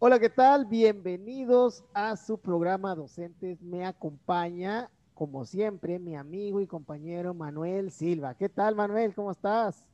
Hola, 0.00 0.20
¿qué 0.20 0.30
tal? 0.30 0.64
Bienvenidos 0.64 1.82
a 1.92 2.16
su 2.16 2.38
programa 2.38 2.94
Docentes. 2.94 3.60
Me 3.60 3.84
acompaña, 3.84 4.92
como 5.12 5.44
siempre, 5.44 5.98
mi 5.98 6.14
amigo 6.14 6.60
y 6.60 6.68
compañero 6.68 7.34
Manuel 7.34 7.90
Silva. 7.90 8.34
¿Qué 8.34 8.48
tal, 8.48 8.76
Manuel? 8.76 9.12
¿Cómo 9.12 9.32
estás? 9.32 9.88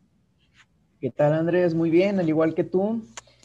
¿Qué 1.01 1.11
tal, 1.11 1.33
Andrés? 1.33 1.75
Muy 1.75 1.89
bien, 1.89 2.21
al 2.21 2.29
igual 2.29 2.55
que 2.55 2.65
tú. 2.65 3.03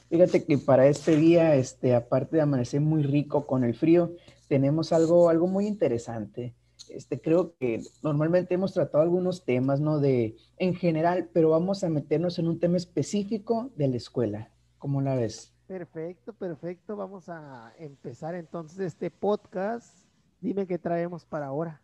Fíjate 0.10 0.44
que 0.44 0.58
para 0.58 0.86
este 0.88 1.16
día, 1.16 1.55
este, 1.55 1.95
aparte 1.95 2.36
de 2.36 2.41
amanecer 2.41 2.82
muy 2.82 3.04
rico 3.04 3.48
con 3.48 3.64
el 3.64 3.73
frío, 3.73 4.12
tenemos 4.50 4.91
algo, 4.91 5.30
algo 5.30 5.48
muy 5.48 5.66
interesante. 5.66 6.55
Este, 6.89 7.21
creo 7.21 7.55
que 7.57 7.84
normalmente 8.04 8.55
hemos 8.55 8.73
tratado 8.73 9.02
algunos 9.02 9.46
temas, 9.46 9.80
¿no? 9.80 10.00
De, 10.00 10.36
en 10.57 10.76
general, 10.76 11.30
pero 11.32 11.52
vamos 11.52 11.86
a 11.86 11.89
meternos 11.89 12.38
en 12.38 12.50
un 12.50 12.60
tema 12.60 12.76
específico 12.76 13.71
de 13.78 13.88
la 13.88 13.96
escuela. 13.96 14.52
¿Cómo 14.78 15.02
la 15.02 15.16
ves? 15.16 15.54
Perfecto, 15.70 16.33
perfecto. 16.33 16.96
Vamos 16.96 17.29
a 17.29 17.71
empezar 17.77 18.33
entonces 18.33 18.79
este 18.79 19.11
podcast. 19.11 19.96
Dime 20.41 20.65
qué 20.65 20.79
traemos 20.79 21.25
para 21.25 21.46
ahora. 21.46 21.79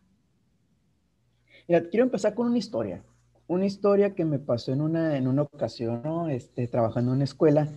Mira, 1.67 1.87
quiero 1.87 2.03
empezar 2.03 2.33
con 2.33 2.47
una 2.47 2.57
historia. 2.57 3.03
Una 3.45 3.67
historia 3.67 4.15
que 4.15 4.25
me 4.25 4.39
pasó 4.39 4.73
en 4.73 4.81
una, 4.81 5.15
en 5.17 5.27
una 5.27 5.43
ocasión. 5.43 6.31
Este, 6.31 6.67
trabajando 6.67 7.11
en 7.11 7.17
una 7.17 7.25
escuela, 7.25 7.69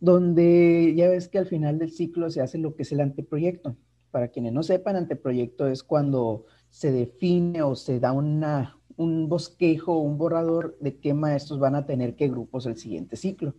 donde 0.00 0.92
ya 0.96 1.08
ves 1.08 1.28
que 1.28 1.38
al 1.38 1.46
final 1.46 1.78
del 1.78 1.92
ciclo 1.92 2.30
se 2.30 2.40
hace 2.40 2.58
lo 2.58 2.74
que 2.74 2.82
es 2.82 2.90
el 2.90 3.00
anteproyecto. 3.00 3.76
Para 4.10 4.32
quienes 4.32 4.52
no 4.52 4.64
sepan, 4.64 4.96
anteproyecto 4.96 5.68
es 5.68 5.84
cuando 5.84 6.46
se 6.68 6.90
define 6.90 7.62
o 7.62 7.76
se 7.76 8.00
da 8.00 8.10
una, 8.10 8.76
un 8.96 9.28
bosquejo, 9.28 9.98
un 9.98 10.18
borrador 10.18 10.76
de 10.80 10.98
qué 10.98 11.14
maestros 11.14 11.60
van 11.60 11.76
a 11.76 11.86
tener 11.86 12.16
qué 12.16 12.26
grupos 12.26 12.66
el 12.66 12.76
siguiente 12.76 13.14
ciclo. 13.14 13.54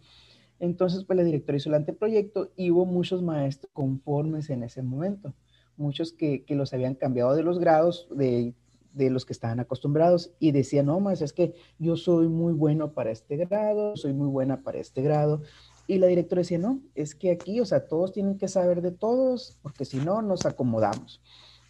Entonces, 0.60 1.04
pues 1.06 1.18
la 1.18 1.24
directora 1.24 1.58
hizo 1.58 1.70
el 1.70 1.76
anteproyecto 1.76 2.52
y 2.56 2.72
hubo 2.72 2.86
muchos 2.86 3.22
maestros 3.22 3.72
conformes 3.74 4.50
en 4.50 4.64
ese 4.64 4.82
momento, 4.82 5.34
muchos 5.78 6.12
que, 6.12 6.44
que 6.44 6.56
los 6.56 6.74
habían 6.74 6.96
cambiado 6.96 7.36
de 7.36 7.44
los 7.44 7.60
grados, 7.60 8.08
de, 8.12 8.54
de, 8.94 9.10
los 9.10 9.26
que 9.26 9.34
estaban 9.34 9.60
acostumbrados 9.60 10.32
y 10.40 10.52
decían, 10.52 10.88
no, 10.88 11.00
maestro, 11.00 11.26
es 11.26 11.34
que 11.34 11.54
yo 11.78 11.96
soy 11.96 12.28
muy 12.28 12.54
bueno 12.54 12.92
para 12.92 13.12
este 13.12 13.38
grado, 13.38 13.96
soy 13.96 14.14
muy 14.14 14.28
buena 14.28 14.62
para 14.62 14.80
este 14.80 15.02
grado, 15.02 15.42
y 15.90 15.98
la 15.98 16.06
directora 16.06 16.42
decía, 16.42 16.60
no, 16.60 16.82
es 16.94 17.16
que 17.16 17.32
aquí, 17.32 17.60
o 17.62 17.66
sea, 17.66 17.88
todos 17.88 18.12
tienen 18.12 18.38
que 18.38 18.48
saber 18.48 18.84
de 18.84 18.92
todos, 18.92 19.58
porque 19.64 19.86
si 19.86 19.98
no, 19.98 20.22
nos 20.22 20.46
acomodamos. 20.46 21.20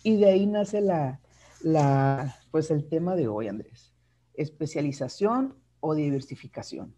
Y 0.03 0.17
de 0.17 0.25
ahí 0.25 0.45
nace 0.45 0.81
la, 0.81 1.21
la, 1.61 2.35
pues 2.51 2.69
el 2.69 2.89
tema 2.89 3.15
de 3.15 3.29
hoy, 3.29 3.47
Andrés. 3.47 3.93
Especialización 4.33 5.55
o 5.79 5.95
diversificación. 5.95 6.95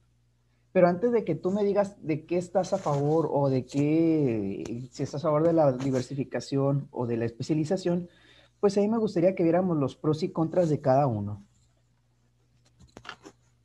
Pero 0.74 0.88
antes 0.88 1.12
de 1.12 1.26
que 1.26 1.36
tú 1.36 1.52
me 1.52 1.64
digas 1.64 1.96
de 2.06 2.26
qué 2.26 2.38
estás 2.38 2.74
a 2.74 2.78
favor 2.78 3.30
o 3.32 3.50
de 3.50 3.66
qué, 3.66 4.88
si 4.92 5.04
estás 5.04 5.26
a 5.26 5.28
favor 5.28 5.44
de 5.44 5.54
la 5.54 5.74
diversificación 5.74 6.88
o 6.92 7.06
de 7.06 7.18
la 7.18 7.26
especialización, 7.26 8.10
pues 8.60 8.78
ahí 8.78 8.88
me 8.88 8.98
gustaría 8.98 9.36
que 9.36 9.44
viéramos 9.44 9.78
los 9.78 9.96
pros 9.96 10.24
y 10.24 10.30
contras 10.30 10.70
de 10.70 10.80
cada 10.80 11.08
uno. 11.08 11.44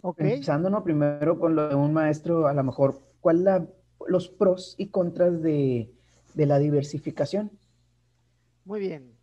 Ok. 0.02 0.20
Empezando 0.20 0.82
primero 0.82 1.38
con 1.38 1.54
lo 1.54 1.68
de 1.68 1.74
un 1.74 1.92
maestro, 1.92 2.46
a 2.46 2.54
lo 2.54 2.64
mejor 2.64 3.06
¿Cuál 3.26 3.68
los 4.06 4.28
pros 4.28 4.76
y 4.78 4.90
contras 4.90 5.42
de, 5.42 5.92
la 6.36 6.60
diversificación? 6.60 7.50
Muy 8.64 8.78
bien, 8.78 9.16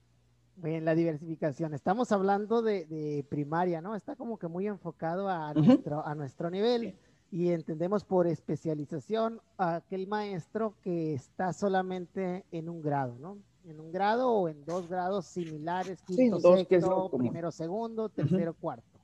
muy 0.57 0.71
bien, 0.71 0.83
la 0.83 0.93
diversificación. 0.93 1.73
Estamos 1.73 2.11
hablando 2.11 2.61
de, 2.61 3.25
primaria, 3.29 3.79
¿no? 3.79 3.95
Está 3.95 4.17
como 4.17 4.37
que 4.37 4.49
muy 4.49 4.67
enfocado 4.67 5.29
a, 5.29 5.53
nuestro, 5.53 6.05
a 6.05 6.15
nuestro 6.15 6.49
nivel 6.49 6.97
y 7.33 7.49
entendemos 7.49 8.03
por 8.03 8.27
especialización 8.27 9.41
a 9.57 9.77
aquel 9.77 10.05
maestro 10.07 10.75
que 10.83 11.15
está 11.15 11.51
solamente 11.51 12.45
en 12.51 12.69
un 12.69 12.81
grado, 12.83 13.17
¿no? 13.19 13.39
En 13.65 13.79
un 13.79 13.91
grado 13.91 14.29
o 14.31 14.49
en 14.49 14.63
dos 14.65 14.87
grados 14.87 15.25
similares, 15.25 15.99
quinto, 16.03 16.39
sexto, 16.39 17.09
primero, 17.17 17.51
segundo, 17.51 18.09
tercero, 18.09 18.53
cuarto. 18.53 18.99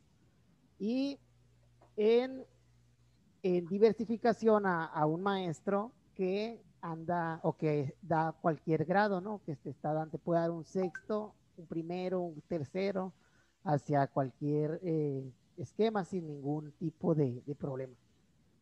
Y 0.78 1.18
en 1.98 2.46
en 3.44 3.68
diversificación 3.68 4.66
a, 4.66 5.06
un 5.06 5.22
maestro 5.22 5.92
que 6.16 6.62
anda 6.82 7.40
o 7.44 7.54
que 7.54 7.96
da 8.02 8.34
cualquier 8.42 8.86
grado, 8.86 9.22
¿no? 9.22 9.42
Que 9.46 9.54
este 9.54 9.70
está 9.70 9.94
dando, 9.94 10.18
puede 10.18 10.42
dar 10.42 10.52
un 10.52 10.66
sexto, 10.66 11.34
un 11.58 11.66
primero, 11.66 12.22
un 12.22 12.42
tercero, 12.42 13.14
hacia 13.64 14.08
cualquier 14.08 14.80
eh, 14.84 15.32
esquema 15.58 16.06
sin 16.06 16.28
ningún 16.28 16.72
tipo 16.74 17.16
de, 17.16 17.42
problema. 17.58 17.96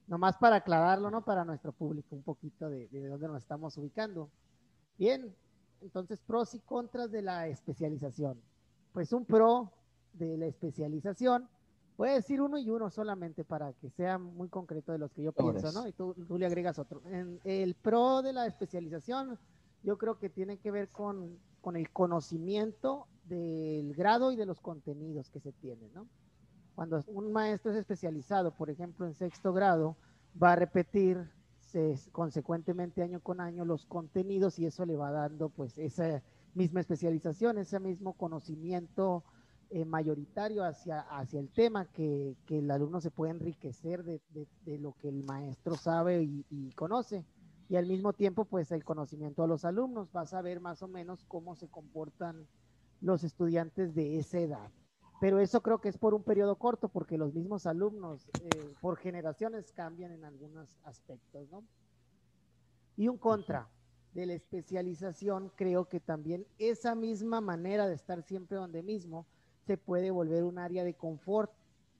Nomás 0.07 0.37
para 0.37 0.57
aclararlo, 0.57 1.11
¿no? 1.11 1.23
Para 1.23 1.45
nuestro 1.45 1.71
público 1.71 2.15
un 2.15 2.23
poquito 2.23 2.69
de, 2.69 2.87
de 2.87 3.07
dónde 3.07 3.27
nos 3.27 3.43
estamos 3.43 3.77
ubicando. 3.77 4.29
Bien, 4.97 5.35
entonces 5.81 6.21
pros 6.21 6.53
y 6.55 6.59
contras 6.59 7.11
de 7.11 7.21
la 7.21 7.47
especialización. 7.47 8.41
Pues 8.93 9.13
un 9.13 9.25
pro 9.25 9.71
de 10.13 10.37
la 10.37 10.47
especialización 10.47 11.49
Voy 11.97 12.09
a 12.09 12.13
decir 12.13 12.39
uno 12.39 12.59
y 12.59 12.69
uno 12.69 12.91
solamente 12.91 13.43
para 13.43 13.73
que 13.73 13.89
sea 13.89 14.19
muy 14.19 14.49
concreto 14.49 14.91
de 14.91 14.99
los 14.99 15.11
que 15.11 15.23
yo 15.23 15.31
pienso, 15.31 15.71
¿no? 15.71 15.87
Y 15.87 15.93
tú, 15.93 16.13
le 16.37 16.45
agregas 16.45 16.77
otro. 16.77 17.01
En 17.07 17.39
el 17.43 17.73
pro 17.73 18.21
de 18.21 18.33
la 18.33 18.45
especialización, 18.45 19.39
yo 19.81 19.97
creo 19.97 20.19
que 20.19 20.29
tiene 20.29 20.59
que 20.59 20.69
ver 20.69 20.89
con, 20.89 21.39
con 21.59 21.75
el 21.75 21.89
conocimiento 21.91 23.07
del 23.23 23.95
grado 23.95 24.31
y 24.31 24.35
de 24.35 24.45
los 24.45 24.61
contenidos 24.61 25.31
que 25.31 25.39
se 25.39 25.51
tienen, 25.53 25.91
¿no? 25.95 26.07
Cuando 26.77 27.03
un 27.07 27.31
maestro 27.31 27.71
es 27.71 27.77
especializado, 27.77 28.51
por 28.51 28.69
ejemplo, 28.69 29.07
en 29.07 29.15
sexto 29.15 29.51
grado, 29.51 29.97
va 30.39 30.51
a 30.51 30.55
repetir 30.55 31.27
consecuentemente 32.11 33.01
año 33.01 33.19
con 33.19 33.41
año 33.41 33.65
los 33.65 33.87
contenidos 33.87 34.59
y 34.59 34.67
eso 34.67 34.85
le 34.85 34.95
va 34.95 35.09
dando 35.09 35.49
pues 35.49 35.79
esa 35.79 36.21
misma 36.53 36.81
especialización, 36.81 37.57
ese 37.57 37.79
mismo 37.79 38.13
conocimiento 38.13 39.23
eh, 39.71 39.85
mayoritario 39.85 40.63
hacia, 40.63 40.99
hacia 40.99 41.39
el 41.39 41.49
tema, 41.49 41.85
que, 41.85 42.37
que, 42.45 42.59
el 42.59 42.69
alumno 42.69 43.01
se 43.01 43.09
puede 43.09 43.31
enriquecer 43.31 44.03
de, 44.03 44.21
de, 44.63 44.77
lo 44.77 44.93
que 45.01 45.09
el 45.09 45.23
maestro 45.23 45.77
sabe 45.77 46.21
y, 46.21 46.71
conoce. 46.75 47.25
Y 47.69 47.77
al 47.77 47.87
mismo 47.87 48.13
tiempo, 48.13 48.45
pues 48.45 48.71
el 48.71 48.85
conocimiento 48.85 49.41
a 49.41 49.47
los 49.47 49.65
alumnos, 49.65 50.09
va 50.15 50.21
a 50.21 50.27
saber 50.27 50.61
más 50.61 50.83
o 50.83 50.87
menos 50.87 51.25
cómo 51.27 51.55
se 51.55 51.69
comportan 51.69 52.45
los 53.01 53.23
estudiantes 53.23 53.95
de 53.95 54.19
esa 54.19 54.37
edad. 54.37 54.69
Pero 55.19 55.39
eso 55.39 55.61
creo 55.61 55.79
que 55.79 55.89
es 55.89 55.97
por 55.97 56.13
un 56.13 56.23
periodo 56.23 56.55
corto, 56.57 56.89
porque 56.89 57.17
los 57.17 57.33
mismos 57.33 57.65
alumnos 57.65 58.29
eh, 58.43 58.73
por 58.81 58.97
generaciones 58.97 59.71
cambian 59.71 60.11
en 60.11 60.23
algunos 60.23 60.77
aspectos, 60.83 61.49
¿no? 61.49 61.63
Y 62.95 63.07
un 63.07 63.17
contra 63.17 63.67
de 64.13 64.25
la 64.25 64.33
especialización, 64.33 65.51
creo 65.55 65.85
que 65.85 65.99
también 65.99 66.45
esa 66.57 66.95
misma 66.95 67.41
manera 67.41 67.87
de 67.87 67.95
estar 67.95 68.23
siempre 68.23 68.57
donde 68.57 68.83
mismo, 68.83 69.25
se 69.65 69.77
puede 69.77 70.11
volver 70.11 70.43
un 70.43 70.57
área 70.57 70.83
de 70.83 70.93
confort 70.93 71.51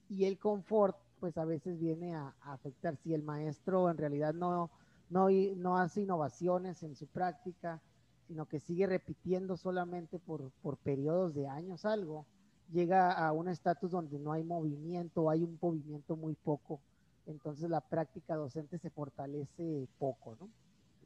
y 0.08 0.24
el 0.24 0.38
confort 0.38 0.96
pues 1.20 1.36
a 1.36 1.44
veces 1.44 1.78
viene 1.78 2.14
a, 2.14 2.34
afectar 2.40 2.96
si 2.96 3.12
el 3.12 3.22
maestro 3.22 3.90
en 3.90 3.98
realidad 3.98 4.34
no, 4.34 4.70
no, 5.10 5.28
no 5.56 5.76
hace 5.76 6.02
innovaciones 6.02 6.82
en 6.82 6.94
su 6.94 7.06
práctica, 7.06 7.80
sino 8.26 8.46
que 8.46 8.60
sigue 8.60 8.86
repitiendo 8.86 9.56
solamente 9.56 10.18
por, 10.18 10.50
por 10.62 10.76
periodos 10.76 11.34
de 11.34 11.46
años 11.46 11.84
algo, 11.84 12.26
llega 12.72 13.12
a 13.12 13.32
un 13.32 13.48
estatus 13.48 13.90
donde 13.90 14.18
no 14.18 14.32
hay 14.32 14.44
movimiento, 14.44 15.30
hay 15.30 15.42
un 15.42 15.58
movimiento 15.60 16.16
muy 16.16 16.34
poco, 16.34 16.80
entonces 17.26 17.68
la 17.70 17.80
práctica 17.80 18.36
docente 18.36 18.78
se 18.78 18.90
fortalece 18.90 19.86
poco, 19.98 20.36
¿no? 20.40 20.48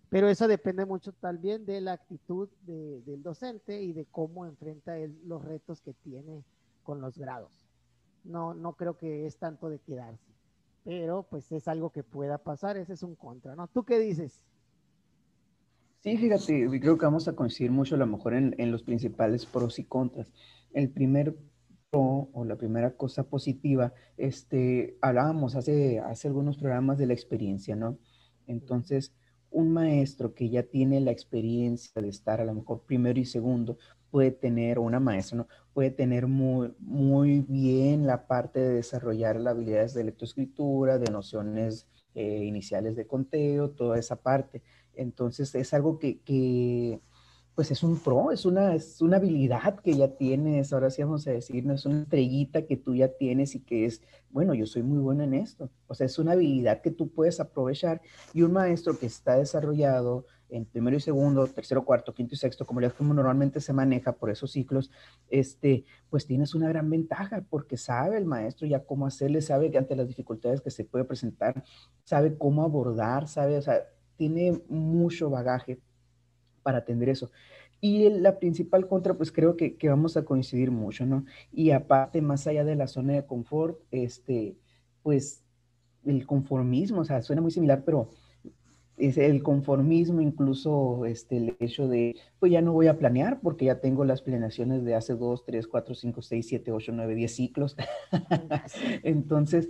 Pero 0.08 0.28
eso 0.28 0.46
depende 0.46 0.84
mucho 0.84 1.12
también 1.12 1.64
de 1.64 1.80
la 1.80 1.92
actitud 1.92 2.48
del 2.66 3.22
docente 3.22 3.80
y 3.80 3.94
de 3.94 4.04
cómo 4.04 4.44
enfrenta 4.44 4.98
él 4.98 5.18
los 5.24 5.42
retos 5.42 5.80
que 5.80 5.94
tiene 5.94 6.44
con 6.82 7.00
los 7.00 7.16
grados. 7.16 7.66
No, 8.22 8.52
no 8.52 8.74
creo 8.74 8.98
que 8.98 9.26
es 9.26 9.38
tanto 9.38 9.70
de 9.70 9.78
quedarse, 9.78 10.30
pero 10.84 11.22
pues 11.22 11.50
es 11.50 11.66
algo 11.66 11.90
que 11.90 12.02
pueda 12.02 12.36
pasar, 12.36 12.76
ese 12.76 12.92
es 12.92 13.02
un 13.02 13.14
contra, 13.14 13.56
¿no? 13.56 13.68
¿Tú 13.68 13.84
qué 13.84 13.98
dices? 13.98 14.44
Sí, 16.00 16.16
fíjate, 16.16 16.68
creo 16.80 16.98
que 16.98 17.06
vamos 17.06 17.26
a 17.28 17.34
coincidir 17.34 17.70
mucho 17.70 17.94
a 17.94 17.98
lo 17.98 18.06
mejor 18.06 18.34
en, 18.34 18.54
en 18.58 18.70
los 18.70 18.82
principales 18.82 19.46
pros 19.46 19.78
y 19.78 19.84
contras. 19.84 20.32
El 20.72 20.90
primer 20.90 21.34
o 21.92 22.44
la 22.46 22.56
primera 22.56 22.96
cosa 22.96 23.24
positiva, 23.24 23.92
este, 24.16 24.96
hablábamos 25.02 25.56
hace, 25.56 26.00
hace 26.00 26.28
algunos 26.28 26.56
programas 26.56 26.96
de 26.96 27.06
la 27.06 27.12
experiencia, 27.12 27.76
¿no? 27.76 27.98
Entonces, 28.46 29.12
un 29.50 29.70
maestro 29.72 30.34
que 30.34 30.48
ya 30.48 30.62
tiene 30.62 31.00
la 31.00 31.10
experiencia 31.10 32.00
de 32.00 32.08
estar 32.08 32.40
a 32.40 32.46
lo 32.46 32.54
mejor 32.54 32.84
primero 32.86 33.20
y 33.20 33.26
segundo, 33.26 33.76
puede 34.10 34.30
tener, 34.30 34.78
una 34.78 35.00
maestra, 35.00 35.38
¿no? 35.38 35.48
puede 35.74 35.90
tener 35.90 36.26
muy, 36.26 36.74
muy 36.78 37.40
bien 37.40 38.06
la 38.06 38.26
parte 38.26 38.60
de 38.60 38.74
desarrollar 38.74 39.36
las 39.36 39.54
habilidades 39.54 39.94
de 39.94 40.04
lectoescritura, 40.04 40.98
de 40.98 41.10
nociones 41.10 41.86
eh, 42.14 42.44
iniciales 42.44 42.96
de 42.96 43.06
conteo, 43.06 43.70
toda 43.70 43.98
esa 43.98 44.16
parte. 44.16 44.62
Entonces 44.94 45.54
es 45.54 45.72
algo 45.74 45.98
que, 45.98 46.20
que, 46.20 47.00
pues 47.54 47.70
es 47.70 47.82
un 47.82 47.98
pro, 47.98 48.32
es 48.32 48.46
una, 48.46 48.74
es 48.74 49.00
una 49.02 49.18
habilidad 49.18 49.80
que 49.80 49.94
ya 49.94 50.08
tienes, 50.08 50.72
ahora 50.72 50.90
sí 50.90 51.02
vamos 51.02 51.26
a 51.26 51.32
decir, 51.32 51.64
no 51.66 51.74
es 51.74 51.84
una 51.84 52.02
estrellita 52.02 52.62
que 52.62 52.76
tú 52.76 52.94
ya 52.94 53.08
tienes 53.08 53.54
y 53.54 53.60
que 53.60 53.84
es, 53.84 54.00
bueno, 54.30 54.54
yo 54.54 54.66
soy 54.66 54.82
muy 54.82 54.98
bueno 54.98 55.22
en 55.22 55.34
esto. 55.34 55.70
O 55.86 55.94
sea, 55.94 56.06
es 56.06 56.18
una 56.18 56.32
habilidad 56.32 56.80
que 56.80 56.90
tú 56.90 57.10
puedes 57.10 57.40
aprovechar 57.40 58.00
y 58.32 58.42
un 58.42 58.52
maestro 58.52 58.98
que 58.98 59.06
está 59.06 59.36
desarrollado 59.36 60.24
en 60.48 60.64
primero 60.66 60.96
y 60.96 61.00
segundo, 61.00 61.46
tercero, 61.46 61.84
cuarto, 61.84 62.14
quinto 62.14 62.34
y 62.34 62.38
sexto, 62.38 62.66
como 62.66 62.80
como 62.96 63.14
normalmente 63.14 63.60
se 63.60 63.72
maneja 63.72 64.12
por 64.12 64.30
esos 64.30 64.52
ciclos, 64.52 64.90
este, 65.28 65.84
pues 66.10 66.26
tienes 66.26 66.54
una 66.54 66.68
gran 66.68 66.88
ventaja 66.90 67.44
porque 67.48 67.76
sabe 67.76 68.18
el 68.18 68.26
maestro 68.26 68.66
ya 68.66 68.84
cómo 68.84 69.06
hacerle, 69.06 69.40
sabe 69.40 69.70
que 69.70 69.78
ante 69.78 69.96
las 69.96 70.08
dificultades 70.08 70.60
que 70.60 70.70
se 70.70 70.84
puede 70.84 71.04
presentar, 71.04 71.64
sabe 72.04 72.36
cómo 72.36 72.64
abordar, 72.64 73.28
sabe, 73.28 73.56
o 73.56 73.62
sea, 73.62 73.82
tiene 74.16 74.60
mucho 74.68 75.30
bagaje 75.30 75.80
para 76.62 76.78
atender 76.78 77.08
eso. 77.08 77.30
Y 77.80 78.08
la 78.10 78.38
principal 78.38 78.86
contra, 78.86 79.14
pues 79.14 79.32
creo 79.32 79.56
que, 79.56 79.76
que, 79.76 79.88
vamos 79.88 80.16
a 80.16 80.24
coincidir 80.24 80.70
mucho, 80.70 81.04
¿no? 81.04 81.24
Y 81.52 81.72
aparte, 81.72 82.22
más 82.22 82.46
allá 82.46 82.64
de 82.64 82.76
la 82.76 82.86
zona 82.86 83.14
de 83.14 83.26
confort, 83.26 83.80
este, 83.90 84.56
pues 85.02 85.44
el 86.04 86.26
conformismo, 86.26 87.00
o 87.00 87.04
sea, 87.04 87.22
suena 87.22 87.42
muy 87.42 87.50
similar, 87.50 87.82
pero 87.84 88.10
es 88.96 89.18
el 89.18 89.42
conformismo, 89.42 90.20
incluso 90.20 91.06
este, 91.06 91.36
el 91.38 91.56
hecho 91.60 91.88
de, 91.88 92.16
pues 92.38 92.52
ya 92.52 92.60
no 92.60 92.72
voy 92.72 92.86
a 92.86 92.98
planear 92.98 93.40
porque 93.40 93.64
ya 93.66 93.80
tengo 93.80 94.04
las 94.04 94.22
planeaciones 94.22 94.84
de 94.84 94.94
hace 94.94 95.14
2, 95.14 95.44
3, 95.44 95.66
4, 95.66 95.94
5, 95.94 96.22
6, 96.22 96.46
7, 96.48 96.72
8, 96.72 96.92
9, 96.94 97.14
10 97.14 97.34
ciclos. 97.34 97.76
Entonces, 99.02 99.68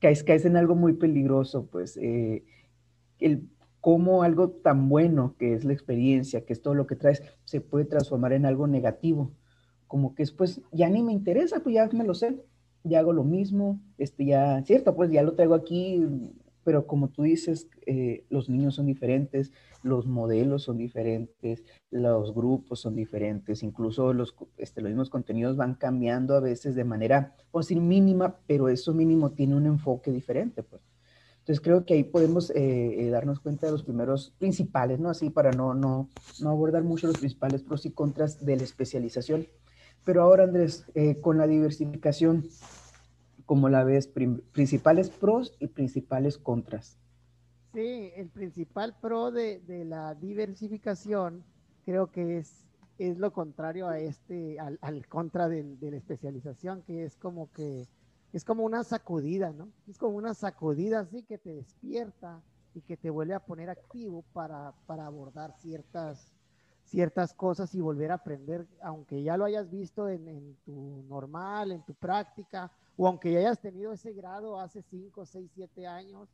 caes, 0.00 0.22
caes 0.22 0.44
en 0.44 0.56
algo 0.56 0.74
muy 0.74 0.92
peligroso, 0.92 1.66
pues, 1.66 1.96
eh, 1.96 2.44
el 3.18 3.48
cómo 3.80 4.22
algo 4.22 4.50
tan 4.50 4.88
bueno 4.88 5.34
que 5.38 5.54
es 5.54 5.64
la 5.64 5.72
experiencia, 5.72 6.44
que 6.44 6.52
es 6.52 6.62
todo 6.62 6.74
lo 6.74 6.86
que 6.86 6.96
traes, 6.96 7.22
se 7.44 7.60
puede 7.60 7.84
transformar 7.84 8.32
en 8.32 8.46
algo 8.46 8.66
negativo. 8.66 9.32
Como 9.86 10.14
que 10.14 10.22
después 10.22 10.60
ya 10.72 10.88
ni 10.88 11.02
me 11.02 11.12
interesa, 11.12 11.60
pues 11.60 11.74
ya 11.74 11.88
me 11.92 12.04
lo 12.04 12.14
sé, 12.14 12.36
ya 12.84 13.00
hago 13.00 13.12
lo 13.12 13.24
mismo, 13.24 13.80
este 13.96 14.24
ya, 14.24 14.62
cierto, 14.64 14.94
pues 14.94 15.10
ya 15.10 15.22
lo 15.22 15.34
traigo 15.34 15.54
aquí, 15.54 16.04
pero 16.64 16.86
como 16.86 17.08
tú 17.08 17.22
dices, 17.22 17.70
eh, 17.86 18.26
los 18.28 18.50
niños 18.50 18.74
son 18.74 18.86
diferentes, 18.86 19.52
los 19.82 20.06
modelos 20.06 20.64
son 20.64 20.76
diferentes, 20.76 21.64
los 21.90 22.34
grupos 22.34 22.80
son 22.80 22.94
diferentes, 22.94 23.62
incluso 23.62 24.12
los, 24.12 24.34
este, 24.58 24.82
los 24.82 24.90
mismos 24.90 25.08
contenidos 25.08 25.56
van 25.56 25.74
cambiando 25.76 26.34
a 26.34 26.40
veces 26.40 26.74
de 26.74 26.84
manera, 26.84 27.34
o 27.52 27.60
decir, 27.60 27.80
mínima, 27.80 28.40
pero 28.46 28.68
eso 28.68 28.92
mínimo 28.92 29.30
tiene 29.30 29.56
un 29.56 29.66
enfoque 29.66 30.12
diferente, 30.12 30.62
pues. 30.62 30.82
Entonces 31.48 31.64
creo 31.64 31.86
que 31.86 31.94
ahí 31.94 32.04
podemos 32.04 32.50
eh, 32.50 33.06
eh, 33.06 33.08
darnos 33.08 33.40
cuenta 33.40 33.64
de 33.64 33.72
los 33.72 33.82
primeros 33.82 34.34
principales, 34.38 35.00
¿no? 35.00 35.08
Así 35.08 35.30
para 35.30 35.50
no, 35.50 35.72
no, 35.72 36.10
no 36.42 36.50
abordar 36.50 36.82
mucho 36.84 37.06
los 37.06 37.16
principales 37.16 37.62
pros 37.62 37.86
y 37.86 37.90
contras 37.90 38.44
de 38.44 38.54
la 38.58 38.64
especialización. 38.64 39.46
Pero 40.04 40.20
ahora, 40.20 40.44
Andrés, 40.44 40.84
eh, 40.94 41.18
con 41.22 41.38
la 41.38 41.46
diversificación, 41.46 42.44
¿cómo 43.46 43.70
la 43.70 43.82
ves? 43.82 44.08
principales 44.52 45.08
pros 45.08 45.56
y 45.58 45.68
principales 45.68 46.36
contras. 46.36 46.98
Sí, 47.72 48.10
el 48.14 48.28
principal 48.28 48.94
pro 49.00 49.30
de, 49.30 49.60
de 49.60 49.86
la 49.86 50.14
diversificación 50.16 51.44
creo 51.86 52.08
que 52.08 52.36
es, 52.36 52.66
es 52.98 53.16
lo 53.16 53.32
contrario 53.32 53.88
a 53.88 53.98
este, 53.98 54.60
al, 54.60 54.78
al 54.82 55.06
contra 55.06 55.48
de 55.48 55.64
la 55.80 55.96
especialización, 55.96 56.82
que 56.82 57.04
es 57.04 57.16
como 57.16 57.50
que 57.52 57.88
es 58.32 58.44
como 58.44 58.64
una 58.64 58.84
sacudida, 58.84 59.52
¿no? 59.52 59.68
Es 59.88 59.98
como 59.98 60.16
una 60.16 60.34
sacudida 60.34 61.00
así 61.00 61.22
que 61.22 61.38
te 61.38 61.54
despierta 61.54 62.42
y 62.74 62.82
que 62.82 62.96
te 62.96 63.10
vuelve 63.10 63.34
a 63.34 63.44
poner 63.44 63.70
activo 63.70 64.24
para, 64.32 64.74
abordar 64.88 65.54
ciertas, 65.58 66.30
ciertas 66.84 67.32
cosas 67.32 67.74
y 67.74 67.80
volver 67.80 68.10
a 68.10 68.14
aprender, 68.14 68.66
aunque 68.82 69.22
ya 69.22 69.36
lo 69.36 69.44
hayas 69.44 69.70
visto 69.70 70.08
en, 70.08 70.56
tu 70.64 71.02
normal, 71.08 71.72
en 71.72 71.82
tu 71.82 71.94
práctica, 71.94 72.70
o 72.96 73.06
aunque 73.06 73.32
ya 73.32 73.38
hayas 73.40 73.60
tenido 73.60 73.92
ese 73.92 74.12
grado 74.12 74.60
hace 74.60 74.82
5, 74.82 75.24
6, 75.24 75.50
7 75.54 75.86
años, 75.86 76.28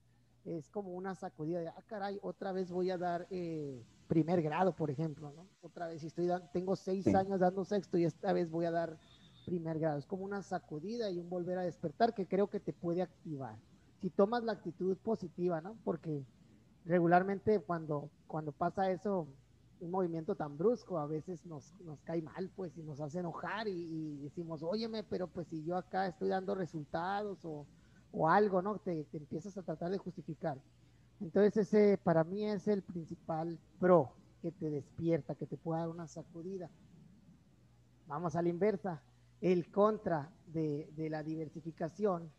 es 0.44 0.68
como 0.68 0.92
una 0.92 1.14
sacudida 1.14 1.60
de, 1.60 1.68
ah, 1.68 1.82
caray, 1.86 2.18
otra 2.20 2.52
vez 2.52 2.70
voy 2.70 2.90
a 2.90 2.98
dar 2.98 3.26
eh, 3.30 3.82
primer 4.08 4.42
grado, 4.42 4.74
por 4.74 4.90
ejemplo, 4.90 5.32
¿no? 5.32 5.46
Otra 5.62 5.86
vez, 5.86 6.02
si 6.02 6.08
estoy 6.08 6.26
dando, 6.26 6.48
tengo 6.52 6.76
6 6.76 7.14
años 7.14 7.40
dando 7.40 7.64
sexto 7.64 7.96
y 7.96 8.04
esta 8.04 8.32
vez 8.32 8.50
voy 8.50 8.66
a 8.66 8.70
dar 8.70 8.98
primer 9.44 9.78
grado. 9.78 9.98
Es 9.98 10.06
como 10.06 10.24
una 10.24 10.42
sacudida 10.42 11.10
y 11.10 11.18
un 11.18 11.28
volver 11.28 11.58
a 11.58 11.62
despertar 11.62 12.14
que 12.14 12.26
creo 12.26 12.48
que 12.48 12.60
te 12.60 12.72
puede 12.72 13.02
activar. 13.02 13.56
Si 14.00 14.10
tomas 14.10 14.42
la 14.44 14.52
actitud 14.52 14.96
positiva, 14.98 15.60
¿no? 15.60 15.76
Porque 15.84 16.24
regularmente 16.84 17.60
cuando, 17.60 18.10
cuando 18.26 18.52
pasa 18.52 18.90
eso, 18.90 19.28
un 19.80 19.90
movimiento 19.90 20.34
tan 20.34 20.56
brusco, 20.56 20.98
a 20.98 21.06
veces 21.06 21.44
nos, 21.46 21.74
nos 21.80 22.00
cae 22.02 22.22
mal, 22.22 22.50
pues, 22.54 22.76
y 22.76 22.82
nos 22.82 23.00
hace 23.00 23.20
enojar 23.20 23.68
y, 23.68 24.18
decimos, 24.18 24.62
óyeme, 24.62 25.02
pero 25.04 25.26
pues 25.26 25.46
si 25.48 25.62
yo 25.64 25.76
acá 25.76 26.06
estoy 26.06 26.28
dando 26.28 26.54
resultados 26.54 27.44
o, 27.44 27.66
o 28.12 28.28
algo, 28.28 28.62
¿no? 28.62 28.78
Te, 28.78 29.04
te, 29.04 29.18
empiezas 29.18 29.56
a 29.56 29.62
tratar 29.62 29.90
de 29.90 29.98
justificar. 29.98 30.58
Entonces 31.20 31.56
ese 31.56 31.98
para 32.02 32.24
mí 32.24 32.44
es 32.44 32.66
el 32.68 32.82
principal 32.82 33.58
pro 33.78 34.12
que 34.42 34.50
te 34.52 34.68
despierta, 34.68 35.34
que 35.34 35.46
te 35.46 35.56
pueda 35.56 35.80
dar 35.80 35.88
una 35.88 36.06
sacudida. 36.06 36.68
Vamos 38.06 38.36
a 38.36 38.42
la 38.42 38.48
inversa 38.48 39.02
el 39.40 39.70
contra 39.70 40.30
de, 40.46 40.88
la 41.10 41.22
diversificación. 41.22 42.30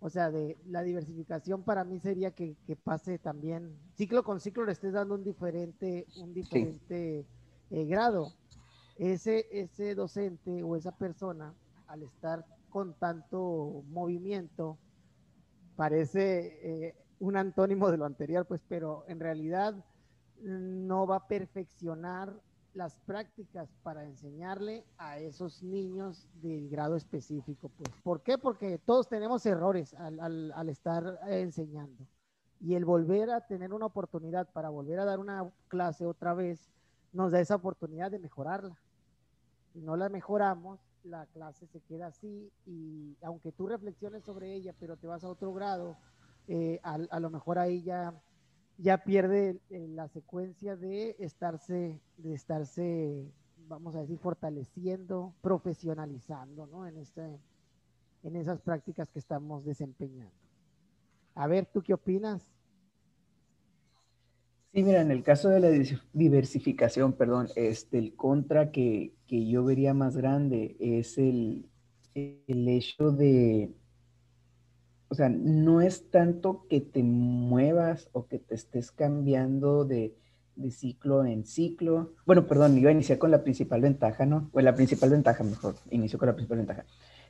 O 0.00 0.10
sea, 0.10 0.30
de 0.30 0.58
la 0.66 0.82
diversificación 0.82 1.62
para 1.62 1.84
mí 1.84 2.00
sería 2.00 2.32
que, 2.32 2.56
pase 2.82 3.18
también, 3.18 3.76
ciclo 3.94 4.24
con 4.24 4.40
ciclo 4.40 4.64
le 4.64 4.72
estés 4.72 4.92
dando 4.92 5.14
un 5.14 5.22
diferente, 5.22 6.06
un 6.16 6.34
diferente 6.34 7.24
eh, 7.70 7.84
grado. 7.86 8.32
Ese, 8.96 9.46
ese 9.50 9.94
docente 9.94 10.62
o 10.62 10.76
esa 10.76 10.92
persona, 10.92 11.54
al 11.86 12.02
estar 12.02 12.44
con 12.68 12.94
tanto 12.94 13.84
movimiento, 13.88 14.78
parece 15.76 16.58
eh, 16.62 16.94
un 17.20 17.36
antónimo 17.36 17.90
de 17.90 17.96
lo 17.96 18.04
anterior, 18.04 18.46
pues, 18.46 18.62
pero 18.68 19.04
en 19.06 19.20
realidad 19.20 19.74
no 20.42 21.06
va 21.06 21.16
a 21.16 21.28
perfeccionar 21.28 22.34
las 22.74 22.98
prácticas 23.00 23.68
para 23.82 24.04
enseñarle 24.04 24.84
a 24.96 25.18
esos 25.18 25.62
niños 25.62 26.28
del 26.34 26.68
grado 26.68 26.96
específico. 26.96 27.70
Pues. 27.76 27.90
¿Por 28.02 28.22
qué? 28.22 28.38
Porque 28.38 28.78
todos 28.78 29.08
tenemos 29.08 29.44
errores 29.46 29.94
al, 29.94 30.52
al, 30.52 30.68
estar 30.68 31.18
enseñando. 31.26 32.06
Y 32.60 32.74
el 32.74 32.84
volver 32.84 33.30
a 33.30 33.46
tener 33.46 33.72
una 33.72 33.86
oportunidad 33.86 34.48
para 34.52 34.70
volver 34.70 35.00
a 35.00 35.04
dar 35.04 35.18
una 35.18 35.50
clase 35.68 36.06
otra 36.06 36.32
vez, 36.32 36.70
nos 37.12 37.32
da 37.32 37.40
esa 37.40 37.56
oportunidad 37.56 38.10
de 38.10 38.18
mejorarla. 38.18 38.76
Si 39.72 39.80
no 39.80 39.96
la 39.96 40.08
mejoramos, 40.08 40.80
la 41.04 41.26
clase 41.26 41.66
se 41.66 41.80
queda 41.80 42.06
así 42.06 42.52
y 42.64 43.16
aunque 43.22 43.52
tú 43.52 43.66
reflexiones 43.66 44.22
sobre 44.24 44.54
ella, 44.54 44.74
pero 44.78 44.96
te 44.96 45.08
vas 45.08 45.24
a 45.24 45.28
otro 45.28 45.52
grado, 45.52 45.96
eh, 46.46 46.78
a, 46.82 46.94
a 46.94 47.20
lo 47.20 47.30
mejor 47.30 47.58
ahí 47.58 47.82
ya 47.82 48.14
ya 48.78 48.98
pierde 48.98 49.60
la 49.70 50.08
secuencia 50.08 50.76
de 50.76 51.16
estarse, 51.18 52.00
de 52.16 52.34
estarse, 52.34 53.30
vamos 53.68 53.94
a 53.94 54.00
decir, 54.00 54.18
fortaleciendo, 54.18 55.34
profesionalizando, 55.40 56.66
¿no? 56.66 56.86
En, 56.86 56.96
este, 56.98 57.38
en 58.22 58.36
esas 58.36 58.60
prácticas 58.60 59.10
que 59.10 59.18
estamos 59.18 59.64
desempeñando. 59.64 60.34
A 61.34 61.46
ver, 61.46 61.66
¿tú 61.66 61.82
qué 61.82 61.94
opinas? 61.94 62.42
Sí, 64.74 64.82
mira, 64.82 65.02
en 65.02 65.10
el 65.10 65.22
caso 65.22 65.50
de 65.50 65.60
la 65.60 65.68
diversificación, 66.14 67.12
perdón, 67.12 67.48
este, 67.56 67.98
el 67.98 68.16
contra 68.16 68.70
que, 68.70 69.14
que 69.26 69.46
yo 69.46 69.64
vería 69.64 69.92
más 69.92 70.16
grande 70.16 70.76
es 70.80 71.18
el, 71.18 71.68
el 72.14 72.68
hecho 72.68 73.12
de, 73.12 73.74
o 75.12 75.14
sea, 75.14 75.28
no 75.28 75.82
es 75.82 76.10
tanto 76.10 76.64
que 76.70 76.80
te 76.80 77.02
muevas 77.02 78.08
o 78.12 78.28
que 78.28 78.38
te 78.38 78.54
estés 78.54 78.90
cambiando 78.90 79.84
de, 79.84 80.16
ciclo 80.70 81.26
en 81.26 81.44
ciclo. 81.44 82.14
Bueno, 82.24 82.46
perdón, 82.46 82.78
iba 82.78 82.88
a 82.88 82.94
iniciar 82.94 83.18
con 83.18 83.30
la 83.30 83.42
principal 83.42 83.82
ventaja, 83.82 84.24
¿no? 84.24 84.48
O 84.54 84.60
la 84.62 84.74
principal 84.74 85.10
ventaja, 85.10 85.44
mejor, 85.44 85.74
inicio 85.90 86.18
con 86.18 86.28
la 86.28 86.34
principal 86.34 86.56
ventaja. 86.56 86.86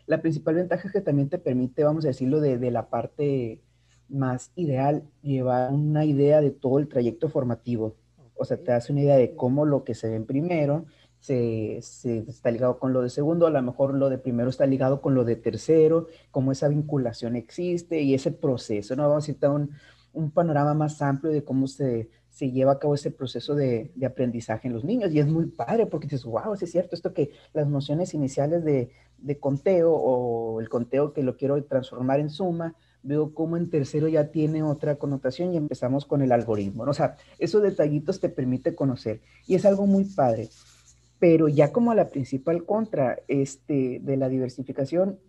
La 0.07 0.23
principal 0.23 0.55
ventaja 0.55 0.87
es 0.87 0.93
que 0.93 1.01
también 1.01 1.29
te 1.29 1.39
permite, 1.39 1.83
vamos 1.83 2.05
a 2.05 2.09
decirlo, 2.09 2.41
de, 2.41 2.57
de 2.57 2.71
la 2.71 2.89
parte 2.89 3.65
más 4.09 4.53
ideal, 4.55 5.03
llevar 5.21 5.73
una 5.73 6.05
idea 6.05 6.41
de 6.41 6.53
todo 6.53 6.79
el 6.79 6.87
trayecto 6.87 7.31
formativo. 7.31 7.97
O 8.37 8.45
sea, 8.45 8.59
te 8.59 8.71
hace 8.71 8.93
una 8.93 9.01
idea 9.01 9.17
de 9.17 9.35
cómo 9.35 9.67
lo 9.67 9.83
que 9.83 9.97
se 9.97 10.09
ve 10.09 10.21
primero, 10.21 10.87
se, 11.23 11.79
está 11.79 12.51
ligado 12.51 12.79
con 12.81 12.93
lo 12.93 13.01
de 13.01 13.09
segundo, 13.09 13.47
a 13.47 13.51
lo 13.51 13.63
mejor 13.63 13.95
lo 13.95 14.11
de 14.11 14.19
primero 14.19 14.51
está 14.51 14.67
ligado 14.67 15.01
con 15.01 15.15
lo 15.15 15.25
de 15.25 15.37
tercero, 15.37 16.09
cómo 16.33 16.51
esa 16.51 16.67
vinculación 16.67 17.37
existe 17.37 18.01
y 18.03 18.15
ese 18.15 18.33
proceso, 18.33 18.97
¿no? 18.97 19.09
Vamos 19.09 19.25
a 19.25 19.27
citar 19.27 19.51
un, 19.51 19.71
panorama 20.33 20.75
más 20.75 21.01
amplio 21.01 21.33
de 21.33 21.45
cómo 21.45 21.69
se, 21.69 22.11
lleva 22.41 22.73
a 22.73 22.79
cabo 22.81 22.95
ese 22.95 23.13
proceso 23.13 23.55
de, 23.55 23.93
de, 23.95 24.05
aprendizaje 24.05 24.67
en 24.67 24.75
los 24.75 24.85
niños. 24.85 25.13
Y 25.13 25.21
es 25.21 25.27
muy 25.29 25.47
padre 25.47 25.87
porque 25.87 26.09
dices, 26.09 26.25
wow, 26.25 26.55
es 26.55 26.71
cierto, 26.71 26.97
esto 26.97 27.15
que 27.15 27.31
las 27.55 27.69
nociones 27.69 28.13
iniciales 28.15 28.65
de, 28.65 28.91
de, 29.19 29.39
conteo 29.39 29.93
o 29.93 30.61
el 30.61 30.69
conteo 30.69 31.13
que 31.13 31.23
lo 31.23 31.37
quiero 31.37 31.63
transformar 31.65 32.19
en 32.19 32.31
suma, 32.31 32.75
veo 33.05 33.33
cómo 33.33 33.57
en 33.57 33.71
tercero 33.71 34.09
ya 34.09 34.33
tiene 34.33 34.65
otra 34.65 34.97
connotación 34.97 35.55
y 35.55 35.57
empezamos 35.57 36.05
con 36.05 36.21
el 36.21 36.33
algoritmo. 36.33 36.83
O 36.83 36.95
sea, 36.95 37.17
esos 37.39 37.63
detallitos 37.63 38.19
te 38.19 38.29
permite 38.29 38.75
conocer 38.75 39.21
y 39.47 39.55
es 39.55 39.65
algo 39.65 39.87
muy 39.87 40.05
padre. 40.05 40.49
Pero 41.23 41.47
ya 41.47 41.71
como 41.71 41.95
la 41.95 42.09
principal 42.09 42.67
contra 42.67 43.23
este, 43.29 44.01
de 44.03 44.17
la 44.17 44.29
diversificación, 44.29 45.21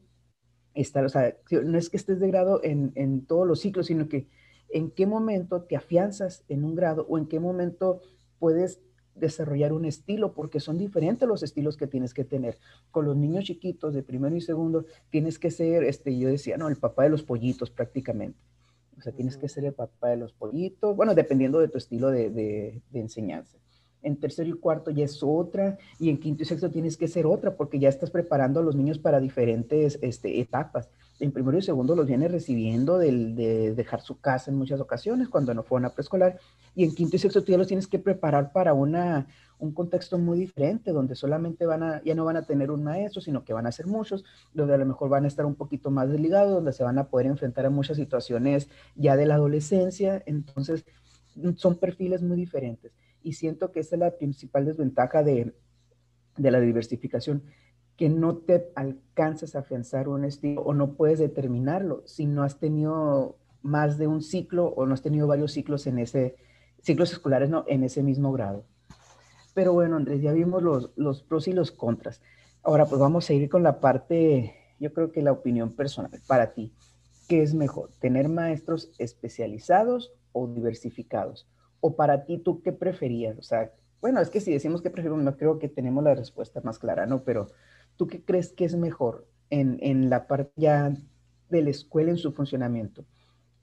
está, 0.73 1.05
o 1.05 1.09
sea, 1.09 1.38
no 1.51 1.77
es 1.77 1.91
que 1.91 1.97
estés 1.97 2.19
de 2.19 2.29
grado 2.29 2.62
en, 2.63 2.93
en 2.95 3.27
todos 3.27 3.45
los 3.45 3.59
ciclos, 3.59 3.85
sino 3.85 4.09
que 4.09 4.27
en 4.69 4.89
qué 4.89 5.05
momento 5.05 5.62
te 5.62 5.75
afianzas 5.75 6.45
en 6.50 6.63
un 6.63 6.73
grado 6.73 7.05
o 7.07 7.19
en 7.19 7.27
qué 7.27 7.39
momento 7.39 8.01
puedes 8.39 8.81
desarrollar 9.13 9.71
un 9.71 9.85
estilo, 9.85 10.33
porque 10.33 10.59
son 10.59 10.79
diferentes 10.79 11.29
los 11.29 11.43
estilos 11.43 11.77
que 11.77 11.85
tienes 11.85 12.15
que 12.15 12.25
tener. 12.25 12.57
Con 12.89 13.05
los 13.05 13.15
niños 13.15 13.43
chiquitos 13.43 13.93
de 13.93 14.01
primero 14.01 14.35
y 14.35 14.41
segundo, 14.41 14.88
tienes 15.12 15.38
que 15.38 15.51
ser, 15.51 15.83
este, 15.83 16.17
yo 16.17 16.27
decía, 16.27 16.57
no, 16.57 16.69
el 16.69 16.77
papá 16.77 17.03
de 17.03 17.09
los 17.09 17.21
pollitos 17.21 17.69
prácticamente. 17.69 18.39
O 18.97 19.01
sea, 19.03 19.13
tienes 19.13 19.38
que 19.38 19.47
ser 19.47 19.63
el 19.65 19.73
papá 19.73 20.09
de 20.09 20.17
los 20.17 20.33
pollitos, 20.33 20.95
bueno, 20.95 21.13
dependiendo 21.13 21.59
de 21.59 21.67
tu 21.67 21.77
estilo 21.77 22.09
de, 22.09 22.31
de, 22.31 22.81
de 22.89 23.00
enseñanza. 23.00 23.59
En 24.03 24.17
tercero 24.17 24.50
y 24.50 24.53
cuarto 24.53 24.91
ya 24.91 25.05
es 25.05 25.24
otra, 25.24 25.77
y 26.00 26.10
en 26.10 26.19
quinto 26.19 26.43
y 26.43 26.45
sexto 26.45 26.69
tienes 26.69 26.98
que 26.98 27.07
ser 27.07 27.25
otra, 27.25 27.55
porque 27.55 27.79
ya 27.79 27.89
estás 27.89 28.12
preparando 28.12 28.60
a 28.60 28.63
los 28.63 28.75
niños 28.75 29.00
para 29.00 29.19
diferentes 29.19 29.98
este, 30.01 30.39
etapas 30.39 30.89
en 31.19 31.31
primero 31.31 31.57
y 31.57 31.62
segundo 31.62 31.95
los 31.95 32.07
viene 32.07 32.27
recibiendo 32.27 32.98
de 32.98 33.74
dejar 33.75 34.01
su 34.01 34.19
casa 34.19 34.51
en 34.51 34.57
muchas 34.57 34.81
ocasiones 34.81 35.29
cuando 35.29 35.53
no 35.53 35.63
fueron 35.63 35.86
a 35.86 35.93
preescolar. 35.93 36.39
Y 36.75 36.83
en 36.83 36.93
quinto 36.93 37.15
y 37.15 37.19
sexto 37.19 37.43
tú 37.43 37.51
ya 37.51 37.57
los 37.57 37.67
tienes 37.67 37.88
que 37.88 38.00
preparar 38.00 38.51
para 38.51 38.74
una, 38.74 39.27
un 39.60 39.74
contexto 39.74 40.17
muy 40.17 40.39
diferente, 40.39 40.91
donde 40.91 41.15
solamente 41.15 41.65
van 41.65 41.83
a, 41.83 42.03
ya 42.03 42.15
no 42.15 42.25
van 42.25 42.38
a 42.38 42.45
tener 42.45 42.72
un 42.72 42.83
maestro, 42.83 43.22
sino 43.22 43.43
que 43.43 43.53
van 43.53 43.67
a 43.67 43.72
ser 43.72 43.88
muchos, 43.88 44.25
donde 44.53 44.74
a 44.74 44.77
lo 44.77 44.86
mejor 44.86 45.10
van 45.10 45.25
a 45.25 45.27
estar 45.27 45.45
un 45.45 45.55
poquito 45.55 45.91
más 45.91 46.10
desligados, 46.10 46.51
donde 46.51 46.74
se 46.74 46.83
van 46.83 46.98
a 46.98 47.07
poder 47.07 47.27
enfrentar 47.27 47.65
a 47.65 47.69
muchas 47.69 47.98
situaciones 47.98 48.69
ya 48.95 49.15
de 49.15 49.25
la 49.25 49.36
adolescencia. 49.36 50.22
Entonces, 50.25 50.83
son 51.55 51.77
perfiles 51.77 52.22
muy 52.22 52.38
diferentes. 52.38 52.91
Y 53.24 53.34
siento 53.34 53.72
que 53.72 53.80
esa 53.80 53.96
es 53.96 54.00
la 54.00 54.12
principal 54.12 54.65
desventaja 54.65 55.24
de, 55.24 55.53
de 56.38 56.51
la 56.51 56.60
diversificación 56.60 57.44
que 57.98 58.10
no 58.10 58.38
te 58.38 58.72
alcanzas 58.75 59.56
a 59.56 59.60
afianzar 59.60 60.08
un 60.08 60.25
estilo 60.25 60.62
o 60.62 60.74
no 60.74 60.94
puedes 60.94 61.20
determinarlo 61.20 62.03
si 62.06 62.25
no 62.25 62.44
has 62.44 62.60
tenido 62.60 63.38
más 63.62 63.98
de 63.98 64.08
un 64.08 64.22
ciclo 64.22 64.68
o 64.68 64.86
no 64.86 64.94
has 64.94 65.01
tenido 65.01 65.27
varios 65.27 65.53
ciclos 65.53 65.88
en 65.88 66.00
ese, 66.00 66.36
ciclos 66.82 67.12
escolares, 67.12 67.50
no, 67.50 67.65
en 67.68 67.84
ese 67.84 68.03
mismo 68.03 68.32
grado. 68.32 68.65
Pero 69.53 69.74
bueno, 69.74 69.98
Andrés, 69.98 70.22
ya 70.22 70.34
vimos 70.34 70.63
los, 70.63 70.92
los 70.96 71.22
pros 71.22 71.48
y 71.48 71.53
los 71.53 71.72
contras. 71.72 72.22
Ahora 72.63 72.86
pues 72.86 73.00
vamos 73.00 73.30
a 73.30 73.34
ir 73.34 73.50
con 73.50 73.62
la 73.62 73.80
parte, 73.80 74.56
yo 74.80 74.94
creo 74.94 75.12
que 75.12 75.22
la 75.22 75.32
opinión 75.32 75.74
personal 75.74 76.12
para 76.27 76.53
ti. 76.53 76.74
¿Qué 77.27 77.42
es 77.42 77.53
mejor, 77.53 77.92
tener 78.00 78.27
maestros 78.27 78.92
especializados 78.98 80.13
o 80.34 80.48
diversificados? 80.48 81.48
O 81.86 81.98
para 81.98 82.24
ti, 82.24 82.38
¿tú 82.38 82.62
qué 82.62 82.72
preferías? 82.72 83.38
O 83.38 83.42
sea, 83.42 83.70
bueno, 84.00 84.22
es 84.22 84.30
que 84.30 84.40
si 84.40 84.54
decimos 84.54 84.82
que 84.82 84.90
preferimos, 84.90 85.22
no 85.22 85.36
creo 85.36 85.60
que 85.60 85.68
tenemos 85.68 86.02
la 86.02 86.16
respuesta 86.16 86.62
más 86.63 86.80
clara, 86.80 87.06
¿no? 87.06 87.25
Pero 87.25 87.50
¿tú 87.98 88.08
qué 88.08 88.24
crees 88.24 88.54
que 88.54 88.63
es 88.63 88.78
mejor 88.78 89.28
en, 89.50 89.80
en 89.82 90.10
la 90.10 90.25
parte 90.25 90.54
ya 90.56 90.96
de 91.50 91.62
la 91.62 91.70
escuela 91.70 92.10
en 92.12 92.16
su 92.16 92.32
funcionamiento? 92.32 93.04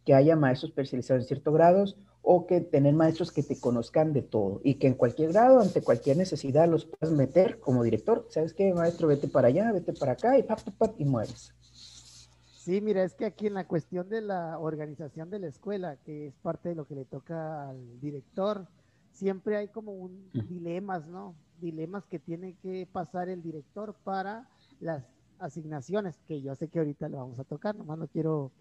¿Que 0.05 0.13
haya 0.13 0.37
maestros 0.37 0.73
especializados 0.73 1.23
en 1.23 1.29
ciertos 1.29 1.55
grados 1.55 1.97
o 2.21 2.47
que 2.47 2.61
tener 2.61 2.93
maestros 2.93 3.33
que 3.33 3.43
te 3.43 3.59
conozcan 3.59 4.13
de 4.13 4.21
todo 4.21 4.61
y 4.63 4.75
que 4.75 4.89
en 4.89 4.95
cualquier 4.95 5.33
grado, 5.33 5.59
ante 5.59 5.81
cualquier 5.81 6.19
necesidad, 6.19 6.69
los 6.69 6.85
puedas 6.85 7.17
meter 7.17 7.59
como 7.59 7.83
director? 7.83 8.27
¿Sabes 8.29 8.53
qué, 8.53 8.75
maestro? 8.75 9.09
Vete 9.09 9.29
para 9.29 9.49
allá, 9.49 9.73
vete 9.73 9.95
para 9.95 10.13
acá 10.13 10.39
y 10.39 10.43
pap, 10.43 10.61
pap, 10.77 10.95
y 11.01 11.07
mueves. 11.07 11.55
Sí, 12.61 12.83
mira, 12.83 13.03
es 13.03 13.15
que 13.15 13.25
aquí 13.25 13.47
en 13.47 13.55
la 13.55 13.67
cuestión 13.67 14.11
de 14.11 14.21
la 14.21 14.59
organización 14.59 15.31
de 15.31 15.39
la 15.39 15.47
escuela, 15.47 15.97
que 15.97 16.27
es 16.27 16.35
parte 16.37 16.69
de 16.69 16.75
lo 16.75 16.87
que 16.87 16.95
le 16.95 17.07
toca 17.07 17.71
al 17.71 17.99
director, 18.01 18.69
siempre 19.13 19.57
hay 19.57 19.69
como 19.69 19.93
un 19.93 20.31
dilemas, 20.47 21.09
¿no? 21.09 21.35
dilemas 21.59 22.05
que 22.05 22.19
tiene 22.19 22.57
que 22.57 22.87
pasar 22.93 23.31
el 23.31 23.43
director 23.43 23.95
para 24.05 24.47
las 24.79 25.09
asignaciones, 25.39 26.21
que 26.29 26.43
yo 26.43 26.55
sé 26.55 26.69
que 26.69 26.81
ahorita 26.81 27.09
lo 27.09 27.17
vamos 27.17 27.39
a 27.39 27.45
tocar, 27.45 27.75
nomás 27.75 27.99
lo 27.99 28.09
quiero 28.09 28.53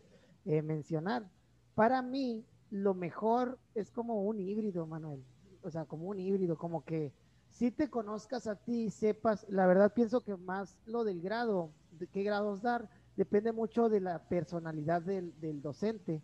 eh, 0.46 0.62
mencionar. 0.62 1.30
Para 1.76 2.02
mí, 2.02 2.46
lo 2.72 2.94
mejor 2.94 3.60
es 3.76 3.92
como 3.92 4.24
un 4.24 4.40
híbrido, 4.40 4.88
Manuel. 4.88 5.26
O 5.62 5.70
sea, 5.70 5.84
como 5.84 6.08
un 6.08 6.20
híbrido, 6.20 6.58
como 6.58 6.86
que 6.86 7.12
si 7.50 7.70
te 7.70 7.90
conozcas 7.90 8.48
a 8.48 8.56
ti, 8.56 8.92
sepas, 8.92 9.46
la 9.50 9.68
verdad 9.68 9.94
pienso 9.94 10.22
que 10.22 10.38
más 10.38 10.78
lo 10.86 11.04
del 11.04 11.20
grado, 11.20 11.74
de 11.92 12.08
qué 12.08 12.24
grados 12.24 12.62
dar, 12.62 12.90
depende 13.20 13.52
mucho 13.52 13.90
de 13.90 14.00
la 14.00 14.30
personalidad 14.30 15.02
del, 15.02 15.62
docente, 15.62 16.24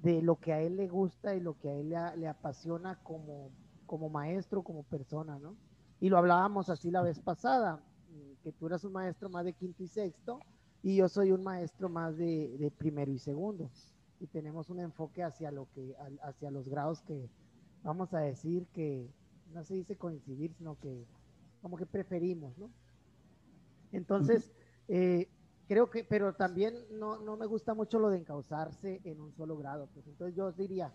de 0.00 0.20
lo 0.20 0.36
que 0.36 0.52
a 0.52 0.60
él 0.60 0.76
le 0.76 0.88
gusta 0.88 1.34
y 1.34 1.40
lo 1.40 1.58
que 1.58 1.70
a 1.70 1.72
él 1.72 1.88
le, 1.88 1.96
le 2.18 2.28
apasiona 2.28 3.02
como, 3.02 3.50
como 3.86 4.10
maestro, 4.10 4.62
como 4.62 4.82
persona, 4.82 5.38
¿no? 5.38 5.56
Y 6.00 6.10
lo 6.10 6.18
hablábamos 6.18 6.68
así 6.68 6.90
la 6.90 7.00
vez 7.00 7.18
pasada, 7.18 7.82
que 8.42 8.52
tú 8.52 8.66
eras 8.66 8.84
un 8.84 8.92
maestro 8.92 9.30
más 9.30 9.46
de 9.46 9.54
quinto 9.54 9.82
y 9.84 9.88
sexto 9.88 10.38
y 10.82 10.96
yo 10.96 11.08
soy 11.08 11.32
un 11.32 11.42
maestro 11.42 11.88
más 11.88 12.14
de, 12.18 12.70
primero 12.76 13.10
y 13.10 13.18
segundo. 13.18 13.70
Y 14.20 14.26
tenemos 14.26 14.68
un 14.68 14.80
enfoque 14.80 15.22
hacia, 15.22 15.50
lo 15.50 15.66
que, 15.74 15.96
hacia 16.20 16.50
los 16.50 16.68
grados 16.68 17.00
que 17.00 17.30
vamos 17.82 18.12
a 18.12 18.18
decir 18.18 18.66
que 18.74 19.08
no 19.54 19.64
se 19.64 19.76
dice 19.76 19.96
coincidir, 19.96 20.52
sino 20.52 20.78
que 20.78 21.06
como 21.62 21.78
que 21.78 21.86
preferimos, 21.86 22.58
¿no? 22.58 22.68
Entonces, 23.92 24.52
eh, 24.88 25.26
creo 25.66 25.90
que, 25.90 26.04
pero 26.04 26.34
también 26.34 26.74
no, 26.90 27.18
no, 27.18 27.36
me 27.36 27.46
gusta 27.46 27.74
mucho 27.74 27.98
lo 27.98 28.10
de 28.10 28.18
encauzarse 28.18 29.00
en 29.04 29.20
un 29.20 29.32
solo 29.32 29.56
grado. 29.56 29.88
Pues 29.92 30.06
entonces 30.06 30.36
yo 30.36 30.52
diría, 30.52 30.92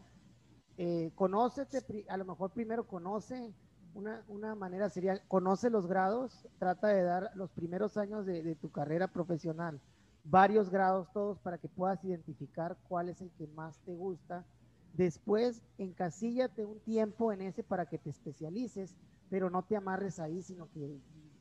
eh, 0.78 1.12
conócete, 1.16 2.06
a 2.08 2.18
lo 2.18 2.26
mejor 2.26 2.52
primero 2.52 2.88
conoce 2.88 3.54
una, 3.94 4.56
manera 4.56 4.90
sería, 4.90 5.22
conoce 5.28 5.70
los 5.70 5.88
grados, 5.88 6.48
trata 6.58 6.88
de 6.88 7.04
dar 7.04 7.32
los 7.36 7.52
primeros 7.52 7.98
años 7.98 8.26
de, 8.26 8.56
tu 8.56 8.72
carrera 8.72 9.08
profesional, 9.08 9.82
varios 10.24 10.70
grados 10.70 11.12
todos 11.12 11.40
para 11.40 11.58
que 11.58 11.68
puedas 11.68 12.04
identificar 12.06 12.78
cuál 12.88 13.10
es 13.10 13.22
el 13.22 13.32
que 13.32 13.48
más 13.48 13.78
te 13.80 13.94
gusta. 13.94 14.46
Después, 14.94 15.62
encasíllate 15.78 16.66
un 16.66 16.80
tiempo 16.80 17.32
en 17.32 17.42
ese 17.42 17.64
para 17.64 17.86
que 17.86 17.98
te 17.98 18.10
especialices, 18.10 18.96
pero 19.30 19.50
no 19.50 19.64
te 19.64 19.76
amarres 19.76 20.20
ahí, 20.20 20.42
sino 20.42 20.70
que 20.72 21.00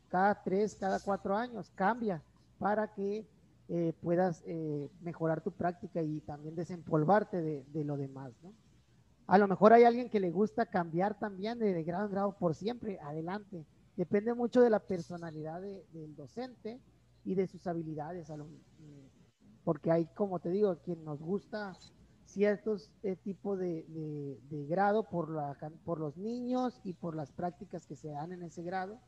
cada 0.09 0.43
tres, 0.43 0.75
cada 0.75 1.01
cuatro 1.01 1.37
años 1.37 1.71
cambia 1.75 2.23
para 2.59 2.95
que 2.95 3.27
eh, 3.69 3.93
puedas 4.01 4.43
eh, 4.47 4.91
mejorar 5.01 5.43
tu 5.43 5.53
práctica 5.53 6.03
y 6.03 6.21
también 6.21 6.55
desempolvarte 6.55 7.41
de, 7.41 7.65
de 7.65 7.85
lo 7.85 7.97
demás, 7.97 8.33
¿no? 8.43 8.53
A 9.29 9.37
lo 9.37 9.47
mejor 9.47 9.75
hay 9.75 9.85
alguien 9.85 10.09
que 10.09 10.21
le 10.21 10.31
gusta 10.31 10.65
cambiar 10.65 11.19
también 11.19 11.59
de, 11.59 11.85
grado 11.85 12.07
en 12.07 12.13
grado 12.13 12.33
por 12.39 12.55
siempre, 12.55 12.99
adelante. 13.01 13.67
Depende 13.95 14.33
mucho 14.33 14.63
de 14.63 14.71
la 14.71 14.81
personalidad 14.81 15.61
del 15.61 16.17
docente 16.17 16.81
y 17.25 17.35
de 17.35 17.47
sus 17.47 17.67
habilidades. 17.67 18.33
porque 19.65 19.91
hay, 19.91 20.07
como 20.15 20.39
te 20.39 20.49
digo, 20.49 20.79
quien 20.79 21.05
nos 21.05 21.21
gusta 21.21 21.75
ciertos 22.25 22.91
eh, 23.03 23.17
tipos 23.17 23.59
de, 23.59 24.39
grado 24.67 25.03
por, 25.03 25.31
la, 25.31 25.55
por 25.85 26.01
los 26.01 26.17
niños 26.17 26.81
y 26.83 26.95
por 26.95 27.15
las 27.15 27.31
prácticas 27.31 27.87
que 27.87 27.97
se 27.97 28.09
dan 28.09 28.33
en 28.33 28.43
ese 28.43 28.63
grado. 28.63 28.99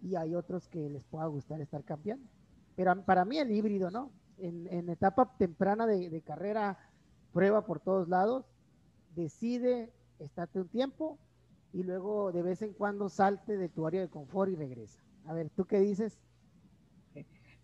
Y 0.00 0.16
hay 0.16 0.34
otros 0.34 0.68
que 0.68 0.88
les 0.88 1.04
pueda 1.04 1.26
gustar 1.26 1.60
estar 1.60 1.84
cambiando. 1.84 2.30
Pero 2.76 3.04
para 3.04 3.24
mí 3.24 3.38
el 3.38 3.50
híbrido, 3.50 3.90
¿no? 3.90 4.10
En, 4.38 4.66
en 4.70 4.88
etapa 4.88 5.36
temprana 5.38 5.86
de 5.86 6.22
carrera, 6.22 6.78
prueba 7.32 7.66
por 7.66 7.80
todos 7.80 8.08
lados 8.08 8.46
decide, 9.14 9.92
estate 10.18 10.60
un 10.60 10.68
tiempo 10.68 11.18
y 11.72 11.82
luego 11.82 12.32
de 12.32 12.42
vez 12.42 12.62
en 12.62 12.72
cuando 12.72 13.08
salte 13.08 13.56
de 13.56 13.68
tu 13.68 13.86
área 13.86 14.00
de 14.00 14.08
confort 14.08 14.50
y 14.50 14.56
regresa. 14.56 15.00
A 15.26 15.34
ver, 15.34 15.50
¿tú 15.50 15.66
qué 15.66 15.80
dices? 15.80 16.18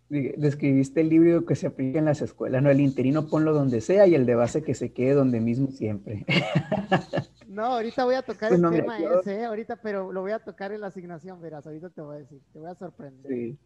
Describiste 0.09 0.99
el 0.99 1.07
libro 1.07 1.45
que 1.45 1.55
se 1.55 1.67
aplica 1.67 1.99
en 1.99 2.03
las 2.03 2.21
escuelas, 2.21 2.61
¿no? 2.61 2.69
El 2.69 2.81
interino 2.81 3.27
ponlo 3.27 3.53
donde 3.53 3.79
sea 3.79 4.07
y 4.07 4.15
el 4.15 4.25
de 4.25 4.35
base 4.35 4.61
que 4.61 4.75
se 4.75 4.91
quede 4.91 5.13
donde 5.13 5.39
mismo 5.39 5.71
siempre. 5.71 6.25
No, 7.47 7.65
ahorita 7.65 8.05
voy 8.05 8.15
a 8.15 8.21
tocar 8.21 8.47
pues 8.47 8.61
el 8.61 8.69
tema 8.71 8.97
ese, 8.97 9.41
¿eh? 9.41 9.43
ahorita, 9.43 9.75
pero 9.75 10.13
lo 10.13 10.21
voy 10.21 10.31
a 10.31 10.39
tocar 10.39 10.71
en 10.71 10.79
la 10.79 10.87
asignación, 10.87 11.41
verás, 11.41 11.67
ahorita 11.67 11.89
te 11.89 11.99
voy 11.99 12.15
a 12.15 12.19
decir, 12.19 12.41
te 12.53 12.59
voy 12.59 12.69
a 12.69 12.75
sorprender. 12.75 13.29
Sí. 13.29 13.57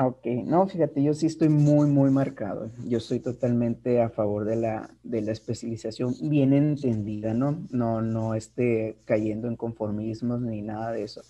Ah, 0.00 0.06
ok, 0.06 0.26
no, 0.44 0.64
fíjate, 0.68 1.02
yo 1.02 1.12
sí 1.12 1.26
estoy 1.26 1.48
muy, 1.48 1.88
muy 1.88 2.08
marcado. 2.12 2.70
Yo 2.86 2.98
estoy 2.98 3.18
totalmente 3.18 4.00
a 4.00 4.08
favor 4.08 4.44
de 4.44 4.54
la, 4.54 4.94
de 5.02 5.22
la 5.22 5.32
especialización 5.32 6.14
bien 6.22 6.52
entendida, 6.52 7.34
¿no? 7.34 7.66
No, 7.70 8.00
no 8.00 8.34
esté 8.34 8.96
cayendo 9.06 9.48
en 9.48 9.56
conformismos 9.56 10.40
ni 10.40 10.62
nada 10.62 10.92
de 10.92 11.02
eso. 11.02 11.22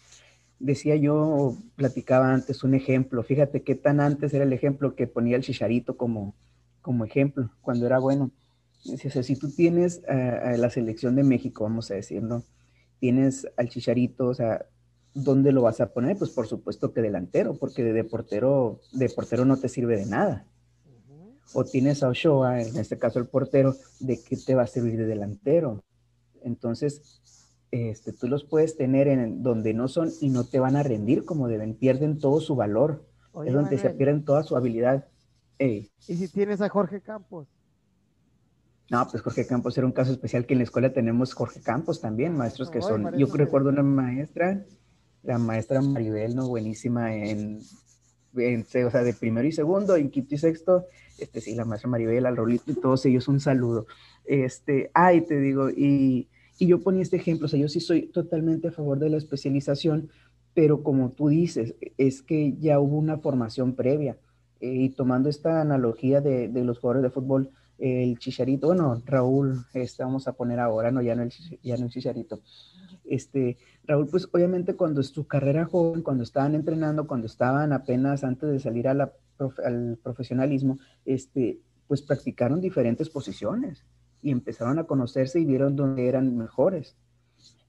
Decía 0.58 0.96
yo, 0.96 1.56
platicaba 1.76 2.34
antes 2.34 2.62
un 2.62 2.75
ejemplo, 2.75 3.22
fíjate 3.22 3.62
qué 3.62 3.75
tan 3.75 4.00
antes 4.00 4.34
era 4.34 4.44
el 4.44 4.52
ejemplo 4.52 4.94
que 4.94 5.06
ponía 5.06 5.37
el 5.37 5.42
chicharito 5.42 5.96
como, 5.96 6.34
como 6.82 7.06
ejemplo, 7.06 7.50
cuando 7.62 7.87
era 7.87 7.98
bueno. 7.98 8.32
Decía, 8.84 9.22
si 9.22 9.34
tú 9.37 9.50
tienes 9.50 10.02
a 10.04 10.54
la 10.58 10.68
selección 10.68 11.16
de 11.16 11.22
México, 11.25 11.64
vamos 11.64 11.90
a 11.90 11.94
decir, 11.94 12.22
¿no? 12.22 12.44
Tienes 13.00 13.48
al 13.56 13.70
chicharito, 13.70 14.26
o 14.26 14.34
sea, 14.34 14.66
¿dónde 15.14 15.52
lo 15.52 15.62
vas 15.62 15.80
a 15.80 15.92
poner? 15.92 16.16
Pues 16.16 16.30
por 16.30 16.46
supuesto 16.46 16.92
que 16.92 17.02
delantero, 17.02 17.54
porque 17.58 17.82
de 17.82 18.04
portero, 18.04 18.80
de 18.92 19.08
portero 19.08 19.44
no 19.44 19.56
te 19.58 19.68
sirve 19.68 19.96
de 19.96 20.06
nada. 20.06 20.46
O 21.54 21.64
tienes 21.64 22.02
a 22.02 22.08
Ochoa, 22.08 22.60
en 22.60 22.76
este 22.76 22.98
caso 22.98 23.18
el 23.18 23.26
portero, 23.26 23.74
¿de 24.00 24.20
qué 24.22 24.36
te 24.36 24.54
va 24.54 24.62
a 24.62 24.66
servir 24.66 24.98
de 24.98 25.06
delantero? 25.06 25.82
Entonces, 26.42 27.22
este, 27.70 28.12
tú 28.12 28.28
los 28.28 28.44
puedes 28.44 28.76
tener 28.76 29.08
en 29.08 29.42
donde 29.42 29.74
no 29.74 29.88
son 29.88 30.10
y 30.20 30.28
no 30.28 30.44
te 30.44 30.60
van 30.60 30.76
a 30.76 30.82
rendir 30.82 31.24
como 31.24 31.48
deben, 31.48 31.74
pierden 31.74 32.18
todo 32.18 32.40
su 32.40 32.54
valor, 32.54 33.06
es 33.44 33.52
donde 33.52 33.78
se 33.78 33.90
pierden 33.90 34.24
toda 34.24 34.42
su 34.42 34.56
habilidad. 34.56 35.06
¿Y 35.58 35.90
si 35.98 36.28
tienes 36.28 36.60
a 36.60 36.68
Jorge 36.68 37.00
Campos? 37.00 37.48
No, 38.90 39.06
pues 39.10 39.22
Jorge 39.22 39.46
Campos 39.46 39.76
era 39.76 39.86
un 39.86 39.92
caso 39.92 40.12
especial 40.12 40.46
que 40.46 40.54
en 40.54 40.58
la 40.58 40.64
escuela 40.64 40.92
tenemos 40.92 41.34
Jorge 41.34 41.60
Campos 41.60 42.00
también, 42.00 42.36
maestros 42.36 42.70
que 42.70 42.80
son, 42.80 43.16
yo 43.18 43.26
recuerdo 43.26 43.68
una 43.68 43.82
maestra, 43.82 44.64
la 45.28 45.38
maestra 45.38 45.82
Maribel, 45.82 46.35
¿no? 46.35 46.49
Buenísima 46.49 47.14
en, 47.14 47.61
en, 48.35 48.62
o 48.62 48.90
sea, 48.90 49.02
de 49.02 49.12
primero 49.12 49.47
y 49.47 49.52
segundo, 49.52 49.94
en 49.94 50.11
quinto 50.11 50.35
y 50.35 50.38
sexto, 50.38 50.87
este 51.18 51.42
sí, 51.42 51.54
la 51.54 51.66
maestra 51.66 51.90
Maribel, 51.90 52.25
al 52.25 52.37
Rolito 52.37 52.73
y 52.73 52.75
todos 52.75 53.04
ellos, 53.04 53.28
un 53.28 53.38
saludo. 53.38 53.87
Este, 54.25 54.90
ay, 54.94 55.20
te 55.20 55.38
digo, 55.38 55.68
y, 55.68 56.28
y 56.58 56.66
yo 56.66 56.80
ponía 56.80 57.02
este 57.02 57.16
ejemplo, 57.16 57.44
o 57.44 57.49
sea, 57.49 57.61
yo 57.61 57.68
sí 57.68 57.78
soy 57.78 58.06
totalmente 58.06 58.68
a 58.68 58.73
favor 58.73 58.99
de 58.99 59.11
la 59.11 59.18
especialización, 59.18 60.08
pero 60.54 60.82
como 60.82 61.11
tú 61.11 61.28
dices, 61.28 61.75
es 61.99 62.23
que 62.23 62.56
ya 62.58 62.80
hubo 62.80 62.97
una 62.97 63.18
formación 63.18 63.75
previa. 63.75 64.16
Eh, 64.61 64.73
y 64.75 64.88
tomando 64.88 65.28
esta 65.28 65.61
analogía 65.61 66.23
de, 66.23 66.49
de 66.49 66.64
los 66.64 66.78
jugadores 66.78 67.02
de 67.02 67.11
fútbol, 67.11 67.50
el 67.78 68.18
Chicharito, 68.18 68.68
bueno, 68.68 69.02
Raúl, 69.06 69.64
este 69.73 70.02
vamos 70.02 70.26
a 70.28 70.32
poner 70.32 70.58
ahora, 70.61 70.90
no, 70.90 71.00
ya 71.00 71.14
no 71.14 71.23
el, 71.23 71.32
ya 71.62 71.76
no 71.76 71.87
el 71.87 71.90
Chicharito. 71.90 72.40
Este, 73.04 73.56
Raúl, 73.85 74.08
pues 74.08 74.28
obviamente 74.32 74.75
cuando 74.75 75.02
su 75.02 75.26
carrera 75.26 75.64
joven, 75.64 76.02
cuando 76.02 76.25
estaban 76.25 76.54
entrenando, 76.54 77.06
cuando 77.06 77.26
estaban 77.26 77.73
apenas 77.73 78.25
antes 78.25 78.50
de 78.50 78.61
salir 78.61 78.88
al 78.88 79.12
profesionalismo, 80.02 80.78
este, 81.04 81.61
pues 81.87 82.02
practicaron 82.02 82.61
diferentes 82.61 83.08
posiciones 83.08 83.85
y 84.20 84.30
empezaron 84.30 84.78
a 84.78 84.85
conocerse 84.85 85.40
y 85.40 85.44
vieron 85.44 85.76
dónde 85.76 86.08
eran 86.08 86.37
mejores. 86.37 86.97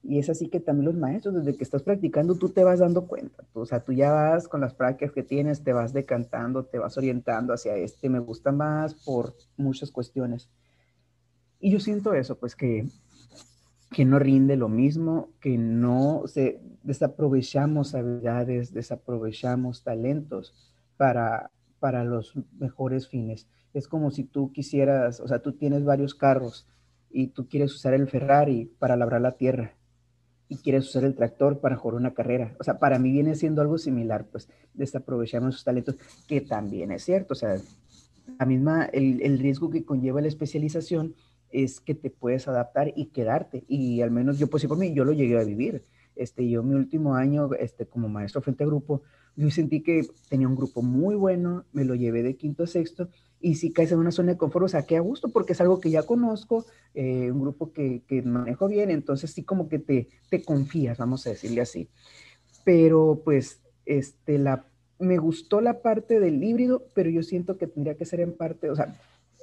Y 0.02 0.18
es 0.18 0.30
así 0.30 0.48
que 0.48 0.60
también 0.60 0.86
los 0.86 0.96
maestros, 0.96 1.34
desde 1.34 1.56
que 1.56 1.64
estás 1.64 1.82
practicando, 1.82 2.34
tú 2.34 2.48
te 2.48 2.64
vas 2.64 2.78
dando 2.78 3.06
cuenta. 3.06 3.44
o 3.52 3.66
sea, 3.66 3.80
tú 3.80 3.92
ya 3.92 4.10
vas 4.10 4.48
con 4.48 4.60
las 4.60 4.74
prácticas 4.74 5.12
que 5.12 5.22
tienes, 5.22 5.62
te 5.62 5.72
vas 5.72 5.92
decantando, 5.92 6.64
te 6.64 6.78
vas 6.78 6.96
orientando 6.96 7.52
hacia 7.52 7.76
este, 7.76 8.08
me 8.08 8.18
gusta 8.18 8.50
más 8.50 8.94
por 8.94 9.34
muchas 9.56 9.90
cuestiones. 9.90 10.48
Y 11.60 11.70
yo 11.70 11.80
siento 11.80 12.14
eso, 12.14 12.38
pues 12.38 12.56
que, 12.56 12.86
que 13.90 14.06
no 14.06 14.18
rinde 14.18 14.56
lo 14.56 14.70
mismo, 14.70 15.28
que 15.38 15.58
no 15.58 16.22
se 16.26 16.60
desaprovechamos 16.82 17.94
habilidades, 17.94 18.72
desaprovechamos 18.72 19.84
talentos 19.84 20.54
para, 20.96 21.50
para 21.78 22.04
los 22.04 22.34
mejores 22.58 23.06
fines. 23.06 23.46
Es 23.74 23.86
como 23.86 24.10
si 24.10 24.24
tú 24.24 24.50
quisieras, 24.52 25.20
o 25.20 25.28
sea, 25.28 25.40
tú 25.40 25.52
tienes 25.52 25.84
varios 25.84 26.14
carros 26.14 26.66
y 27.10 27.28
tú 27.28 27.48
quieres 27.48 27.74
usar 27.74 27.92
el 27.92 28.08
Ferrari 28.08 28.72
para 28.78 28.96
labrar 28.96 29.20
la 29.20 29.32
tierra 29.32 29.74
y 30.50 30.56
quieres 30.56 30.88
usar 30.88 31.04
el 31.04 31.14
tractor 31.14 31.60
para 31.60 31.76
jugar 31.76 31.94
una 31.94 32.12
carrera. 32.12 32.56
O 32.58 32.64
sea, 32.64 32.80
para 32.80 32.98
mí 32.98 33.12
viene 33.12 33.36
siendo 33.36 33.62
algo 33.62 33.78
similar, 33.78 34.26
pues, 34.26 34.48
desaprovechamos 34.74 35.54
sus 35.54 35.64
talentos, 35.64 35.94
que 36.26 36.40
también 36.40 36.90
es 36.90 37.04
cierto. 37.04 37.34
O 37.34 37.36
sea, 37.36 37.56
la 38.38 38.46
misma, 38.46 38.86
el, 38.86 39.22
el, 39.22 39.38
riesgo 39.38 39.70
que 39.70 39.84
conlleva 39.84 40.20
la 40.20 40.26
especialización 40.26 41.14
es 41.50 41.80
que 41.80 41.94
te 41.94 42.10
puedes 42.10 42.48
adaptar 42.48 42.92
y 42.96 43.06
quedarte. 43.06 43.64
Y 43.68 44.02
al 44.02 44.10
menos 44.10 44.40
yo, 44.40 44.48
pues 44.48 44.62
sí, 44.62 44.66
por 44.66 44.76
mí, 44.76 44.92
yo 44.92 45.04
lo 45.04 45.12
llegué 45.12 45.38
a 45.38 45.44
vivir. 45.44 45.84
Este, 46.20 46.46
yo 46.46 46.62
mi 46.62 46.74
último 46.74 47.14
año, 47.14 47.48
este, 47.54 47.86
como 47.86 48.06
maestro 48.10 48.42
frente 48.42 48.62
a 48.62 48.66
grupo, 48.66 49.02
yo 49.36 49.50
sentí 49.50 49.82
que 49.82 50.06
tenía 50.28 50.46
un 50.46 50.54
grupo 50.54 50.82
muy 50.82 51.14
bueno, 51.14 51.64
me 51.72 51.86
lo 51.86 51.94
llevé 51.94 52.22
de 52.22 52.36
quinto 52.36 52.64
a 52.64 52.66
sexto 52.66 53.08
y 53.40 53.54
si 53.54 53.72
caes 53.72 53.92
en 53.92 54.00
una 54.00 54.10
zona 54.10 54.32
de 54.32 54.38
confort, 54.38 54.66
o 54.66 54.68
sea, 54.68 54.82
que 54.82 54.98
a 54.98 55.00
gusto 55.00 55.30
porque 55.30 55.54
es 55.54 55.60
algo 55.62 55.80
que 55.80 55.88
ya 55.88 56.02
conozco, 56.02 56.66
eh, 56.92 57.30
un 57.30 57.40
grupo 57.40 57.72
que, 57.72 58.02
que, 58.06 58.20
manejo 58.20 58.68
bien, 58.68 58.90
entonces 58.90 59.32
sí 59.32 59.44
como 59.44 59.66
que 59.66 59.78
te, 59.78 60.08
te 60.28 60.42
confías, 60.44 60.98
vamos 60.98 61.26
a 61.26 61.30
decirle 61.30 61.62
así. 61.62 61.88
Pero 62.66 63.22
pues, 63.24 63.62
este, 63.86 64.36
la, 64.36 64.66
me 64.98 65.16
gustó 65.16 65.62
la 65.62 65.80
parte 65.80 66.20
del 66.20 66.44
híbrido, 66.44 66.84
pero 66.94 67.08
yo 67.08 67.22
siento 67.22 67.56
que 67.56 67.66
tendría 67.66 67.96
que 67.96 68.04
ser 68.04 68.20
en 68.20 68.36
parte, 68.36 68.68
o 68.68 68.76
sea, 68.76 68.94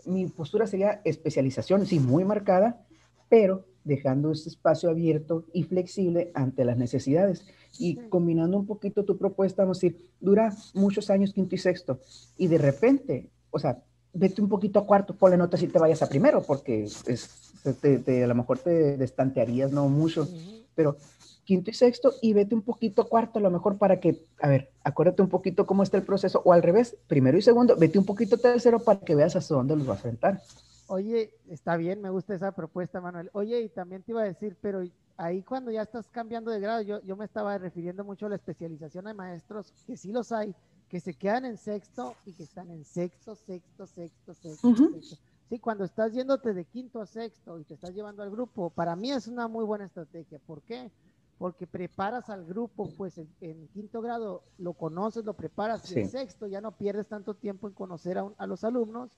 mi 0.06 0.28
postura 0.28 0.68
sería 0.68 1.02
especialización, 1.06 1.88
sí, 1.88 2.00
muy 2.00 2.24
marcada, 2.24 2.86
pero 3.30 3.66
dejando 3.88 4.32
este 4.32 4.50
espacio 4.50 4.89
abierto 4.89 5.46
y 5.53 5.63
flexible 5.63 6.32
ante 6.34 6.65
las 6.65 6.77
necesidades. 6.77 7.46
Y 7.79 7.96
combinando 8.10 8.58
un 8.58 8.65
poquito 8.65 9.06
tu 9.06 9.17
propuesta, 9.17 9.63
vamos 9.63 9.78
a 9.78 9.82
decir, 9.82 10.10
dura 10.19 10.54
muchos 10.73 11.10
años 11.10 11.34
quinto 11.34 11.56
y 11.56 11.58
sexto, 11.58 12.00
y 12.38 12.47
de 12.47 12.58
repente 12.58 13.30
o 13.52 13.60
sea, 13.60 13.84
vete 14.13 14.41
un 14.41 14.50
poquito 14.50 14.80
a 14.80 14.86
cuarto, 14.86 15.15
ponle 15.15 15.38
nota 15.38 15.58
si 15.58 15.67
te 15.67 15.80
vayas 15.80 16.02
a 16.02 16.10
primero, 16.10 16.41
porque 16.41 16.84
es, 16.84 17.54
te, 17.82 18.23
a 18.23 18.28
lo 18.28 18.36
mejor 18.36 18.60
te 18.60 18.97
destantearías 18.97 19.71
no 19.71 19.88
mucho, 19.89 20.28
pero 20.76 20.97
quinto 21.43 21.71
y 21.71 21.73
sexto 21.73 22.13
y 22.21 22.34
vete 22.34 22.56
un 22.56 22.62
poquito 22.62 23.02
a 23.02 23.08
cuarto 23.08 23.39
a 23.39 23.41
lo 23.41 23.50
mejor 23.50 23.78
para 23.78 24.00
que, 24.00 24.21
a 24.41 24.50
ver, 24.50 24.69
acuérdate 24.84 25.21
un 25.21 25.30
poquito 25.30 25.65
cómo 25.65 25.84
está 25.84 25.97
el 25.97 26.04
proceso, 26.04 26.41
o 26.43 26.54
al 26.54 26.63
revés, 26.63 26.97
primero 27.08 27.38
y 27.38 27.41
segundo, 27.41 27.76
vete 27.78 28.00
un 28.00 28.06
poquito 28.06 28.36
a 28.36 28.39
tercero 28.39 28.80
para 28.80 29.00
que 29.00 29.15
veas 29.15 29.36
hasta 29.36 29.56
dónde 29.56 29.76
los 29.76 29.88
vas 29.88 30.04
a 30.06 30.10
enfrentar. 30.10 30.41
Oye, 30.88 31.34
está 31.50 31.76
bien, 31.76 32.02
me 32.02 32.10
gusta 32.10 32.34
esa 32.34 32.54
propuesta, 32.54 33.02
Manuel. 33.02 33.30
Oye, 33.34 33.62
y 33.62 33.69
también 33.69 34.04
te 34.04 34.12
iba 34.12 34.21
a 34.21 34.26
decir, 34.26 34.58
pero 34.62 34.82
ahí 35.17 35.43
cuando 35.43 35.69
ya 35.69 35.82
estás 35.82 36.08
cambiando 36.10 36.50
de 36.50 36.62
grado, 36.62 36.82
yo, 36.82 37.02
yo 37.04 37.17
me 37.17 37.26
estaba 37.26 37.58
refiriendo 37.58 38.06
mucho 38.06 38.26
a 38.26 38.30
la 38.30 38.36
especialización 38.36 39.06
de 39.06 39.13
maestros, 39.13 39.73
que 39.86 39.97
sí 39.97 40.12
los 40.12 40.32
hay, 40.32 40.56
que 40.88 41.02
se 41.02 41.13
quedan 41.13 41.43
en 41.45 41.58
sexto 41.58 42.15
y 42.26 42.34
que 42.34 42.43
están 42.43 42.71
en 42.71 42.86
sexto, 42.86 43.36
sexto, 43.36 43.86
sexto, 43.86 44.34
sexto, 44.34 44.73
sexto. 44.73 45.17
Sí, 45.50 45.60
cuando 45.60 45.86
estás 45.86 46.13
yéndote 46.13 46.54
de 46.54 46.65
quinto 46.65 47.02
a 47.02 47.06
sexto 47.06 47.60
y 47.60 47.63
te 47.63 47.73
estás 47.73 47.93
llevando 47.93 48.21
al 48.21 48.30
grupo, 48.30 48.69
para 48.69 48.95
mí 48.95 49.12
es 49.12 49.28
una 49.28 49.47
muy 49.47 49.65
buena 49.65 49.86
estrategia. 49.86 50.39
¿Por 50.39 50.62
qué? 50.62 50.91
Porque 51.38 51.67
preparas 51.67 52.30
al 52.30 52.45
grupo, 52.45 52.89
pues 52.97 53.17
en, 53.17 53.67
quinto 53.69 54.02
grado 54.02 54.43
lo 54.58 54.73
conoces, 54.73 55.23
lo 55.23 55.36
preparas, 55.36 55.89
y 55.91 56.00
en 56.00 56.10
sexto 56.10 56.47
ya 56.47 56.62
no 56.62 56.71
pierdes 56.73 57.08
tanto 57.08 57.34
tiempo 57.34 57.67
en 57.67 57.73
conocer 57.73 58.17
a, 58.17 58.30
a 58.38 58.47
los 58.47 58.63
alumnos 58.63 59.12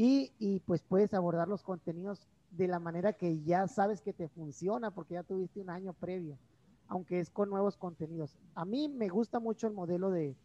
y, 0.00 0.30
y, 0.38 0.60
pues 0.60 0.80
puedes 0.82 1.12
abordar 1.12 1.48
los 1.48 1.64
contenidos 1.64 2.28
de 2.52 2.68
la 2.68 2.78
manera 2.78 3.14
que 3.14 3.42
ya 3.42 3.66
sabes 3.66 4.00
que 4.00 4.12
te 4.12 4.28
funciona 4.28 4.92
porque 4.92 5.14
ya 5.14 5.24
tuviste 5.24 5.58
un 5.58 5.70
año 5.70 5.92
previo, 5.92 6.38
aunque 6.86 7.18
es 7.18 7.30
con 7.30 7.50
nuevos 7.50 7.76
contenidos. 7.76 8.38
A 8.54 8.64
mí 8.64 8.88
me 8.88 9.08
gusta 9.08 9.40
mucho 9.40 9.66
el 9.66 9.72
modelo 9.72 10.10
de, 10.10 10.36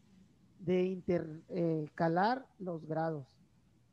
de 0.58 0.86
intercalar 0.86 2.40
eh, 2.40 2.64
los 2.64 2.88
grados. 2.88 3.28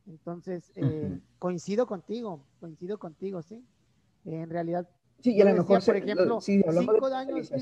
Entonces, 0.06 0.72
eh, 0.76 1.20
coincido 1.38 1.86
contigo, 1.86 2.42
coincido 2.58 2.98
contigo, 2.98 3.42
sí. 3.42 3.62
en 4.24 4.48
realidad, 4.48 4.88
sí, 5.18 5.34
y 5.34 5.42
a 5.42 5.44
lo 5.44 5.56
mejor, 5.56 5.84
por 5.84 5.94
ejemplo, 5.94 6.40
cinco 6.40 6.70
años, 7.14 7.52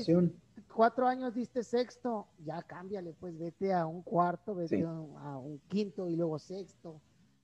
cuatro 0.73 1.05
años 1.05 1.35
diste 1.35 1.63
sexto, 1.65 2.27
ya 2.45 2.61
cámbiale, 2.61 3.13
pues 3.19 3.37
vete 3.37 3.73
a 3.73 3.85
un 3.85 4.03
cuarto, 4.03 4.55
vete 4.55 4.85
a 4.85 5.37
un 5.37 5.59
quinto 5.67 6.07
y 6.07 6.15
luego 6.15 6.39
sexto. 6.39 7.01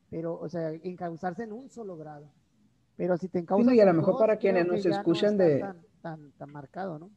Pero, 0.10 0.40
o 0.40 0.48
sea, 0.50 0.72
encauzarse 0.72 1.44
en 1.44 1.52
un 1.52 1.70
solo 1.70 1.98
grado. 1.98 2.32
Pero 2.96 3.18
si 3.18 3.28
te 3.28 3.40
encauzas. 3.40 3.74
y 3.74 3.80
a 3.80 3.86
lo 3.86 3.94
mejor 3.94 4.18
para 4.18 4.38
quienes 4.38 4.68
nos 4.68 4.86
escuchan 4.86 5.38
de. 5.38 5.66
tan, 6.02 6.32
tan 6.32 6.52
marcado, 6.52 7.00
¿no? 7.00 7.10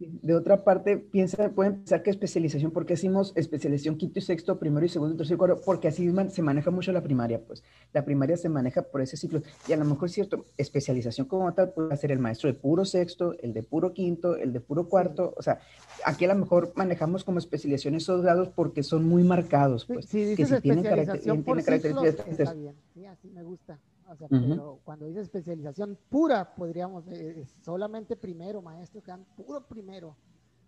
De 0.00 0.34
otra 0.34 0.64
parte, 0.64 0.96
piensa, 0.96 1.50
pueden 1.50 1.76
pensar 1.76 2.02
que 2.02 2.08
especialización, 2.08 2.70
porque 2.70 2.94
decimos 2.94 3.32
especialización 3.36 3.96
quinto 3.96 4.18
y 4.18 4.22
sexto, 4.22 4.58
primero 4.58 4.86
y 4.86 4.88
segundo, 4.88 5.14
tercero 5.14 5.34
y 5.34 5.38
cuarto, 5.38 5.60
porque 5.64 5.88
así 5.88 6.10
se 6.30 6.42
maneja 6.42 6.70
mucho 6.70 6.90
la 6.90 7.02
primaria, 7.02 7.38
pues. 7.44 7.62
La 7.92 8.02
primaria 8.02 8.38
se 8.38 8.48
maneja 8.48 8.80
por 8.80 9.02
ese 9.02 9.18
ciclo. 9.18 9.42
Y 9.68 9.72
a 9.74 9.76
lo 9.76 9.84
mejor 9.84 10.08
es 10.08 10.14
cierto, 10.14 10.46
especialización 10.56 11.26
como 11.26 11.52
tal 11.52 11.72
puede 11.74 11.96
ser 11.98 12.12
el 12.12 12.18
maestro 12.18 12.50
de 12.50 12.54
puro 12.54 12.86
sexto, 12.86 13.34
el 13.40 13.52
de 13.52 13.62
puro 13.62 13.92
quinto, 13.92 14.36
el 14.36 14.54
de 14.54 14.60
puro 14.60 14.88
cuarto. 14.88 15.34
O 15.36 15.42
sea, 15.42 15.60
aquí 16.04 16.24
a 16.24 16.28
lo 16.28 16.36
mejor 16.36 16.72
manejamos 16.76 17.22
como 17.22 17.38
especialización 17.38 17.94
esos 17.94 18.22
grados 18.22 18.48
porque 18.48 18.82
son 18.82 19.04
muy 19.04 19.22
marcados, 19.22 19.84
pues. 19.84 20.06
Sí, 20.06 20.34
que 20.34 20.46
si 20.46 20.60
tienen, 20.60 20.82
características. 20.84 22.26
Está 22.26 22.54
bien, 22.54 22.74
sí, 22.94 23.04
así 23.04 23.28
me 23.28 23.42
gusta. 23.42 23.78
O 24.10 24.16
sea, 24.16 24.26
pero 24.28 24.80
cuando 24.84 25.06
dice 25.06 25.20
especialización 25.20 25.96
pura, 26.08 26.54
podríamos, 26.54 27.04
eh, 27.08 27.46
solamente 27.62 28.16
primero, 28.16 28.60
maestros 28.60 29.04
que 29.04 29.12
dan 29.12 29.24
puro 29.36 29.64
primero. 29.66 30.16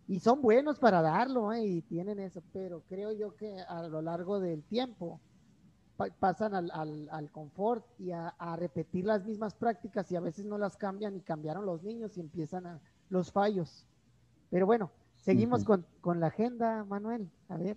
Y 0.06 0.20
son 0.20 0.40
buenos 0.40 0.78
para 0.78 1.02
darlo, 1.02 1.52
eh, 1.52 1.64
y 1.64 1.82
tienen 1.82 2.20
eso, 2.20 2.42
pero 2.52 2.82
creo 2.88 3.12
yo 3.12 3.34
que 3.34 3.60
a 3.60 3.82
lo 3.88 4.00
largo 4.00 4.38
del 4.38 4.62
tiempo 4.62 5.20
pasan 6.18 6.54
al, 6.54 6.70
al, 6.72 7.08
al, 7.10 7.30
confort 7.30 7.84
y 7.98 8.10
a, 8.10 8.28
a, 8.28 8.56
repetir 8.56 9.04
las 9.04 9.24
mismas 9.24 9.54
prácticas 9.54 10.10
y 10.10 10.16
a 10.16 10.20
veces 10.20 10.44
no 10.44 10.58
las 10.58 10.76
cambian 10.76 11.16
y 11.16 11.20
cambiaron 11.20 11.64
los 11.64 11.82
niños 11.82 12.16
y 12.16 12.20
empiezan 12.20 12.66
a, 12.66 12.80
los 13.08 13.30
fallos. 13.30 13.86
Pero 14.50 14.66
bueno, 14.66 14.90
seguimos 15.16 15.64
con, 15.64 15.84
con 16.00 16.20
la 16.20 16.28
agenda, 16.28 16.84
Manuel. 16.84 17.28
A 17.48 17.56
ver. 17.56 17.76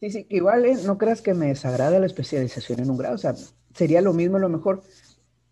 Sí, 0.00 0.10
sí, 0.10 0.26
igual 0.28 0.64
eh, 0.66 0.76
no 0.84 0.98
creas 0.98 1.22
que 1.22 1.34
me 1.34 1.46
desagrada 1.46 1.98
la 1.98 2.06
especialización 2.06 2.80
en 2.80 2.90
un 2.90 2.98
grado, 2.98 3.14
o 3.14 3.18
sea, 3.18 3.34
sería 3.76 4.00
lo 4.00 4.12
mismo, 4.12 4.36
a 4.36 4.40
lo 4.40 4.48
mejor 4.48 4.82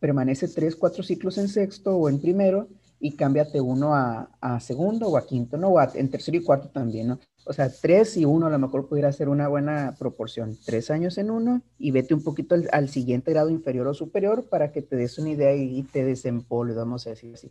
permanece 0.01 0.49
tres, 0.49 0.77
cuatro 0.77 1.03
ciclos 1.03 1.39
en 1.39 1.49
sexto 1.49 1.97
o 1.97 2.09
en 2.09 2.21
primero 2.21 2.69
y 3.01 3.17
cámbiate 3.17 3.61
uno 3.61 3.95
a, 3.95 4.61
segundo 4.61 5.09
o 5.09 5.17
a 5.19 5.27
quinto, 5.27 5.59
¿no? 5.59 5.69
O 5.69 5.81
en 5.95 6.11
tercero 6.11 6.39
y 6.39 6.43
cuarto 6.43 6.69
también, 6.69 7.09
¿no? 7.09 7.19
O 7.45 7.53
sea, 7.53 7.71
tres 7.71 8.17
y 8.17 8.25
uno 8.25 8.47
a 8.47 8.51
lo 8.51 8.59
mejor 8.59 8.89
pudiera 8.89 9.13
ser 9.13 9.29
una 9.29 9.49
buena 9.49 9.95
proporción. 9.99 10.57
Tres 10.65 10.91
años 10.91 11.19
en 11.19 11.31
uno 11.31 11.61
y 11.79 11.91
vete 11.91 12.15
un 12.15 12.25
poquito 12.25 12.55
al, 12.73 12.89
siguiente 12.89 13.31
grado 13.33 13.51
inferior 13.51 13.87
o 13.87 13.95
superior 13.95 14.45
para 14.49 14.73
que 14.73 14.81
te 14.81 14.97
des 14.97 15.19
una 15.19 15.31
idea 15.31 15.55
y, 15.55 15.83
te 15.83 16.05
desempolves, 16.05 16.77
vamos 16.77 17.07
a 17.07 17.11
decir 17.11 17.35
así. 17.35 17.51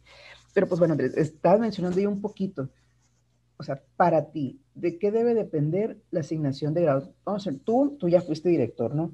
Pero 0.54 0.68
pues 0.68 0.80
bueno, 0.80 0.94
Andrés, 0.94 1.16
estás 1.16 1.60
mencionando 1.60 2.00
ahí 2.00 2.08
un 2.08 2.22
poquito. 2.22 2.70
O 3.58 3.64
sea, 3.64 3.80
para 3.96 4.32
ti, 4.32 4.60
¿de 4.74 4.98
qué 4.98 5.12
debe 5.12 5.36
depender 5.36 5.98
la 6.10 6.22
asignación 6.22 6.74
de 6.74 6.82
grado? 6.82 7.14
Vamos 7.24 7.46
a 7.46 7.52
ver, 7.52 7.60
tú, 7.60 7.96
tú 8.00 8.10
ya 8.10 8.22
fuiste 8.22 8.50
director, 8.50 8.96
¿no? 8.96 9.12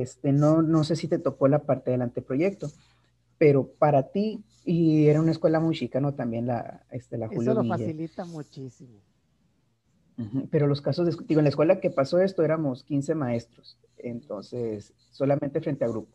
Este, 0.00 0.32
no, 0.32 0.62
no 0.62 0.84
sé 0.84 0.96
si 0.96 1.06
te 1.06 1.18
tocó 1.18 1.48
la 1.48 1.64
parte 1.64 1.90
del 1.90 2.00
anteproyecto, 2.00 2.70
pero 3.36 3.66
para 3.66 4.10
ti, 4.10 4.42
y 4.64 5.06
era 5.06 5.20
una 5.20 5.32
escuela 5.32 5.60
muy 5.60 5.76
chica, 5.76 6.00
¿no? 6.00 6.14
También 6.14 6.46
la, 6.46 6.86
este, 6.90 7.18
la 7.18 7.28
Julio 7.28 7.52
Eso 7.52 7.62
lo 7.62 7.68
facilita 7.68 8.24
muchísimo. 8.24 9.00
Pero 10.50 10.66
los 10.66 10.80
casos, 10.80 11.04
de, 11.06 11.24
digo, 11.26 11.40
en 11.40 11.44
la 11.44 11.50
escuela 11.50 11.80
que 11.80 11.90
pasó 11.90 12.20
esto 12.20 12.42
éramos 12.42 12.84
15 12.84 13.14
maestros, 13.14 13.76
entonces 13.98 14.94
solamente 15.10 15.60
frente 15.60 15.84
a 15.84 15.88
grupo. 15.88 16.12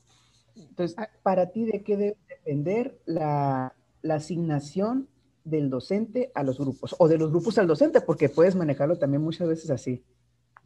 Entonces, 0.56 0.98
ah. 0.98 1.10
para 1.22 1.52
ti, 1.52 1.66
¿de 1.66 1.84
qué 1.84 1.98
debe 1.98 2.18
depender 2.30 2.98
la, 3.06 3.76
la 4.02 4.16
asignación 4.16 5.08
del 5.44 5.70
docente 5.70 6.32
a 6.34 6.44
los 6.44 6.58
grupos 6.58 6.96
o 6.98 7.08
de 7.08 7.18
los 7.18 7.32
grupos 7.32 7.58
al 7.58 7.68
docente? 7.68 8.02
Porque 8.02 8.30
puedes 8.30 8.56
manejarlo 8.56 8.98
también 8.98 9.22
muchas 9.22 9.48
veces 9.48 9.70
así. 9.70 10.04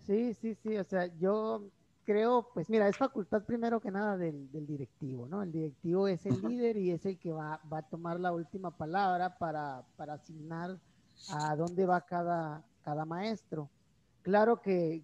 Sí, 0.05 0.33
sí, 0.35 0.55
sí, 0.55 0.77
o 0.77 0.83
sea, 0.83 1.07
yo 1.17 1.63
creo, 2.05 2.49
pues 2.53 2.69
mira, 2.69 2.87
es 2.87 2.97
facultad 2.97 3.43
primero 3.43 3.79
que 3.79 3.91
nada 3.91 4.17
del, 4.17 4.49
directivo, 4.51 5.27
¿no? 5.27 5.41
El 5.41 5.51
directivo 5.51 6.07
es 6.07 6.25
el 6.25 6.41
líder 6.41 6.77
y 6.77 6.91
es 6.91 7.05
el 7.05 7.17
que 7.17 7.31
va, 7.31 7.61
a 7.69 7.81
tomar 7.83 8.19
la 8.19 8.31
última 8.31 8.75
palabra 8.75 9.37
para, 9.37 9.85
asignar 9.97 10.79
a 11.29 11.55
dónde 11.55 11.85
va 11.85 12.01
cada, 12.01 12.63
cada 12.83 13.05
maestro. 13.05 13.69
Claro 14.21 14.61
que, 14.61 15.03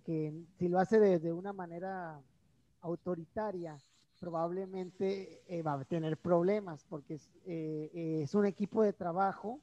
si 0.57 0.67
lo 0.67 0.79
hace 0.79 0.99
de, 0.99 1.33
una 1.33 1.53
manera 1.53 2.21
autoritaria, 2.81 3.77
probablemente 4.19 5.41
eh, 5.47 5.61
va 5.61 5.73
a 5.73 5.85
tener 5.85 6.17
problemas 6.17 6.83
porque 6.85 7.15
es, 7.15 7.29
eh, 7.45 8.21
es, 8.23 8.33
un 8.33 8.45
equipo 8.45 8.81
de 8.81 8.93
trabajo 8.93 9.59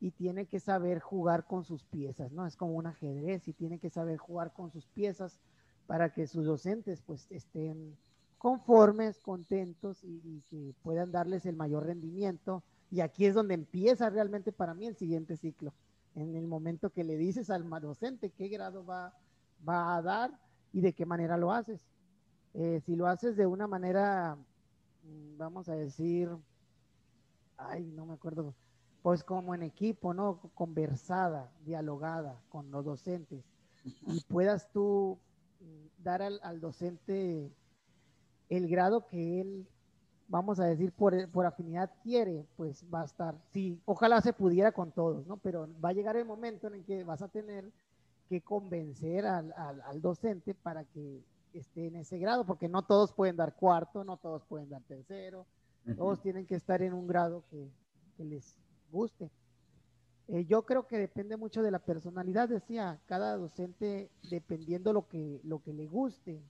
y 0.00 0.10
tiene 0.10 0.46
que 0.46 0.60
saber 0.60 1.00
jugar 1.00 1.46
con 1.46 1.64
sus 1.64 1.84
piezas, 1.84 2.32
¿no? 2.32 2.46
Es 2.46 2.56
como 2.56 2.74
un 2.74 2.86
ajedrez 2.86 3.46
y 3.48 3.52
tiene 3.52 3.78
que 3.78 3.90
saber 3.90 4.18
jugar 4.18 4.52
con 4.52 4.70
sus 4.70 4.86
piezas 4.86 5.40
para 5.86 6.12
que 6.12 6.26
sus 6.26 6.44
docentes 6.46 7.02
pues 7.02 7.26
estén 7.30 7.96
conformes, 8.38 9.18
contentos 9.20 10.04
y, 10.04 10.42
que 10.50 10.74
puedan 10.82 11.12
darles 11.12 11.46
el 11.46 11.56
mayor 11.56 11.86
rendimiento. 11.86 12.62
Y 12.90 13.00
aquí 13.00 13.26
es 13.26 13.34
donde 13.34 13.54
empieza 13.54 14.10
realmente 14.10 14.52
para 14.52 14.74
mí 14.74 14.86
el 14.86 14.96
siguiente 14.96 15.36
ciclo. 15.36 15.72
En 16.14 16.36
el 16.36 16.46
momento 16.46 16.90
que 16.90 17.04
le 17.04 17.16
dices 17.16 17.50
al 17.50 17.68
docente 17.80 18.30
qué 18.30 18.48
grado 18.48 18.84
va, 18.84 19.14
va 19.66 19.96
a 19.96 20.02
dar 20.02 20.38
y 20.72 20.80
de 20.80 20.92
qué 20.92 21.06
manera 21.06 21.36
lo 21.36 21.52
haces. 21.52 21.80
Eh, 22.52 22.80
si 22.84 22.94
lo 22.94 23.06
haces 23.06 23.36
de 23.36 23.46
una 23.46 23.66
manera, 23.66 24.36
mm, 24.36 25.38
vamos 25.38 25.68
a 25.68 25.74
decir, 25.74 26.30
ay, 27.56 27.90
no 27.96 28.06
me 28.06 28.14
acuerdo, 28.14 28.54
pues 29.02 29.24
como 29.24 29.54
en 29.54 29.62
equipo, 29.62 30.14
¿no? 30.14 30.38
Conversada, 30.54 31.50
dialogada 31.64 32.40
con 32.48 32.70
los 32.70 32.84
docentes 32.84 33.44
y 34.06 34.20
puedas 34.28 34.70
tú 34.70 35.18
dar 35.98 36.22
al, 36.22 36.60
docente 36.60 37.50
el 38.48 38.68
grado 38.68 39.06
que 39.06 39.40
él, 39.40 39.66
vamos 40.28 40.60
a 40.60 40.66
decir, 40.66 40.92
por, 40.92 41.28
por, 41.30 41.46
afinidad 41.46 41.90
quiere, 42.02 42.46
pues 42.56 42.84
va 42.92 43.02
a 43.02 43.04
estar, 43.04 43.34
sí, 43.52 43.80
ojalá 43.84 44.20
se 44.20 44.32
pudiera 44.32 44.72
con 44.72 44.92
todos, 44.92 45.26
¿no? 45.26 45.36
Pero 45.38 45.68
va 45.82 45.90
a 45.90 45.92
llegar 45.94 46.16
el 46.16 46.24
momento 46.24 46.66
en 46.66 46.74
el 46.74 46.84
que 46.84 47.04
vas 47.04 47.22
a 47.22 47.28
tener 47.28 47.70
que 48.28 48.40
convencer 48.40 49.26
al, 49.26 49.52
al, 49.56 50.00
docente 50.00 50.54
para 50.54 50.84
que 50.84 51.22
esté 51.52 51.86
en 51.86 51.96
ese 51.96 52.18
grado, 52.18 52.44
porque 52.44 52.68
no 52.68 52.82
todos 52.82 53.12
pueden 53.12 53.36
dar 53.36 53.54
cuarto, 53.54 54.04
no 54.04 54.16
todos 54.16 54.44
pueden 54.44 54.68
dar 54.68 54.82
tercero, 54.82 55.46
todos 55.96 56.20
tienen 56.22 56.46
que 56.46 56.54
estar 56.54 56.80
en 56.82 56.94
un 56.94 57.06
grado 57.06 57.44
que, 57.50 57.70
que 58.16 58.24
les 58.24 58.56
guste. 58.90 59.30
Eh, 60.28 60.46
yo 60.46 60.64
creo 60.64 60.86
que 60.86 60.98
depende 60.98 61.36
mucho 61.36 61.62
de 61.62 61.70
la 61.70 61.78
personalidad, 61.78 62.48
decía, 62.48 62.98
cada 63.06 63.36
docente, 63.36 64.10
dependiendo 64.30 64.92
lo 64.92 65.06
que, 65.06 65.40
lo 65.44 65.62
que 65.62 65.74
le 65.74 65.86
guste, 65.86 66.42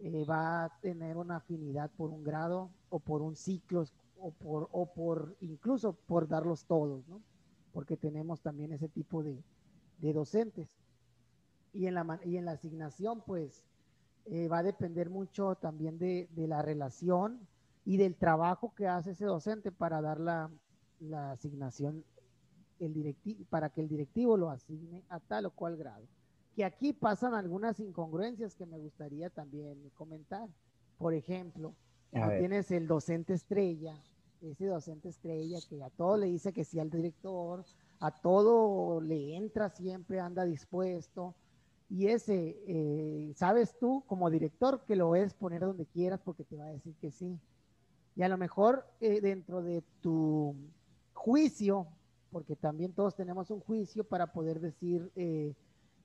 eh, 0.00 0.24
va 0.24 0.64
a 0.64 0.80
tener 0.80 1.16
una 1.16 1.36
afinidad 1.36 1.90
por 1.96 2.10
un 2.10 2.24
grado 2.24 2.70
o 2.90 2.98
por 2.98 3.22
un 3.22 3.36
ciclo 3.36 3.84
o 4.18 4.30
por, 4.32 4.68
o 4.72 4.92
por 4.92 5.36
incluso 5.40 5.92
por 5.92 6.26
darlos 6.26 6.64
todos, 6.64 7.06
¿no? 7.08 7.20
Porque 7.72 7.96
tenemos 7.96 8.40
también 8.40 8.72
ese 8.72 8.88
tipo 8.88 9.22
de, 9.22 9.42
docentes. 10.00 10.68
Y 11.72 11.86
en, 11.86 11.94
la, 11.94 12.20
y 12.24 12.36
en 12.36 12.44
la 12.44 12.52
asignación, 12.52 13.22
pues, 13.24 13.64
eh, 14.24 14.48
va 14.48 14.58
a 14.58 14.62
depender 14.62 15.10
mucho 15.10 15.54
también 15.54 15.98
de, 15.98 16.28
la 16.34 16.62
relación 16.62 17.46
y 17.84 17.98
del 17.98 18.16
trabajo 18.16 18.74
que 18.74 18.88
hace 18.88 19.12
ese 19.12 19.26
docente 19.26 19.70
para 19.70 20.00
dar 20.00 20.18
la, 20.18 20.50
la 21.00 21.32
asignación 21.32 22.04
el 22.80 22.94
directivo, 22.94 23.44
para 23.50 23.70
que 23.70 23.80
el 23.80 23.88
directivo 23.88 24.36
lo 24.36 24.50
asigne 24.50 25.04
a 25.08 25.20
tal 25.20 25.46
o 25.46 25.50
cual 25.50 25.76
grado. 25.76 26.06
Que 26.54 26.64
aquí 26.64 26.92
pasan 26.92 27.34
algunas 27.34 27.80
incongruencias 27.80 28.54
que 28.54 28.66
me 28.66 28.78
gustaría 28.78 29.30
también 29.30 29.90
comentar. 29.94 30.48
Por 30.98 31.14
ejemplo, 31.14 31.74
tienes 32.38 32.70
el 32.70 32.86
docente 32.86 33.34
estrella, 33.34 33.94
ese 34.40 34.66
docente 34.66 35.08
estrella 35.08 35.58
que 35.68 35.82
a 35.82 35.90
todo 35.90 36.16
le 36.16 36.26
dice 36.26 36.52
que 36.52 36.64
sí 36.64 36.78
al 36.78 36.90
director, 36.90 37.64
a 38.00 38.10
todo 38.10 39.00
le 39.00 39.36
entra 39.36 39.68
siempre, 39.70 40.20
anda 40.20 40.44
dispuesto. 40.44 41.34
Y 41.88 42.08
ese, 42.08 42.56
eh, 42.66 43.32
sabes 43.36 43.78
tú 43.78 44.02
como 44.06 44.28
director 44.28 44.84
que 44.86 44.96
lo 44.96 45.08
puedes 45.08 45.34
poner 45.34 45.60
donde 45.60 45.86
quieras 45.86 46.20
porque 46.24 46.44
te 46.44 46.56
va 46.56 46.66
a 46.66 46.72
decir 46.72 46.94
que 47.00 47.10
sí. 47.10 47.38
Y 48.16 48.22
a 48.22 48.28
lo 48.28 48.38
mejor 48.38 48.86
eh, 49.00 49.20
dentro 49.20 49.62
de 49.62 49.82
tu 50.00 50.56
juicio 51.12 51.86
porque 52.36 52.54
también 52.54 52.92
todos 52.92 53.14
tenemos 53.14 53.50
un 53.50 53.60
juicio 53.60 54.04
para 54.04 54.30
poder 54.30 54.60
decir 54.60 55.10
eh, 55.16 55.54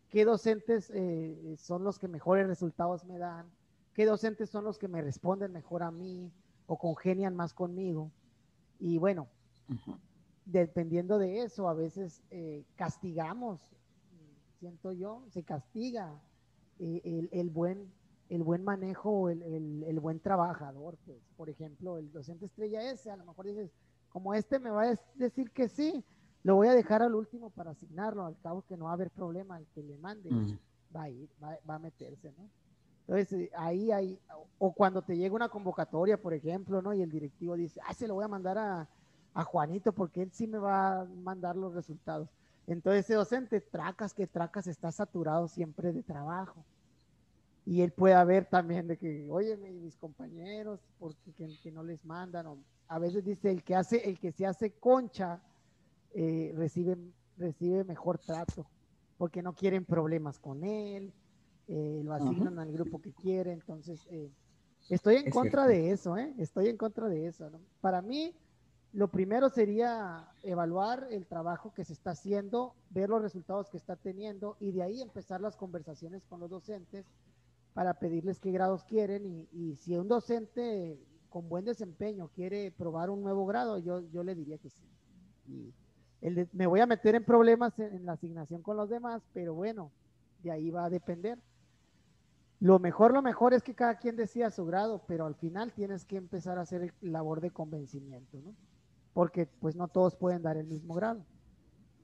qué 0.07 0.23
docentes 0.23 0.89
eh, 0.95 1.57
son 1.57 1.83
los 1.83 1.99
que 1.99 2.07
mejores 2.07 2.47
resultados 2.47 3.03
me 3.03 3.17
dan, 3.17 3.51
qué 3.93 4.05
docentes 4.05 4.49
son 4.49 4.63
los 4.63 4.77
que 4.77 4.87
me 4.87 5.01
responden 5.01 5.51
mejor 5.51 5.83
a 5.83 5.91
mí 5.91 6.31
o 6.67 6.77
congenian 6.77 7.35
más 7.35 7.53
conmigo. 7.53 8.13
Y 8.79 8.97
bueno, 8.97 9.27
dependiendo 10.45 11.19
de 11.19 11.41
eso, 11.41 11.67
a 11.67 11.73
veces 11.73 12.23
eh, 12.29 12.63
castigamos, 12.77 13.59
siento 14.57 14.93
yo, 14.93 15.25
se 15.31 15.43
castiga 15.43 16.17
el, 16.79 17.49
buen 17.49 17.91
el 18.29 18.41
buen 18.41 18.63
manejo, 18.63 19.27
el, 19.27 19.83
el, 19.83 19.99
buen 19.99 20.21
trabajador. 20.21 20.97
Pues. 21.05 21.17
Por 21.35 21.49
ejemplo, 21.49 21.97
el 21.97 22.09
docente 22.13 22.45
estrella 22.45 22.89
ese, 22.89 23.11
a 23.11 23.17
lo 23.17 23.25
mejor 23.25 23.47
dices, 23.47 23.69
como 24.11 24.33
este 24.33 24.59
me 24.59 24.69
va 24.69 24.83
a 24.83 24.95
decir 25.15 25.51
que 25.51 25.67
sí, 25.67 26.03
lo 26.43 26.55
voy 26.55 26.67
a 26.67 26.75
dejar 26.75 27.03
al 27.03 27.13
último 27.13 27.49
para 27.51 27.71
asignarlo, 27.71 28.25
al 28.25 28.37
cabo 28.39 28.63
que 28.63 28.77
no 28.77 28.85
va 28.85 28.91
a 28.91 28.93
haber 28.95 29.11
problema, 29.11 29.57
el 29.59 29.67
que 29.67 29.83
le 29.83 29.97
mande 29.97 30.29
va 30.95 31.03
a 31.03 31.09
ir, 31.09 31.29
va, 31.41 31.75
a 31.75 31.79
meterse, 31.79 32.33
¿no? 32.37 32.49
Entonces, 33.07 33.33
eh, 33.33 33.51
ahí 33.55 33.91
hay, 33.91 34.19
o 34.57 34.73
cuando 34.73 35.01
te 35.01 35.17
llega 35.17 35.35
una 35.35 35.49
convocatoria, 35.49 36.21
por 36.21 36.33
ejemplo, 36.33 36.81
¿no? 36.81 36.93
Y 36.93 37.01
el 37.01 37.11
directivo 37.11 37.55
dice, 37.55 37.79
ah, 37.85 37.93
se 37.93 38.07
lo 38.07 38.15
voy 38.15 38.25
a 38.25 38.27
mandar 38.27 38.57
a, 38.57 38.89
a 39.33 39.43
Juanito 39.43 39.91
porque 39.93 40.21
él 40.21 40.31
sí 40.31 40.47
me 40.47 40.57
va 40.57 41.01
a 41.01 41.05
mandar 41.05 41.55
los 41.55 41.73
resultados. 41.73 42.29
Entonces, 42.67 43.05
ese 43.05 43.15
docente, 43.15 43.61
tracas 43.61 44.13
que 44.13 44.27
tracas, 44.27 44.67
está 44.67 44.91
saturado 44.91 45.47
siempre 45.47 45.91
de 45.91 46.03
trabajo. 46.03 46.63
Y 47.65 47.81
él 47.81 47.91
puede 47.91 48.23
ver 48.25 48.45
también 48.45 48.87
de 48.87 48.97
que, 48.97 49.27
oye, 49.29 49.55
mis 49.57 49.97
compañeros, 49.97 50.79
porque 50.99 51.31
que, 51.33 51.47
que 51.61 51.71
no 51.71 51.83
les 51.83 52.03
mandan, 52.05 52.47
o 52.47 52.57
a 52.87 52.99
veces 52.99 53.23
dice 53.23 53.51
el 53.51 53.63
que 53.63 53.75
hace, 53.75 54.09
el 54.09 54.19
que 54.19 54.31
se 54.31 54.45
hace 54.45 54.71
concha, 54.73 55.41
eh, 56.13 56.53
recibe, 56.55 56.97
recibe 57.37 57.83
mejor 57.83 58.17
trato, 58.17 58.67
porque 59.17 59.41
no 59.41 59.53
quieren 59.53 59.85
problemas 59.85 60.39
con 60.39 60.63
él, 60.63 61.13
eh, 61.67 62.01
lo 62.03 62.13
asignan 62.13 62.59
al 62.59 62.71
grupo 62.71 63.01
que 63.01 63.13
quiere, 63.13 63.53
entonces 63.53 64.05
eh, 64.09 64.29
estoy 64.89 65.17
en 65.17 65.29
contra 65.29 65.67
de 65.67 65.91
eso, 65.91 66.17
estoy 66.17 66.67
en 66.67 66.77
contra 66.77 67.07
de 67.07 67.27
eso. 67.27 67.49
Para 67.79 68.01
mí, 68.01 68.35
lo 68.93 69.09
primero 69.09 69.49
sería 69.49 70.27
evaluar 70.43 71.07
el 71.11 71.25
trabajo 71.25 71.73
que 71.73 71.85
se 71.85 71.93
está 71.93 72.11
haciendo, 72.11 72.75
ver 72.89 73.09
los 73.09 73.21
resultados 73.21 73.69
que 73.69 73.77
está 73.77 73.95
teniendo 73.95 74.57
y 74.59 74.71
de 74.71 74.83
ahí 74.83 75.01
empezar 75.01 75.39
las 75.39 75.55
conversaciones 75.55 76.25
con 76.25 76.41
los 76.41 76.49
docentes 76.49 77.05
para 77.73 77.93
pedirles 77.93 78.39
qué 78.39 78.51
grados 78.51 78.83
quieren 78.83 79.47
y, 79.53 79.75
si 79.77 79.95
un 79.95 80.09
docente 80.09 80.99
con 81.29 81.47
buen 81.47 81.63
desempeño 81.63 82.29
quiere 82.35 82.71
probar 82.71 83.09
un 83.09 83.21
nuevo 83.21 83.45
grado, 83.45 83.77
yo, 83.77 84.01
yo 84.11 84.23
le 84.23 84.35
diría 84.35 84.57
que 84.57 84.69
sí. 84.69 84.83
Y, 85.47 85.73
me 86.53 86.67
voy 86.67 86.79
a 86.79 86.85
meter 86.85 87.15
en 87.15 87.23
problemas 87.23 87.77
en, 87.79 88.05
la 88.05 88.13
asignación 88.13 88.61
con 88.61 88.77
los 88.77 88.89
demás, 88.89 89.23
pero 89.33 89.55
bueno, 89.55 89.91
de 90.43 90.51
ahí 90.51 90.69
va 90.69 90.85
a 90.85 90.89
depender. 90.89 91.39
Lo 92.59 92.77
mejor, 92.77 93.11
lo 93.11 93.23
mejor 93.23 93.55
es 93.55 93.63
que 93.63 93.73
cada 93.73 93.97
quien 93.97 94.15
decida 94.15 94.51
su 94.51 94.65
grado, 94.65 95.01
pero 95.07 95.25
al 95.25 95.33
final 95.33 95.73
tienes 95.73 96.05
que 96.05 96.17
empezar 96.17 96.59
a 96.59 96.61
hacer 96.61 96.93
labor 97.01 97.41
de 97.41 97.49
convencimiento, 97.49 98.39
¿no? 98.39 98.53
porque 99.13 99.47
pues 99.59 99.75
no 99.75 99.87
todos 99.87 100.15
pueden 100.15 100.43
dar 100.43 100.57
el 100.57 100.67
mismo 100.67 100.93
grado. 100.93 101.25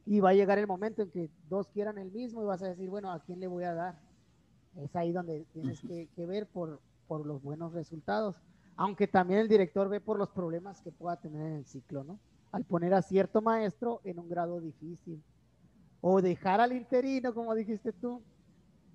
Y 0.06 0.20
va 0.20 0.30
a 0.30 0.34
llegar 0.34 0.58
el 0.58 0.68
momento 0.68 1.02
en 1.02 1.12
que 1.12 1.30
dos 1.50 1.68
quieran 1.68 1.98
el 1.98 2.12
mismo 2.12 2.42
y 2.42 2.46
vas 2.46 2.64
a 2.64 2.70
decir, 2.70 2.90
bueno, 2.90 3.12
¿a 3.12 3.20
quién 3.20 3.40
le 3.40 3.48
voy 3.48 3.66
a 3.66 3.74
dar? 3.74 4.00
Es 4.78 4.96
ahí 4.96 5.12
donde 5.12 5.46
tienes 5.54 5.82
que, 5.82 6.26
ver 6.26 6.48
por, 6.48 6.80
por 7.08 7.26
los 7.26 7.42
buenos 7.42 7.74
resultados. 7.74 8.42
Aunque 8.78 9.08
también 9.08 9.42
el 9.42 9.48
director 9.48 9.90
ve 9.90 10.00
por 10.00 10.18
los 10.18 10.30
problemas 10.30 10.82
que 10.82 10.92
pueda 10.92 11.18
tener 11.18 11.42
en 11.42 11.54
el 11.54 11.66
ciclo, 11.66 12.04
¿no? 12.04 12.20
Al 12.52 12.64
poner 12.64 12.94
a 12.94 13.02
cierto 13.02 13.42
maestro 13.42 14.02
en 14.04 14.20
un 14.20 14.30
grado 14.30 14.60
difícil. 14.60 15.22
O 16.02 16.22
dejar 16.22 16.62
al 16.62 16.74
interino, 16.74 17.34
como 17.34 17.56
dijiste 17.56 17.92
tú, 17.92 18.22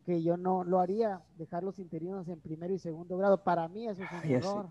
que 0.04 0.22
yo 0.22 0.36
no 0.36 0.64
lo 0.64 0.80
haría, 0.80 1.22
dejar 1.36 1.62
los 1.62 1.78
interinos 1.78 2.28
en 2.28 2.40
primero 2.40 2.74
y 2.74 2.78
segundo 2.78 3.16
grado. 3.16 3.42
Para 3.42 3.68
mí 3.68 3.86
eso 3.88 4.02
es 4.02 4.10
un 4.12 4.30
error. 4.30 4.68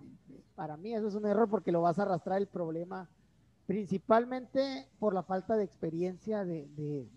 Para 0.55 0.77
mí 0.77 0.93
eso 0.93 1.07
es 1.07 1.15
un 1.15 1.25
error 1.25 1.49
porque 1.49 1.71
lo 1.71 1.81
vas 1.81 1.99
a 1.99 2.03
arrastrar 2.03 2.37
el 2.37 2.47
problema 2.47 3.09
principalmente 3.71 4.89
por 4.99 5.13
la 5.13 5.23
falta 5.23 5.55
de 5.55 5.63
experiencia 5.63 6.43
de, 6.43 6.67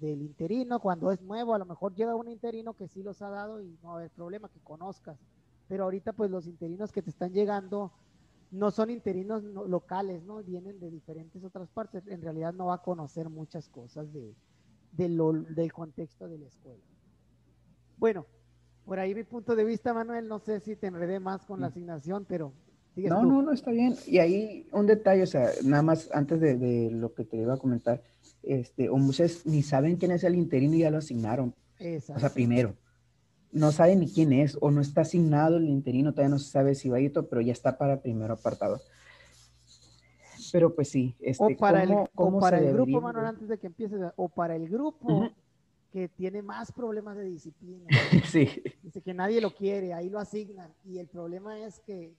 del 0.01 0.23
interino. 0.23 0.79
Cuando 0.79 1.11
es 1.11 1.21
nuevo, 1.21 1.53
a 1.53 1.59
lo 1.59 1.65
mejor 1.65 1.97
llega 1.97 2.15
un 2.15 2.29
interino 2.29 2.75
que 2.75 2.87
sí 2.87 3.03
los 3.03 3.23
ha 3.23 3.29
dado 3.29 3.61
y 3.61 3.77
no 3.83 3.89
va 3.89 3.95
a 3.95 3.97
haber 3.99 4.11
problema, 4.11 4.49
que 4.49 4.61
conozcas. 4.61 5.19
Pero 5.67 5.83
ahorita 5.83 6.13
pues 6.13 6.31
los 6.31 6.47
interinos 6.47 6.93
que 6.93 7.03
te 7.03 7.11
están 7.11 7.33
llegando 7.33 7.91
no 8.55 8.71
son 8.71 8.91
interinos 8.91 9.43
locales, 9.43 10.23
¿no? 10.23 10.43
Vienen 10.43 10.79
de 10.79 10.91
diferentes 10.91 11.43
otras 11.43 11.69
partes. 11.71 12.07
En 12.07 12.23
realidad 12.23 12.53
no 12.53 12.67
va 12.67 12.77
a 12.77 12.83
conocer 12.83 13.29
muchas 13.29 13.69
cosas 13.69 14.13
de, 14.13 14.33
del 14.93 15.73
contexto 15.73 16.29
de 16.29 16.39
la 16.39 16.47
escuela. 16.47 16.83
Bueno, 17.97 18.27
por 18.85 18.99
ahí 18.99 19.15
mi 19.15 19.25
punto 19.25 19.57
de 19.57 19.65
vista, 19.65 19.93
Manuel, 19.93 20.29
no 20.29 20.39
sé 20.39 20.61
si 20.61 20.77
te 20.77 20.87
enredé 20.87 21.19
más 21.19 21.45
con 21.45 21.61
la 21.61 21.69
asignación, 21.69 22.25
pero... 22.29 22.53
No, 22.97 23.25
no, 23.25 23.43
no, 23.43 23.51
está 23.51 23.73
bien. 23.73 23.97
Y 24.07 24.19
ahí 24.19 24.69
un 24.71 24.87
detalle, 24.87 25.25
o 25.25 25.27
sea, 25.27 25.51
nada 25.65 25.83
más 25.83 26.09
antes 26.13 26.41
de, 26.41 26.91
lo 26.93 27.13
que 27.13 27.25
te 27.25 27.37
iba 27.39 27.55
a 27.55 27.57
comentar, 27.57 28.01
este, 28.45 28.89
o 28.89 28.97
muchos 28.99 29.45
ni 29.47 29.65
saben 29.65 29.97
quién 29.97 30.13
es 30.13 30.23
el 30.23 30.37
interino 30.37 30.77
y 30.77 30.81
ya 30.81 30.93
lo 30.93 30.99
asignaron. 30.99 31.53
O 31.81 32.19
sea, 32.21 32.33
primero, 32.33 32.77
no 33.55 33.71
saben 33.73 34.01
ni 34.01 34.09
quién 34.09 34.33
es, 34.33 34.59
o 34.61 34.71
no 34.71 34.81
está 34.81 35.03
asignado 35.03 35.57
el 35.57 35.69
interino, 35.69 36.13
todavía 36.13 36.31
no 36.31 36.39
se 36.39 36.51
sabe 36.51 36.75
si 36.75 36.89
va 36.89 36.97
a 36.99 37.01
ir, 37.01 37.13
pero 37.13 37.41
ya 37.41 37.53
está 37.53 37.79
para 37.79 38.03
primero 38.03 38.35
apartado. 38.35 38.81
Pero 40.53 40.75
pues 40.75 40.89
sí, 40.89 41.17
este, 41.21 41.43
o 41.43 41.57
para 41.57 41.83
el, 41.85 41.95
para 42.41 42.59
el 42.59 42.73
grupo, 42.73 43.01
Manuel, 43.01 43.27
antes 43.27 43.49
de 43.49 43.59
que 43.59 43.69
empieces, 43.69 44.01
o 44.17 44.29
para 44.29 44.57
el 44.57 44.69
grupo, 44.69 45.31
que 45.93 46.09
tiene 46.09 46.43
más 46.43 46.73
problemas 46.73 47.17
de 47.17 47.25
disciplina. 47.25 47.87
Sí. 48.27 48.49
Dice 48.83 49.01
que 49.01 49.15
nadie 49.15 49.41
lo 49.41 49.55
quiere, 49.55 49.95
ahí 49.95 50.11
lo 50.11 50.19
asignan. 50.19 50.73
Y 50.85 50.99
el 50.99 51.07
problema 51.07 51.59
es 51.61 51.79
que, 51.81 52.15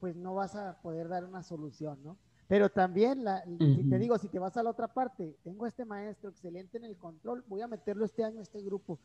pues 0.00 0.16
no 0.16 0.34
vas 0.34 0.56
a 0.56 0.80
poder 0.80 1.08
dar 1.08 1.24
una 1.24 1.42
solución, 1.42 1.98
¿no? 2.02 2.16
Pero 2.48 2.70
también, 2.70 3.24
la, 3.24 3.44
si 3.44 3.88
te 3.88 3.98
digo, 3.98 4.16
si 4.18 4.28
te 4.28 4.38
vas 4.38 4.56
a 4.56 4.62
la 4.62 4.70
otra 4.70 4.88
parte, 4.88 5.36
tengo 5.42 5.66
este 5.66 5.84
maestro 5.84 6.30
excelente 6.30 6.78
en 6.78 6.84
el 6.84 6.96
control, 6.96 7.44
voy 7.46 7.60
a 7.60 7.68
meterlo 7.68 8.04
este 8.04 8.24
año 8.24 8.40
a 8.40 8.42
este 8.42 8.62
grupo, 8.62 8.98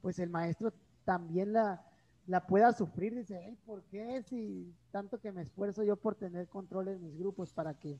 pues 0.00 0.18
el 0.18 0.30
maestro 0.30 0.72
también 1.06 1.54
la, 1.54 1.82
la 2.26 2.46
pueda 2.46 2.72
sufrir, 2.74 3.14
dice, 3.14 3.56
¿por 3.64 3.82
qué 3.84 4.22
si 4.24 4.74
tanto 4.90 5.18
que 5.18 5.32
me 5.32 5.42
esfuerzo 5.42 5.82
yo 5.84 5.96
por 5.96 6.16
tener 6.16 6.48
control 6.48 6.88
en 6.88 7.02
mis 7.02 7.16
grupos 7.16 7.52
para 7.54 7.72
que 7.72 7.98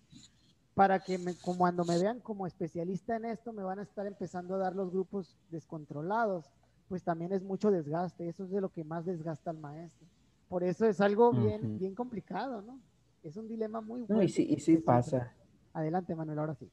para 0.74 0.98
que 1.00 1.16
me, 1.16 1.34
como 1.36 1.56
cuando 1.60 1.86
me 1.86 1.98
vean 1.98 2.20
como 2.20 2.46
especialista 2.46 3.16
en 3.16 3.24
esto, 3.24 3.54
me 3.54 3.62
van 3.62 3.78
a 3.78 3.82
estar 3.82 4.06
empezando 4.06 4.56
a 4.56 4.58
dar 4.58 4.76
los 4.76 4.90
grupos 4.90 5.38
descontrolados, 5.50 6.50
pues 6.88 7.02
también 7.02 7.32
es 7.32 7.42
mucho 7.42 7.70
desgaste, 7.70 8.28
eso 8.28 8.44
es 8.44 8.50
de 8.50 8.60
lo 8.60 8.68
que 8.68 8.84
más 8.84 9.06
desgasta 9.06 9.48
al 9.48 9.56
maestro. 9.56 10.06
Por 10.50 10.62
eso 10.62 10.84
es 10.84 11.00
algo 11.00 11.32
bien, 11.32 11.78
bien 11.78 11.94
complicado, 11.94 12.60
¿no? 12.60 12.78
Es 13.22 13.38
un 13.38 13.48
dilema 13.48 13.80
muy 13.80 14.02
bueno. 14.02 14.22
y 14.22 14.28
sí, 14.28 14.46
y 14.50 14.60
sí 14.60 14.76
pasa. 14.76 15.32
Adelante, 15.72 16.14
Manuel, 16.14 16.40
ahora 16.40 16.54
sí. 16.54 16.70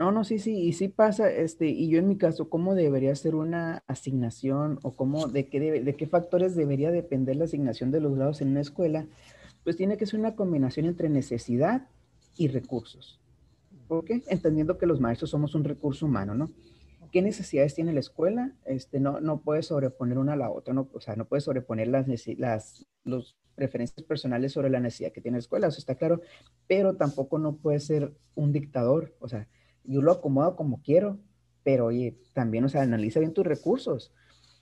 No, 0.00 0.12
no, 0.12 0.24
sí, 0.24 0.38
sí, 0.38 0.56
y 0.58 0.72
sí 0.72 0.88
pasa, 0.88 1.30
este, 1.30 1.66
y 1.66 1.90
yo 1.90 1.98
en 1.98 2.08
mi 2.08 2.16
caso, 2.16 2.48
¿cómo 2.48 2.74
debería 2.74 3.14
ser 3.14 3.34
una 3.34 3.84
asignación 3.86 4.78
o 4.82 4.96
cómo, 4.96 5.28
de 5.28 5.50
qué, 5.50 5.60
de 5.60 5.94
qué 5.94 6.06
factores 6.06 6.56
debería 6.56 6.90
depender 6.90 7.36
la 7.36 7.44
asignación 7.44 7.90
de 7.90 8.00
los 8.00 8.14
grados 8.14 8.40
en 8.40 8.48
una 8.48 8.62
escuela? 8.62 9.06
Pues 9.62 9.76
tiene 9.76 9.98
que 9.98 10.06
ser 10.06 10.18
una 10.18 10.36
combinación 10.36 10.86
entre 10.86 11.10
necesidad 11.10 11.86
y 12.34 12.48
recursos. 12.48 13.20
¿Ok? 13.88 14.10
Entendiendo 14.28 14.78
que 14.78 14.86
los 14.86 15.00
maestros 15.00 15.28
somos 15.28 15.54
un 15.54 15.64
recurso 15.64 16.06
humano, 16.06 16.32
¿no? 16.32 16.50
¿Qué 17.12 17.20
necesidades 17.20 17.74
tiene 17.74 17.92
la 17.92 18.00
escuela? 18.00 18.54
Este, 18.64 19.00
no, 19.00 19.20
no 19.20 19.42
puedes 19.42 19.66
sobreponer 19.66 20.16
una 20.16 20.32
a 20.32 20.36
la 20.36 20.50
otra, 20.50 20.72
¿no? 20.72 20.88
O 20.94 21.00
sea, 21.02 21.14
no 21.14 21.26
puedes 21.26 21.44
sobreponer 21.44 21.88
las, 21.88 22.06
las 22.38 22.86
los 23.04 23.36
preferencias 23.54 24.06
personales 24.06 24.52
sobre 24.52 24.70
la 24.70 24.80
necesidad 24.80 25.12
que 25.12 25.20
tiene 25.20 25.36
la 25.36 25.40
escuela, 25.40 25.66
eso 25.66 25.78
está 25.78 25.96
claro, 25.96 26.22
pero 26.66 26.96
tampoco 26.96 27.38
no 27.38 27.56
puede 27.56 27.80
ser 27.80 28.14
un 28.34 28.52
dictador, 28.52 29.14
o 29.20 29.28
sea, 29.28 29.46
yo 29.90 30.02
lo 30.02 30.12
acomodo 30.12 30.56
como 30.56 30.80
quiero, 30.82 31.18
pero 31.62 31.86
oye, 31.86 32.16
también, 32.32 32.64
o 32.64 32.68
sea, 32.68 32.82
analiza 32.82 33.20
bien 33.20 33.34
tus 33.34 33.46
recursos. 33.46 34.12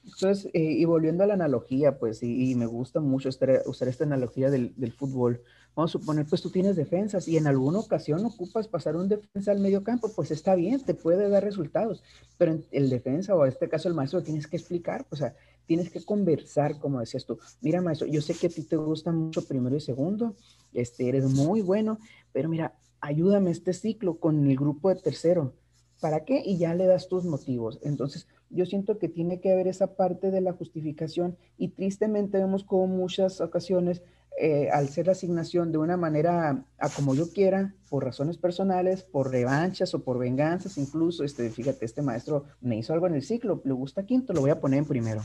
Entonces, 0.05 0.51
eh, 0.55 0.63
y 0.63 0.85
volviendo 0.87 1.23
a 1.23 1.27
la 1.27 1.35
analogía, 1.35 1.99
pues, 1.99 2.23
y, 2.23 2.55
me 2.55 2.67
gusta 2.67 3.01
mucho 3.01 3.29
usar 3.29 3.89
esta 3.89 4.05
analogía 4.05 4.51
del, 4.51 4.93
fútbol. 4.97 5.43
Vamos 5.75 5.91
a 5.91 5.99
suponer, 5.99 6.27
pues 6.27 6.41
tú 6.41 6.51
tienes 6.51 6.77
defensas 6.77 7.29
y 7.29 7.37
en 7.37 7.47
alguna 7.47 7.79
ocasión 7.79 8.25
ocupas 8.25 8.67
pasar 8.69 8.97
un 8.97 9.09
defensa 9.09 9.53
al 9.53 9.61
medio 9.61 9.85
campo, 9.85 10.11
pues 10.17 10.31
está 10.31 10.55
bien, 10.55 10.83
te 10.83 10.95
puede 10.95 11.29
dar 11.29 11.45
resultados, 11.45 12.03
pero 12.37 12.59
el 12.73 12.91
defensa 12.91 13.37
o 13.37 13.45
en 13.45 13.53
este 13.53 13.69
caso 13.69 13.89
el 13.89 13.95
maestro 13.95 14.23
tienes 14.23 14.47
que 14.49 14.57
explicar, 14.57 15.07
o 15.11 15.17
sea, 15.17 15.37
tienes 15.67 15.91
que 15.91 16.05
conversar, 16.05 16.81
como 16.81 16.99
decías 16.99 17.27
tú. 17.27 17.39
Mira, 17.61 17.81
maestro, 17.81 18.09
yo 18.09 18.23
sé 18.23 18.35
que 18.35 18.49
a 18.49 18.51
ti 18.51 18.63
te 18.63 18.77
gusta 18.77 19.13
mucho 19.13 19.47
primero 19.47 19.77
y 19.77 19.81
segundo, 19.81 20.35
este, 20.73 21.09
eres 21.09 21.27
muy 21.27 21.61
bueno, 21.61 21.99
pero 22.33 22.49
mira, 22.49 22.75
ayúdame 23.01 23.51
este 23.51 23.73
ciclo 23.73 24.19
con 24.19 24.47
el 24.47 24.57
grupo 24.57 24.89
de 24.89 25.01
tercero. 25.01 25.55
¿Para 26.01 26.25
qué? 26.25 26.43
Y 26.45 26.59
ya 26.59 26.75
le 26.75 26.87
das 26.87 27.09
tus 27.09 27.25
motivos. 27.25 27.81
Entonces, 27.83 28.29
yo 28.51 28.67
siento 28.67 28.99
que 28.99 29.09
tiene 29.09 29.41
que 29.41 29.53
haber 29.53 29.67
esa 29.67 29.97
parte 29.97 30.31
de 30.31 30.41
la 30.41 30.53
justificación 30.53 31.37
y 31.57 31.69
tristemente 31.69 32.39
vemos 32.39 32.65
como 32.65 32.87
muchas 32.87 33.41
ocasiones 33.41 34.03
eh, 34.41 34.71
al 34.71 34.89
ser 34.89 35.07
la 35.07 35.13
asignación 35.13 35.73
de 35.73 35.79
una 35.79 35.97
manera 35.97 36.65
a 36.79 36.89
como 36.91 37.17
yo 37.17 37.33
quiera, 37.33 37.75
por 37.91 38.05
razones 38.05 38.39
personales, 38.39 39.03
por 39.03 39.33
revanchas 39.33 39.93
o 39.95 40.05
por 40.05 40.17
venganzas, 40.17 40.79
incluso, 40.79 41.25
este, 41.25 41.51
fíjate, 41.51 41.85
este 41.85 42.03
maestro 42.03 42.45
me 42.61 42.79
hizo 42.79 42.93
algo 42.93 43.09
en 43.09 43.17
el 43.17 43.23
ciclo, 43.23 43.61
le 43.65 43.73
gusta 43.73 44.07
quinto, 44.07 44.33
lo 44.33 44.43
voy 44.43 44.51
a 44.51 44.61
poner 44.61 44.79
en 44.79 44.85
primero. 44.85 45.23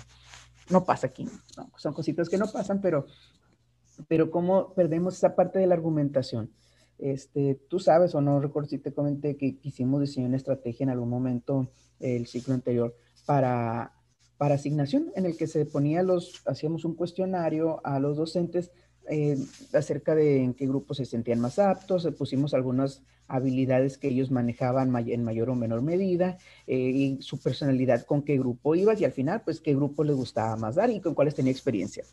No 0.71 0.83
pasa 0.83 1.07
aquí, 1.07 1.29
son 1.77 1.93
cositas 1.93 2.27
que 2.27 2.39
no 2.39 2.47
pasan, 2.51 2.81
pero, 2.81 3.05
pero 4.07 4.31
cómo 4.31 4.73
perdemos 4.73 5.15
esa 5.15 5.35
parte 5.35 5.59
de 5.59 5.67
la 5.67 5.75
argumentación. 5.75 6.49
Este, 6.99 7.59
tú 7.67 7.79
sabes 7.79 8.15
o 8.15 8.21
no 8.21 8.39
recuerdo 8.39 8.69
si 8.69 8.77
te 8.77 8.93
comenté 8.93 9.35
que 9.35 9.57
quisimos 9.57 10.01
diseñar 10.01 10.29
una 10.29 10.37
estrategia 10.37 10.83
en 10.83 10.89
algún 10.89 11.09
momento 11.09 11.69
el 11.99 12.27
ciclo 12.27 12.53
anterior 12.53 12.95
para, 13.25 13.93
para 14.37 14.55
asignación 14.55 15.11
en 15.15 15.25
el 15.25 15.37
que 15.37 15.47
se 15.47 15.65
ponía 15.65 16.03
los, 16.03 16.41
hacíamos 16.45 16.85
un 16.85 16.95
cuestionario 16.95 17.85
a 17.85 17.99
los 17.99 18.17
docentes 18.17 18.71
eh, 19.09 19.37
acerca 19.73 20.15
de 20.15 20.43
en 20.43 20.53
qué 20.53 20.65
grupos 20.65 20.97
se 20.97 21.05
sentían 21.05 21.39
más 21.39 21.59
aptos, 21.59 22.07
pusimos 22.17 22.53
algunas 22.53 23.03
habilidades 23.27 23.97
que 23.97 24.07
ellos 24.07 24.31
manejaban 24.31 24.95
en 24.95 25.23
mayor 25.23 25.49
o 25.49 25.55
menor 25.55 25.81
medida 25.81 26.37
eh, 26.67 26.77
y 26.77 27.21
su 27.21 27.37
personalidad 27.39 28.05
con 28.05 28.21
qué 28.21 28.37
grupo 28.37 28.75
ibas 28.75 29.01
y 29.01 29.05
al 29.05 29.11
final 29.11 29.41
pues 29.43 29.59
qué 29.59 29.75
grupo 29.75 30.03
les 30.03 30.15
gustaba 30.15 30.55
más 30.55 30.75
dar 30.75 30.89
y 30.89 31.01
con 31.01 31.15
cuáles 31.15 31.35
tenía 31.35 31.51
experiencia. 31.51 32.05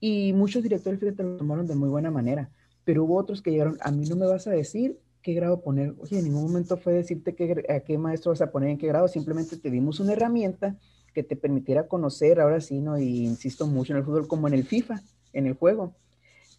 Y 0.00 0.32
muchos 0.32 0.62
directores 0.62 0.98
fíjate 0.98 1.22
lo 1.22 1.36
tomaron 1.36 1.66
de 1.66 1.74
muy 1.74 1.88
buena 1.88 2.10
manera, 2.10 2.50
pero 2.84 3.04
hubo 3.04 3.16
otros 3.16 3.42
que 3.42 3.50
llegaron, 3.50 3.78
a 3.80 3.90
mí 3.90 4.06
no 4.08 4.16
me 4.16 4.26
vas 4.26 4.46
a 4.46 4.50
decir 4.50 4.98
qué 5.22 5.32
grado 5.34 5.60
poner, 5.60 5.94
oye, 5.98 6.18
en 6.18 6.24
ningún 6.24 6.42
momento 6.42 6.76
fue 6.76 6.92
decirte 6.92 7.34
qué, 7.34 7.64
a 7.68 7.80
qué 7.80 7.96
maestro 7.98 8.32
vas 8.32 8.42
a 8.42 8.50
poner 8.50 8.70
en 8.70 8.78
qué 8.78 8.86
grado, 8.86 9.08
simplemente 9.08 9.56
te 9.56 9.70
dimos 9.70 10.00
una 10.00 10.12
herramienta 10.12 10.76
que 11.14 11.22
te 11.22 11.36
permitiera 11.36 11.88
conocer, 11.88 12.40
ahora 12.40 12.60
sí, 12.60 12.80
¿no? 12.80 12.98
Y 12.98 13.24
insisto 13.24 13.66
mucho 13.66 13.92
en 13.92 13.98
el 13.98 14.04
fútbol 14.04 14.28
como 14.28 14.48
en 14.48 14.54
el 14.54 14.64
FIFA, 14.64 15.00
en 15.32 15.46
el 15.46 15.54
juego 15.54 15.94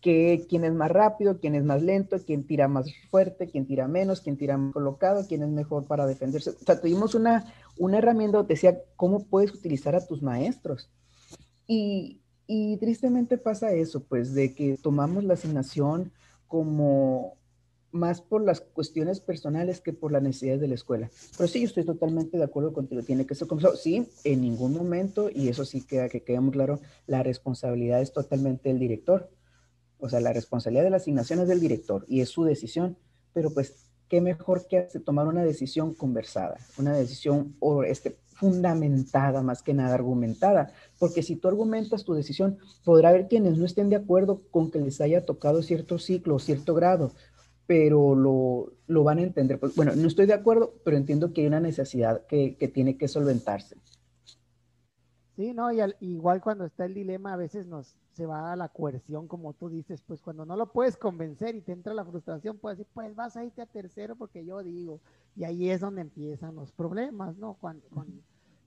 que 0.05 0.45
quién 0.47 0.63
es 0.65 0.71
más 0.71 0.91
rápido, 0.91 1.39
quién 1.39 1.55
es 1.55 1.63
más 1.63 1.81
lento, 1.81 2.17
quién 2.23 2.45
tira 2.45 2.67
más 2.67 2.85
fuerte, 3.09 3.47
quién 3.47 3.65
tira 3.65 3.87
menos, 3.87 4.21
quién 4.21 4.37
tira 4.37 4.55
más 4.55 4.71
colocado, 4.71 5.25
quién 5.27 5.41
es 5.41 5.49
mejor 5.49 5.87
para 5.87 6.05
defenderse. 6.05 6.51
O 6.51 6.63
sea, 6.63 6.79
tuvimos 6.79 7.15
una, 7.15 7.51
una 7.79 7.97
herramienta 7.97 8.37
donde 8.37 8.53
decía 8.53 8.77
cómo 8.97 9.25
puedes 9.25 9.51
utilizar 9.51 9.95
a 9.95 10.05
tus 10.05 10.21
maestros. 10.21 10.91
Y, 11.65 12.21
y 12.47 12.77
tristemente 12.77 13.37
pasa 13.37 13.73
eso, 13.73 14.03
pues, 14.03 14.33
de 14.33 14.53
que 14.53 14.77
tomamos 14.81 15.23
la 15.23 15.33
asignación 15.33 16.11
como 16.47 17.37
más 17.91 18.21
por 18.21 18.43
las 18.43 18.59
cuestiones 18.59 19.21
personales 19.21 19.79
que 19.79 19.93
por 19.93 20.11
las 20.11 20.21
necesidades 20.21 20.59
de 20.59 20.67
la 20.67 20.75
escuela. 20.75 21.09
Pero 21.37 21.47
sí, 21.47 21.61
yo 21.61 21.67
estoy 21.67 21.85
totalmente 21.85 22.37
de 22.37 22.43
acuerdo 22.43 22.73
contigo. 22.73 23.01
Tiene 23.03 23.25
que 23.25 23.35
ser 23.35 23.47
como 23.47 23.61
Sí, 23.75 24.07
en 24.25 24.41
ningún 24.41 24.73
momento, 24.73 25.29
y 25.33 25.47
eso 25.47 25.63
sí 25.63 25.81
queda 25.81 26.09
que 26.09 26.23
quede 26.23 26.41
muy 26.41 26.51
claro, 26.51 26.81
la 27.07 27.23
responsabilidad 27.23 28.01
es 28.01 28.11
totalmente 28.11 28.69
del 28.69 28.79
director 28.79 29.29
o 29.99 30.09
sea, 30.09 30.19
la 30.19 30.33
responsabilidad 30.33 30.83
de 30.83 30.89
la 30.89 30.97
asignación 30.97 31.39
es 31.39 31.47
del 31.47 31.59
director 31.59 32.05
y 32.07 32.21
es 32.21 32.29
su 32.29 32.43
decisión, 32.43 32.97
pero 33.33 33.51
pues, 33.51 33.84
¿qué 34.09 34.21
mejor 34.21 34.67
que 34.67 34.87
tomar 35.05 35.27
una 35.27 35.43
decisión 35.43 35.93
conversada, 35.93 36.57
una 36.77 36.93
decisión 36.93 37.55
este, 37.87 38.17
fundamentada, 38.33 39.41
más 39.41 39.61
que 39.61 39.73
nada 39.73 39.95
argumentada? 39.95 40.71
Porque 40.99 41.23
si 41.23 41.35
tú 41.35 41.47
argumentas 41.47 42.03
tu 42.03 42.13
decisión, 42.13 42.57
podrá 42.83 43.09
haber 43.09 43.27
quienes 43.27 43.57
no 43.57 43.65
estén 43.65 43.89
de 43.89 43.95
acuerdo 43.95 44.41
con 44.51 44.71
que 44.71 44.79
les 44.79 45.01
haya 45.01 45.25
tocado 45.25 45.61
cierto 45.63 45.99
ciclo 45.99 46.35
o 46.35 46.39
cierto 46.39 46.73
grado, 46.73 47.11
pero 47.67 48.15
lo, 48.15 48.73
lo, 48.87 49.03
van 49.03 49.19
a 49.19 49.23
entender. 49.23 49.59
Pues, 49.59 49.75
bueno, 49.75 49.95
no 49.95 50.07
estoy 50.07 50.27
de 50.27 50.33
acuerdo, 50.33 50.75
pero 50.83 50.97
entiendo 50.97 51.33
que 51.33 51.41
hay 51.41 51.47
una 51.47 51.59
necesidad 51.59 52.25
que, 52.27 52.57
que 52.57 52.67
tiene 52.67 52.97
que 52.97 53.07
solventarse. 53.07 53.77
Sí, 55.35 55.53
no, 55.53 55.71
y 55.71 55.81
igual 55.99 56.41
cuando 56.41 56.65
está 56.65 56.85
el 56.85 56.93
dilema 56.93 57.33
a 57.33 57.37
veces 57.37 57.65
nos 57.65 57.95
se 58.15 58.25
va 58.25 58.53
a 58.53 58.55
la 58.55 58.69
coerción, 58.69 59.27
como 59.27 59.51
tú 59.53 59.67
dices, 59.67 60.01
pues 60.01 60.21
cuando 60.21 60.45
no 60.45 60.55
lo 60.55 60.71
puedes 60.71 60.95
convencer 60.95 61.53
y 61.55 61.61
te 61.61 61.73
entra 61.73 61.93
la 61.93 62.05
frustración, 62.05 62.57
puedes 62.57 62.77
decir, 62.77 62.91
pues 62.93 63.13
vas 63.13 63.35
a 63.35 63.43
irte 63.43 63.61
a 63.61 63.65
tercero 63.65 64.15
porque 64.15 64.45
yo 64.45 64.63
digo, 64.63 65.01
y 65.35 65.43
ahí 65.43 65.69
es 65.69 65.81
donde 65.81 65.99
empiezan 65.99 66.55
los 66.55 66.71
problemas, 66.71 67.35
¿no? 67.35 67.55
Cuando, 67.55 67.85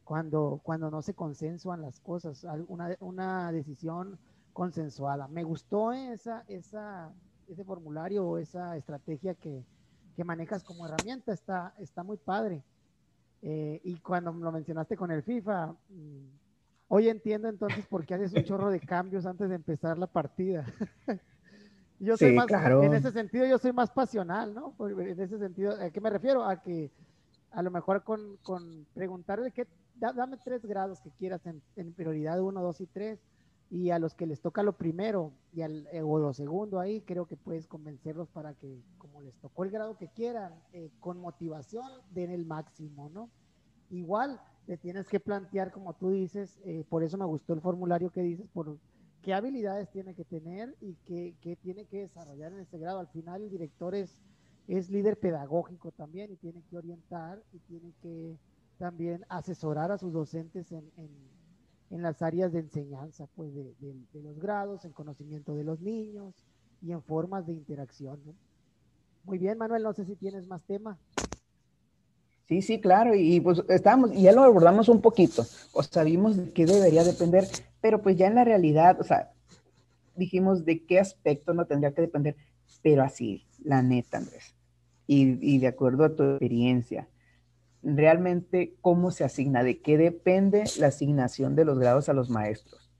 cuando, 0.04 0.60
cuando, 0.62 0.90
no 0.90 1.00
se 1.00 1.14
consensuan 1.14 1.80
las 1.80 1.98
cosas, 2.00 2.46
una, 2.68 2.94
una 3.00 3.50
decisión 3.50 4.18
consensuada. 4.52 5.28
Me 5.28 5.44
gustó 5.44 5.92
esa, 5.92 6.44
esa, 6.46 7.10
ese 7.48 7.64
formulario 7.64 8.26
o 8.26 8.36
esa 8.36 8.76
estrategia 8.76 9.34
que, 9.34 9.64
que 10.14 10.24
manejas 10.24 10.62
como 10.62 10.86
herramienta, 10.86 11.32
está, 11.32 11.72
está 11.78 12.02
muy 12.02 12.18
padre. 12.18 12.62
Eh, 13.40 13.80
y 13.82 13.96
cuando 14.00 14.30
lo 14.32 14.52
mencionaste 14.52 14.94
con 14.96 15.10
el 15.10 15.22
FIFA, 15.22 15.68
mm, 15.68 16.47
hoy 16.88 17.08
entiendo 17.08 17.48
entonces 17.48 17.86
por 17.86 18.04
qué 18.04 18.14
haces 18.14 18.32
un 18.32 18.44
chorro 18.44 18.70
de 18.70 18.80
cambios 18.80 19.26
antes 19.26 19.48
de 19.48 19.54
empezar 19.54 19.98
la 19.98 20.06
partida. 20.06 20.64
yo 22.00 22.16
soy 22.16 22.34
más, 22.34 22.50
en 22.50 22.94
ese 22.94 23.12
sentido, 23.12 23.46
yo 23.46 23.58
soy 23.58 23.72
más 23.72 23.90
pasional, 23.90 24.54
¿no? 24.54 24.74
En 24.88 25.20
ese 25.20 25.38
sentido, 25.38 25.72
¿a 25.80 25.90
qué 25.90 26.00
me 26.00 26.10
refiero? 26.10 26.44
A 26.44 26.60
que 26.60 26.90
a 27.50 27.62
lo 27.62 27.70
mejor 27.70 28.02
con, 28.02 28.36
con 28.42 28.86
preguntarle 28.94 29.52
qué, 29.52 29.66
dame 29.94 30.36
tres 30.44 30.64
grados 30.64 31.00
que 31.00 31.10
quieras 31.10 31.46
en, 31.46 31.62
en 31.76 31.92
prioridad 31.92 32.40
uno, 32.40 32.62
dos 32.62 32.80
y 32.80 32.86
tres 32.86 33.20
y 33.70 33.90
a 33.90 33.98
los 33.98 34.14
que 34.14 34.26
les 34.26 34.40
toca 34.40 34.62
lo 34.62 34.72
primero 34.72 35.32
y 35.52 35.62
al, 35.62 35.86
eh, 35.92 36.02
o 36.02 36.18
lo 36.18 36.32
segundo 36.32 36.80
ahí, 36.80 37.02
creo 37.02 37.26
que 37.26 37.36
puedes 37.36 37.66
convencerlos 37.66 38.28
para 38.28 38.54
que, 38.54 38.82
como 38.96 39.20
les 39.20 39.34
tocó 39.36 39.64
el 39.64 39.70
grado 39.70 39.96
que 39.98 40.08
quieran, 40.08 40.54
eh, 40.72 40.90
con 41.00 41.20
motivación 41.20 41.86
den 42.10 42.30
el 42.30 42.46
máximo, 42.46 43.10
¿no? 43.10 43.28
Igual 43.90 44.40
le 44.68 44.76
tienes 44.76 45.08
que 45.08 45.18
plantear, 45.18 45.72
como 45.72 45.94
tú 45.94 46.10
dices, 46.10 46.60
eh, 46.64 46.84
por 46.88 47.02
eso 47.02 47.18
me 47.18 47.24
gustó 47.24 47.54
el 47.54 47.60
formulario 47.60 48.10
que 48.10 48.22
dices, 48.22 48.46
por 48.52 48.78
qué 49.22 49.34
habilidades 49.34 49.90
tiene 49.90 50.14
que 50.14 50.24
tener 50.24 50.76
y 50.80 50.94
qué, 51.04 51.58
tiene 51.60 51.86
que 51.86 52.02
desarrollar 52.02 52.52
en 52.52 52.60
ese 52.60 52.78
grado. 52.78 53.00
Al 53.00 53.08
final 53.08 53.42
el 53.42 53.50
director 53.50 53.96
es, 53.96 54.20
líder 54.68 55.18
pedagógico 55.18 55.90
también 55.90 56.30
y 56.30 56.36
tiene 56.36 56.62
que 56.70 56.76
orientar 56.76 57.42
y 57.52 57.58
tiene 57.60 57.92
que 58.00 58.36
también 58.78 59.24
asesorar 59.28 59.90
a 59.90 59.98
sus 59.98 60.12
docentes 60.12 60.70
en 60.70 60.84
en 61.90 62.02
las 62.02 62.22
áreas 62.22 62.52
de 62.52 62.60
enseñanza, 62.60 63.26
pues 63.34 63.54
de, 63.54 63.74
los 64.22 64.38
grados, 64.38 64.84
en 64.84 64.92
conocimiento 64.92 65.54
de 65.54 65.64
los 65.64 65.80
niños 65.80 66.34
y 66.82 66.92
en 66.92 67.02
formas 67.02 67.46
de 67.46 67.54
interacción. 67.54 68.20
Muy 69.24 69.38
bien, 69.38 69.58
Manuel, 69.58 69.82
no 69.82 69.92
sé 69.92 70.04
si 70.04 70.16
tienes 70.16 70.46
más 70.46 70.62
tema. 70.64 70.98
Sí, 72.48 72.62
sí, 72.62 72.80
claro, 72.80 73.14
y 73.14 73.40
pues 73.40 73.62
estábamos, 73.68 74.14
y 74.14 74.22
ya 74.22 74.32
lo 74.32 74.42
abordamos 74.42 74.88
un 74.88 75.02
poquito, 75.02 75.44
o 75.72 75.82
sabíamos 75.82 76.36
de 76.38 76.50
qué 76.54 76.64
debería 76.64 77.04
depender, 77.04 77.46
pero 77.82 78.00
pues 78.00 78.16
ya 78.16 78.26
en 78.26 78.36
la 78.36 78.44
realidad, 78.44 78.98
o 78.98 79.04
sea, 79.04 79.32
dijimos 80.16 80.64
de 80.64 80.86
qué 80.86 80.98
aspecto 80.98 81.52
no 81.52 81.66
tendría 81.66 81.92
que 81.92 82.00
depender, 82.00 82.36
pero 82.80 83.02
así, 83.02 83.46
la 83.62 83.82
neta, 83.82 84.16
Andrés, 84.16 84.54
y, 85.06 85.36
y 85.46 85.58
de 85.58 85.66
acuerdo 85.66 86.04
a 86.04 86.16
tu 86.16 86.22
experiencia, 86.22 87.06
realmente 87.82 88.76
cómo 88.80 89.10
se 89.10 89.24
asigna, 89.24 89.62
de 89.62 89.82
qué 89.82 89.98
depende 89.98 90.64
la 90.78 90.86
asignación 90.86 91.54
de 91.54 91.66
los 91.66 91.78
grados 91.78 92.08
a 92.08 92.14
los 92.14 92.30
maestros. 92.30 92.90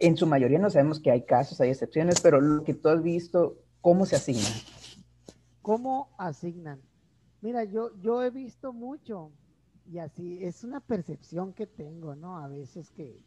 En 0.00 0.16
su 0.16 0.26
mayoría 0.26 0.58
no 0.58 0.70
sabemos 0.70 0.98
que 0.98 1.12
hay 1.12 1.22
casos, 1.22 1.60
hay 1.60 1.70
excepciones, 1.70 2.20
pero 2.20 2.40
lo 2.40 2.64
que 2.64 2.74
tú 2.74 2.88
has 2.88 3.04
visto, 3.04 3.56
¿cómo 3.80 4.04
se 4.04 4.16
asignan? 4.16 4.52
¿Cómo 5.62 6.08
asignan? 6.18 6.87
Mira, 7.40 7.64
yo, 7.64 7.96
yo 8.00 8.22
he 8.22 8.30
visto 8.30 8.72
mucho 8.72 9.30
y 9.86 9.98
así 9.98 10.44
es 10.44 10.64
una 10.64 10.80
percepción 10.80 11.52
que 11.52 11.66
tengo, 11.66 12.14
¿no? 12.14 12.38
A 12.38 12.48
veces 12.48 12.90
que, 12.90 13.22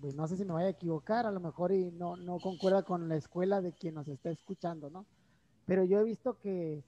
pues 0.00 0.14
no 0.14 0.26
sé 0.26 0.36
si 0.36 0.44
me 0.44 0.52
voy 0.52 0.64
a 0.64 0.68
equivocar, 0.68 1.26
a 1.26 1.30
lo 1.30 1.40
mejor 1.40 1.72
y 1.72 1.90
no, 1.92 2.16
no 2.16 2.38
concuerda 2.38 2.82
con 2.82 3.08
la 3.08 3.16
escuela 3.16 3.60
de 3.60 3.72
quien 3.72 3.94
nos 3.94 4.08
está 4.08 4.30
escuchando, 4.30 4.90
¿no? 4.90 5.06
Pero 5.66 5.84
yo 5.84 6.00
he 6.00 6.04
visto 6.04 6.38
que 6.38 6.82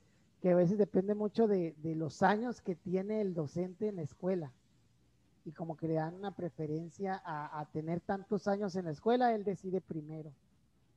que 0.44 0.50
a 0.50 0.56
veces 0.56 0.76
depende 0.76 1.14
mucho 1.14 1.48
de, 1.48 1.74
los 1.82 2.22
años 2.22 2.60
que 2.60 2.74
tiene 2.74 3.22
el 3.22 3.32
docente 3.32 3.88
en 3.88 3.96
la 3.96 4.02
escuela. 4.02 4.52
Y 5.46 5.52
como 5.52 5.74
que 5.74 5.88
le 5.88 5.94
dan 5.94 6.14
una 6.14 6.32
preferencia 6.32 7.22
a, 7.24 7.66
tener 7.72 8.02
tantos 8.02 8.46
años 8.46 8.76
en 8.76 8.84
la 8.84 8.90
escuela, 8.90 9.34
él 9.34 9.42
decide 9.42 9.80
primero. 9.80 10.34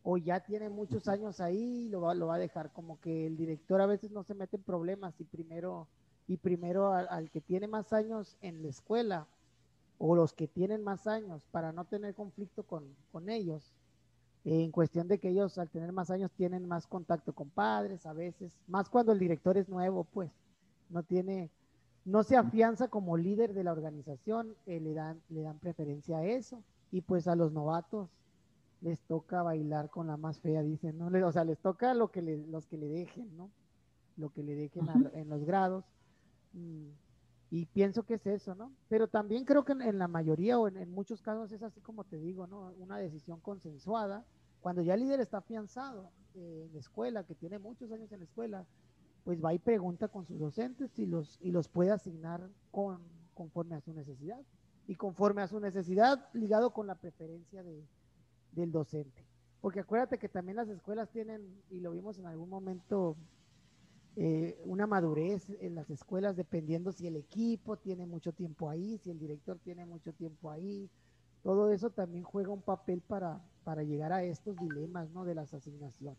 O 0.10 0.16
ya 0.16 0.40
tiene 0.40 0.70
muchos 0.70 1.10
años 1.10 1.42
ahí 1.42 1.88
y 1.88 1.90
lo 1.90 2.00
va, 2.00 2.16
lo 2.16 2.28
va 2.28 2.36
a 2.36 2.40
dejar. 2.40 2.72
Como 2.72 2.98
que 3.02 3.28
el 3.28 3.36
director 3.36 3.82
a 3.82 3.86
veces 3.86 4.10
no 4.10 4.24
se 4.24 4.36
mete 4.36 4.56
en 4.56 4.64
problemas 4.64 5.20
y 5.20 5.26
primero, 5.26 5.86
y 6.30 6.38
primero 6.38 6.94
al 6.94 7.30
que 7.30 7.42
tiene 7.42 7.68
más 7.68 7.92
años 7.92 8.38
en 8.40 8.64
la 8.64 8.70
escuela 8.70 9.28
o 9.98 10.16
los 10.16 10.32
que 10.32 10.48
tienen 10.48 10.82
más 10.82 11.08
años 11.08 11.46
para 11.52 11.74
no 11.74 11.84
tener 11.84 12.16
conflicto 12.16 12.64
con, 12.64 12.86
con 13.12 13.28
ellos, 13.28 13.74
en 14.46 14.72
cuestión 14.72 15.10
de 15.10 15.20
que 15.20 15.28
ellos 15.28 15.58
al 15.58 15.68
tener 15.68 15.92
más 15.92 16.10
años 16.10 16.32
tienen 16.32 16.66
más 16.70 16.88
contacto 16.88 17.34
con 17.34 17.50
padres 17.50 18.06
a 18.06 18.14
veces, 18.14 18.58
más 18.66 18.88
cuando 18.88 19.12
el 19.12 19.20
director 19.20 19.58
es 19.58 19.68
nuevo, 19.68 20.06
pues 20.06 20.32
no 20.90 21.04
tiene, 21.04 21.50
no 22.06 22.24
se 22.24 22.38
afianza 22.38 22.88
como 22.88 23.18
líder 23.18 23.54
de 23.54 23.66
la 23.66 23.74
organización, 23.74 24.56
eh, 24.68 24.80
le, 24.80 24.94
dan, 24.94 25.20
le 25.28 25.42
dan 25.42 25.60
preferencia 25.60 26.20
a 26.20 26.24
eso 26.26 26.64
y 26.92 27.02
pues 27.02 27.28
a 27.28 27.36
los 27.36 27.52
novatos 27.52 28.08
les 28.82 29.02
toca 29.02 29.42
bailar 29.44 29.90
con 29.90 30.08
la 30.08 30.18
más 30.18 30.40
fea, 30.40 30.62
dicen, 30.62 30.98
¿no? 30.98 31.08
O 31.28 31.32
sea, 31.32 31.44
les 31.44 31.60
toca 31.60 31.94
lo 31.94 32.12
que 32.12 32.22
le, 32.22 32.38
los 32.48 32.68
que 32.68 32.78
le 32.78 32.88
dejen, 32.88 33.36
¿no? 33.36 33.50
Lo 34.18 34.30
que 34.30 34.44
le 34.44 34.56
dejen 34.56 34.88
en 35.14 35.30
los 35.30 35.44
grados. 35.44 35.86
Mm, 36.54 36.90
y 37.50 37.66
pienso 37.68 38.04
que 38.04 38.16
es 38.16 38.28
eso, 38.28 38.56
¿no? 38.56 38.72
Pero 38.90 39.08
también 39.08 39.46
creo 39.46 39.64
que 39.64 39.72
en, 39.72 39.98
la 39.98 40.08
mayoría 40.08 40.60
o 40.60 40.68
en, 40.68 40.78
en, 40.78 40.92
muchos 40.92 41.22
casos 41.22 41.52
es 41.52 41.64
así 41.64 41.80
como 41.82 42.04
te 42.04 42.18
digo, 42.18 42.46
¿no? 42.46 42.74
Una 42.78 42.98
decisión 42.98 43.40
consensuada 43.40 44.26
cuando 44.62 44.82
ya 44.82 44.96
el 44.96 45.02
líder 45.02 45.20
está 45.20 45.38
afianzado 45.38 46.12
en 46.34 46.72
la 46.74 46.80
escuela, 46.80 47.24
que 47.24 47.36
tiene 47.36 47.58
muchos 47.60 47.92
años 47.92 48.12
en 48.12 48.20
la 48.20 48.26
escuela, 48.26 48.66
pues 49.24 49.44
va 49.44 49.54
y 49.54 49.60
pregunta 49.60 50.08
con 50.08 50.26
sus 50.26 50.40
docentes 50.40 50.98
y 51.00 51.06
los, 51.06 51.38
y 51.42 51.52
los 51.52 51.68
puede 51.68 51.92
asignar 51.92 52.50
con, 52.72 53.00
conforme 53.34 53.76
a 53.76 53.82
su 53.82 53.94
necesidad. 53.94 54.40
Y 54.88 54.96
conforme 54.96 55.42
a 55.42 55.48
su 55.48 55.60
necesidad, 55.60 56.30
ligado 56.34 56.72
con 56.72 56.88
la 56.88 56.96
preferencia 56.96 57.62
de, 57.62 57.86
del 58.58 58.72
docente. 58.72 59.24
Porque 59.62 59.80
acuérdate 59.80 60.18
que 60.18 60.30
también 60.30 60.58
las 60.58 60.70
escuelas 60.70 61.10
tienen, 61.10 61.62
y 61.70 61.80
lo 61.80 61.92
vimos 61.92 62.20
en 62.20 62.26
algún 62.26 62.50
momento, 62.50 63.16
eh, 64.16 64.60
una 64.66 64.88
madurez 64.88 65.48
en 65.62 65.76
las 65.76 65.90
escuelas 65.90 66.36
dependiendo 66.36 66.92
si 66.92 67.08
el 67.08 67.16
equipo 67.16 67.78
tiene 67.78 68.06
mucho 68.06 68.34
tiempo 68.34 68.70
ahí, 68.70 68.98
si 68.98 69.12
el 69.12 69.20
director 69.20 69.60
tiene 69.60 69.86
mucho 69.86 70.12
tiempo 70.14 70.52
ahí, 70.52 70.90
todo 71.44 71.72
eso 71.72 71.92
también 71.92 72.24
juega 72.24 72.52
un 72.52 72.62
papel 72.62 73.02
para, 73.02 73.42
para 73.64 73.84
llegar 73.84 74.12
a 74.12 74.24
estos 74.24 74.58
dilemas 74.58 75.10
¿no? 75.12 75.24
de 75.24 75.36
las 75.36 75.54
asignaciones. 75.54 76.18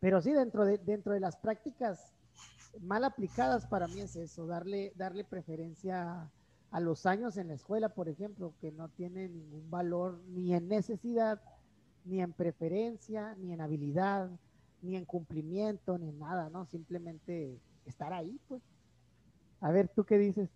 Pero 0.00 0.20
sí, 0.22 0.32
dentro 0.32 0.64
de, 0.64 0.78
dentro 0.78 1.12
de 1.12 1.20
las 1.20 1.36
prácticas 1.36 2.14
mal 2.80 3.04
aplicadas 3.04 3.66
para 3.66 3.88
mí 3.88 4.00
es 4.00 4.14
eso, 4.14 4.46
darle, 4.46 4.92
darle 4.94 5.24
preferencia 5.24 6.30
a 6.70 6.80
los 6.80 7.06
años 7.06 7.36
en 7.36 7.48
la 7.48 7.54
escuela, 7.54 7.90
por 7.90 8.08
ejemplo, 8.08 8.52
que 8.60 8.72
no 8.72 8.88
tiene 8.88 9.28
ningún 9.28 9.70
valor 9.70 10.20
ni 10.28 10.54
en 10.54 10.68
necesidad, 10.68 11.40
ni 12.04 12.20
en 12.20 12.32
preferencia, 12.32 13.34
ni 13.38 13.52
en 13.52 13.60
habilidad, 13.60 14.30
ni 14.82 14.96
en 14.96 15.04
cumplimiento, 15.04 15.98
ni 15.98 16.10
en 16.10 16.18
nada, 16.18 16.50
¿no? 16.50 16.66
Simplemente 16.66 17.58
estar 17.86 18.12
ahí, 18.12 18.38
pues. 18.48 18.62
A 19.60 19.72
ver, 19.72 19.88
¿tú 19.88 20.04
qué 20.04 20.18
dices? 20.18 20.50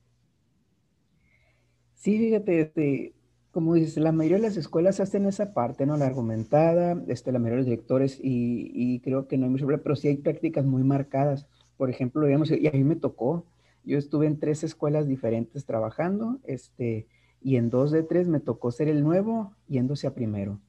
Sí, 1.95 2.19
fíjate, 2.19 2.61
este, 2.61 3.15
como 3.53 3.75
dices, 3.75 3.97
la 3.97 4.13
mayoría 4.13 4.39
de 4.39 4.49
las 4.49 4.57
escuelas 4.57 5.01
hacen 5.01 5.27
esa 5.27 5.55
parte, 5.55 5.87
¿no? 5.87 5.97
La 5.97 6.07
argumentada, 6.07 7.03
este, 7.09 7.33
la 7.33 7.39
mayoría 7.39 7.57
de 7.57 7.63
los 7.63 7.67
directores, 7.67 8.19
y, 8.23 9.01
creo 9.01 9.29
que 9.29 9.39
no 9.39 9.45
hay 9.45 9.51
mucho 9.51 9.67
problema, 9.67 9.83
pero 9.83 9.97
sí 9.97 10.09
hay 10.09 10.17
prácticas 10.17 10.65
muy 10.65 10.83
marcadas. 10.85 11.47
Por 11.77 11.91
ejemplo, 11.91 12.27
digamos, 12.27 12.51
y 12.51 12.67
a 12.67 12.73
mí 12.73 12.85
me 12.85 12.97
tocó, 12.97 13.47
yo 13.85 13.99
estuve 13.99 14.27
en 14.27 14.39
tres 14.39 14.65
escuelas 14.65 15.07
diferentes 15.07 15.65
trabajando, 15.65 16.41
este, 16.45 17.07
y 17.41 17.57
en 17.57 17.71
dos 17.71 17.91
de 17.91 18.03
tres 18.03 18.29
me 18.29 18.41
tocó 18.41 18.71
ser 18.71 18.89
el 18.89 19.03
nuevo 19.03 19.53
yéndose 19.69 20.07
a 20.07 20.15
primero. 20.15 20.61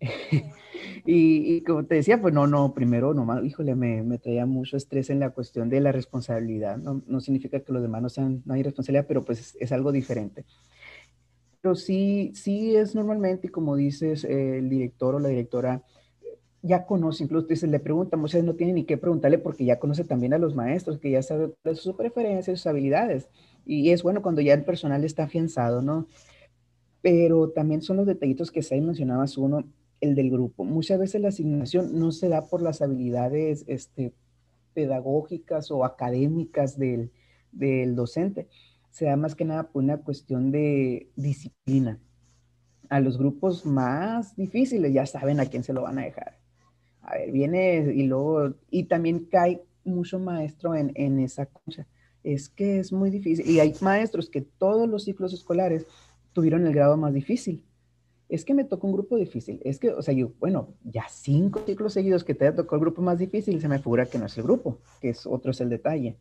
y, 1.04 1.60
como 1.62 1.84
te 1.84 1.96
decía, 1.96 2.20
pues 2.20 2.34
no, 2.34 2.46
no, 2.46 2.74
primero 2.74 3.14
nomás, 3.14 3.44
híjole, 3.44 3.74
me, 3.74 4.18
traía 4.18 4.46
mucho 4.46 4.76
estrés 4.76 5.10
en 5.10 5.20
la 5.20 5.30
cuestión 5.30 5.68
de 5.68 5.80
la 5.80 5.92
responsabilidad. 5.92 6.76
No, 6.76 7.02
no 7.06 7.20
significa 7.20 7.60
que 7.60 7.72
los 7.72 7.82
demás 7.82 8.02
no 8.02 8.08
sean, 8.08 8.42
no 8.44 8.54
hay 8.54 8.62
responsabilidad, 8.62 9.06
pero 9.06 9.24
pues 9.24 9.40
es, 9.40 9.56
es 9.60 9.72
algo 9.72 9.92
diferente. 9.92 10.44
Pero 11.60 11.74
sí, 11.74 12.32
sí 12.34 12.76
es 12.76 12.94
normalmente, 12.94 13.50
como 13.50 13.76
dices, 13.76 14.24
el 14.24 14.68
director 14.68 15.16
o 15.16 15.18
la 15.18 15.28
directora 15.28 15.82
ya 16.62 16.86
conoce, 16.86 17.24
incluso 17.24 17.66
le 17.66 17.80
preguntan, 17.80 18.26
sea, 18.28 18.42
no 18.42 18.54
tiene 18.54 18.72
ni 18.72 18.84
qué 18.84 18.96
preguntarle 18.96 19.38
porque 19.38 19.64
ya 19.64 19.78
conoce 19.78 20.04
también 20.04 20.34
a 20.34 20.38
los 20.38 20.54
maestros, 20.54 20.98
que 20.98 21.10
ya 21.10 21.22
sabe 21.22 21.52
sus 21.74 21.94
preferencias, 21.94 22.58
sus 22.58 22.66
habilidades. 22.66 23.28
Y 23.64 23.90
es 23.90 24.02
bueno 24.02 24.22
cuando 24.22 24.40
ya 24.40 24.54
el 24.54 24.64
personal 24.64 25.04
está 25.04 25.24
afianzado, 25.24 25.82
¿no? 25.82 26.06
Pero 27.00 27.50
también 27.50 27.82
son 27.82 27.98
los 27.98 28.06
detallitos 28.06 28.50
que 28.50 28.62
se 28.62 28.80
mencionabas 28.80 29.38
uno, 29.38 29.64
el 30.00 30.14
del 30.14 30.30
grupo. 30.30 30.64
Muchas 30.64 30.98
veces 30.98 31.20
la 31.20 31.28
asignación 31.28 31.98
no 31.98 32.12
se 32.12 32.28
da 32.28 32.46
por 32.46 32.60
las 32.62 32.82
habilidades 32.82 33.64
este, 33.68 34.12
pedagógicas 34.74 35.70
o 35.70 35.84
académicas 35.84 36.78
del, 36.78 37.10
del 37.52 37.94
docente, 37.94 38.48
se 38.90 39.04
da 39.04 39.16
más 39.16 39.34
que 39.34 39.44
nada 39.44 39.68
por 39.68 39.82
una 39.82 39.98
cuestión 39.98 40.50
de 40.50 41.10
disciplina. 41.14 42.00
A 42.88 43.00
los 43.00 43.18
grupos 43.18 43.66
más 43.66 44.34
difíciles 44.34 44.92
ya 44.92 45.04
saben 45.06 45.40
a 45.40 45.46
quién 45.46 45.62
se 45.62 45.72
lo 45.72 45.82
van 45.82 45.98
a 45.98 46.02
dejar. 46.02 46.37
A 47.08 47.14
ver, 47.16 47.32
viene 47.32 47.90
y 47.94 48.02
luego, 48.02 48.54
y 48.70 48.84
también 48.84 49.24
cae 49.30 49.62
mucho 49.82 50.18
maestro 50.18 50.74
en, 50.74 50.92
en 50.94 51.18
esa 51.20 51.46
cosa. 51.46 51.86
Es 52.22 52.50
que 52.50 52.78
es 52.78 52.92
muy 52.92 53.08
difícil. 53.08 53.48
Y 53.48 53.60
hay 53.60 53.72
maestros 53.80 54.28
que 54.28 54.42
todos 54.42 54.86
los 54.86 55.04
ciclos 55.04 55.32
escolares 55.32 55.86
tuvieron 56.34 56.66
el 56.66 56.74
grado 56.74 56.98
más 56.98 57.14
difícil. 57.14 57.64
Es 58.28 58.44
que 58.44 58.52
me 58.52 58.64
tocó 58.64 58.88
un 58.88 58.92
grupo 58.92 59.16
difícil. 59.16 59.58
Es 59.64 59.78
que, 59.78 59.88
o 59.88 60.02
sea, 60.02 60.12
yo, 60.12 60.32
bueno, 60.38 60.74
ya 60.84 61.06
cinco 61.08 61.62
ciclos 61.64 61.94
seguidos 61.94 62.24
que 62.24 62.34
te 62.34 62.46
ha 62.46 62.54
tocado 62.54 62.76
el 62.76 62.82
grupo 62.82 63.00
más 63.00 63.18
difícil, 63.18 63.58
se 63.58 63.68
me 63.68 63.78
figura 63.78 64.04
que 64.04 64.18
no 64.18 64.26
es 64.26 64.36
el 64.36 64.44
grupo, 64.44 64.78
que 65.00 65.08
es 65.08 65.26
otro 65.26 65.52
es 65.52 65.62
el 65.62 65.70
detalle. 65.70 66.18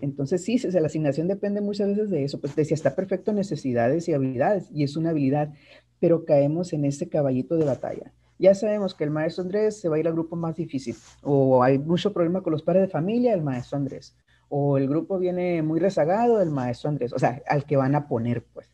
Entonces, 0.00 0.42
sí, 0.42 0.58
la 0.58 0.86
asignación 0.86 1.28
depende 1.28 1.60
muchas 1.60 1.90
veces 1.90 2.10
de 2.10 2.24
eso, 2.24 2.40
pues 2.40 2.56
de 2.56 2.64
si 2.64 2.74
está 2.74 2.96
perfecto 2.96 3.32
necesidades 3.32 4.08
y 4.08 4.14
habilidades, 4.14 4.68
y 4.72 4.82
es 4.82 4.96
una 4.96 5.10
habilidad, 5.10 5.52
pero 6.00 6.24
caemos 6.24 6.72
en 6.72 6.84
ese 6.86 7.08
caballito 7.08 7.56
de 7.56 7.66
batalla. 7.66 8.12
Ya 8.40 8.54
sabemos 8.54 8.94
que 8.94 9.04
el 9.04 9.10
maestro 9.10 9.42
Andrés 9.42 9.80
se 9.80 9.88
va 9.88 9.96
a 9.96 9.98
ir 9.98 10.06
al 10.06 10.14
grupo 10.14 10.34
más 10.34 10.56
difícil, 10.56 10.96
o 11.22 11.62
hay 11.62 11.78
mucho 11.78 12.12
problema 12.12 12.42
con 12.42 12.52
los 12.52 12.62
padres 12.62 12.82
de 12.82 12.88
familia, 12.88 13.34
el 13.34 13.42
maestro 13.42 13.76
Andrés, 13.76 14.16
o 14.48 14.78
el 14.78 14.88
grupo 14.88 15.18
viene 15.18 15.62
muy 15.62 15.78
rezagado, 15.78 16.40
el 16.40 16.50
maestro 16.50 16.88
Andrés, 16.88 17.12
o 17.12 17.18
sea, 17.18 17.42
al 17.46 17.64
que 17.64 17.76
van 17.76 17.94
a 17.94 18.08
poner, 18.08 18.44
pues. 18.52 18.68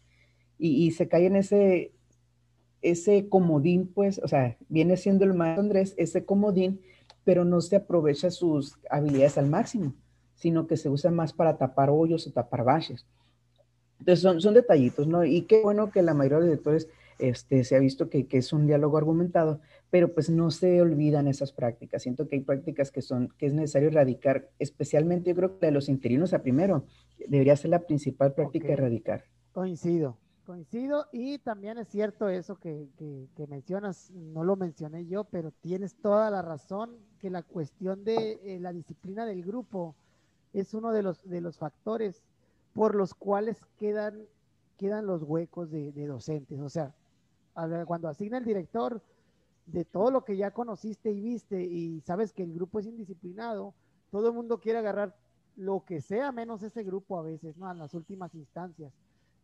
Y, 0.58 0.90
se 0.92 1.06
cae 1.06 1.26
en 1.26 1.36
ese, 1.36 1.92
ese 2.80 3.28
comodín, 3.28 3.92
pues, 3.92 4.18
o 4.22 4.28
sea, 4.28 4.56
viene 4.68 4.96
siendo 4.96 5.26
el 5.26 5.34
maestro 5.34 5.62
Andrés 5.62 5.94
ese 5.98 6.24
comodín, 6.24 6.80
pero 7.24 7.44
no 7.44 7.60
se 7.60 7.76
aprovecha 7.76 8.30
sus 8.30 8.78
habilidades 8.88 9.36
al 9.36 9.48
máximo 9.48 9.92
sino 10.36 10.66
que 10.66 10.76
se 10.76 10.88
usa 10.88 11.10
más 11.10 11.32
para 11.32 11.56
tapar 11.56 11.90
hoyos 11.90 12.26
o 12.26 12.30
tapar 12.32 12.62
baches. 12.62 13.04
Entonces 13.98 14.20
son, 14.20 14.40
son 14.40 14.54
detallitos, 14.54 15.06
¿no? 15.08 15.24
Y 15.24 15.42
qué 15.42 15.62
bueno 15.62 15.90
que 15.90 16.02
la 16.02 16.14
mayoría 16.14 16.36
de 16.36 16.40
los 16.40 16.50
directores 16.50 16.88
este, 17.18 17.64
se 17.64 17.76
ha 17.76 17.78
visto 17.78 18.08
que, 18.08 18.26
que, 18.26 18.38
es 18.38 18.52
un 18.52 18.66
diálogo 18.66 18.98
argumentado, 18.98 19.60
pero 19.90 20.12
pues 20.14 20.30
no 20.30 20.50
se 20.50 20.80
olvidan 20.80 21.28
esas 21.28 21.52
prácticas. 21.52 22.02
Siento 22.02 22.28
que 22.28 22.36
hay 22.36 22.42
prácticas 22.42 22.90
que 22.90 23.02
son, 23.02 23.28
que 23.38 23.46
es 23.46 23.54
necesario 23.54 23.88
erradicar, 23.88 24.50
especialmente 24.58 25.30
yo 25.30 25.36
creo 25.36 25.58
que 25.58 25.66
de 25.66 25.72
los 25.72 25.88
interinos 25.88 26.32
a 26.32 26.42
primero, 26.42 26.84
debería 27.28 27.56
ser 27.56 27.70
la 27.70 27.80
principal 27.80 28.34
práctica 28.34 28.72
erradicar. 28.72 29.24
Coincido, 29.52 30.18
coincido 30.44 31.06
y 31.12 31.38
también 31.38 31.78
es 31.78 31.88
cierto 31.88 32.28
eso 32.28 32.56
que, 32.56 32.88
que, 32.98 33.28
que, 33.34 33.46
mencionas, 33.46 34.10
no 34.10 34.44
lo 34.44 34.56
mencioné 34.56 35.06
yo, 35.06 35.24
pero 35.24 35.50
tienes 35.50 35.94
toda 35.94 36.30
la 36.30 36.42
razón 36.42 36.96
que 37.18 37.30
la 37.30 37.42
cuestión 37.42 38.04
de 38.04 38.40
eh, 38.44 38.58
la 38.60 38.72
disciplina 38.72 39.24
del 39.24 39.42
grupo, 39.42 39.94
es 40.52 40.72
uno 40.74 40.92
de 40.92 41.02
los, 41.02 41.22
de 41.28 41.40
los 41.40 41.58
factores 41.58 42.22
por 42.72 42.94
los 42.94 43.14
cuales 43.14 43.58
quedan, 43.78 44.22
quedan 44.76 45.06
los 45.06 45.22
huecos 45.22 45.70
de, 45.70 45.92
docentes. 46.06 46.60
O 46.60 46.68
sea, 46.68 46.94
cuando 47.86 48.08
asigna 48.08 48.38
el 48.38 48.44
director 48.44 49.02
de 49.66 49.84
todo 49.84 50.10
lo 50.10 50.24
que 50.24 50.36
ya 50.36 50.50
conociste 50.50 51.10
y 51.10 51.20
viste 51.20 51.62
y 51.62 52.00
sabes 52.02 52.32
que 52.32 52.42
el 52.42 52.54
grupo 52.54 52.78
es 52.78 52.86
indisciplinado, 52.86 53.74
todo 54.10 54.28
el 54.28 54.34
mundo 54.34 54.60
quiere 54.60 54.78
agarrar 54.78 55.16
lo 55.56 55.84
que 55.84 56.00
sea 56.00 56.32
menos 56.32 56.62
ese 56.62 56.84
grupo 56.84 57.18
a 57.18 57.22
veces, 57.22 57.56
¿no? 57.56 57.70
En 57.70 57.78
las 57.78 57.94
últimas 57.94 58.34
instancias. 58.34 58.92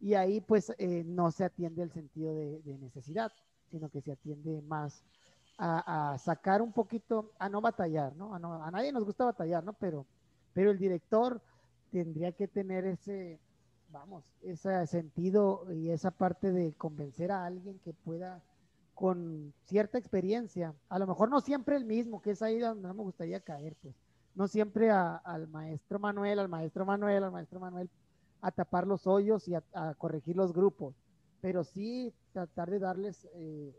Y 0.00 0.14
ahí 0.14 0.40
pues 0.40 0.72
eh, 0.78 1.04
no 1.06 1.30
se 1.30 1.44
atiende 1.44 1.82
el 1.82 1.90
sentido 1.90 2.34
de, 2.34 2.78
necesidad, 2.80 3.32
sino 3.70 3.88
que 3.88 4.02
se 4.02 4.12
atiende 4.12 4.62
más 4.62 5.02
a, 5.58 6.16
sacar 6.18 6.60
un 6.60 6.72
poquito, 6.72 7.32
a 7.38 7.48
no 7.48 7.60
batallar, 7.60 8.14
¿no? 8.16 8.34
A, 8.34 8.66
a 8.66 8.70
nadie 8.70 8.92
nos 8.92 9.04
gusta 9.04 9.24
batallar, 9.24 9.64
¿no? 9.64 9.72
Pero 9.74 10.06
pero 10.52 10.70
el 10.70 10.78
director 10.78 11.40
tendría 11.90 12.32
que 12.32 12.48
tener 12.48 12.84
ese, 12.86 13.38
vamos, 13.92 14.24
ese 14.42 14.86
sentido 14.86 15.66
y 15.72 15.90
esa 15.90 16.10
parte 16.10 16.52
de 16.52 16.72
convencer 16.74 17.30
a 17.30 17.44
alguien 17.44 17.78
que 17.80 17.92
pueda 17.92 18.42
con 18.94 19.52
cierta 19.64 19.98
experiencia, 19.98 20.74
a 20.88 20.98
lo 20.98 21.06
mejor 21.06 21.30
no 21.30 21.40
siempre 21.40 21.76
el 21.76 21.84
mismo, 21.84 22.20
que 22.20 22.32
es 22.32 22.42
ahí 22.42 22.58
donde 22.58 22.88
no 22.88 22.94
me 22.94 23.02
gustaría 23.02 23.40
caer, 23.40 23.76
pues, 23.82 23.94
no 24.34 24.48
siempre 24.48 24.90
al 24.90 25.48
maestro 25.48 25.98
Manuel, 25.98 26.38
al 26.38 26.48
maestro 26.48 26.86
Manuel, 26.86 27.24
al 27.24 27.32
maestro 27.32 27.60
Manuel, 27.60 27.90
a 28.40 28.50
tapar 28.50 28.86
los 28.86 29.06
hoyos 29.06 29.46
y 29.48 29.54
a, 29.54 29.94
corregir 29.98 30.36
los 30.36 30.52
grupos, 30.52 30.94
pero 31.40 31.64
sí 31.64 32.12
tratar 32.32 32.70
de 32.70 32.78
darles 32.78 33.28
eh, 33.34 33.74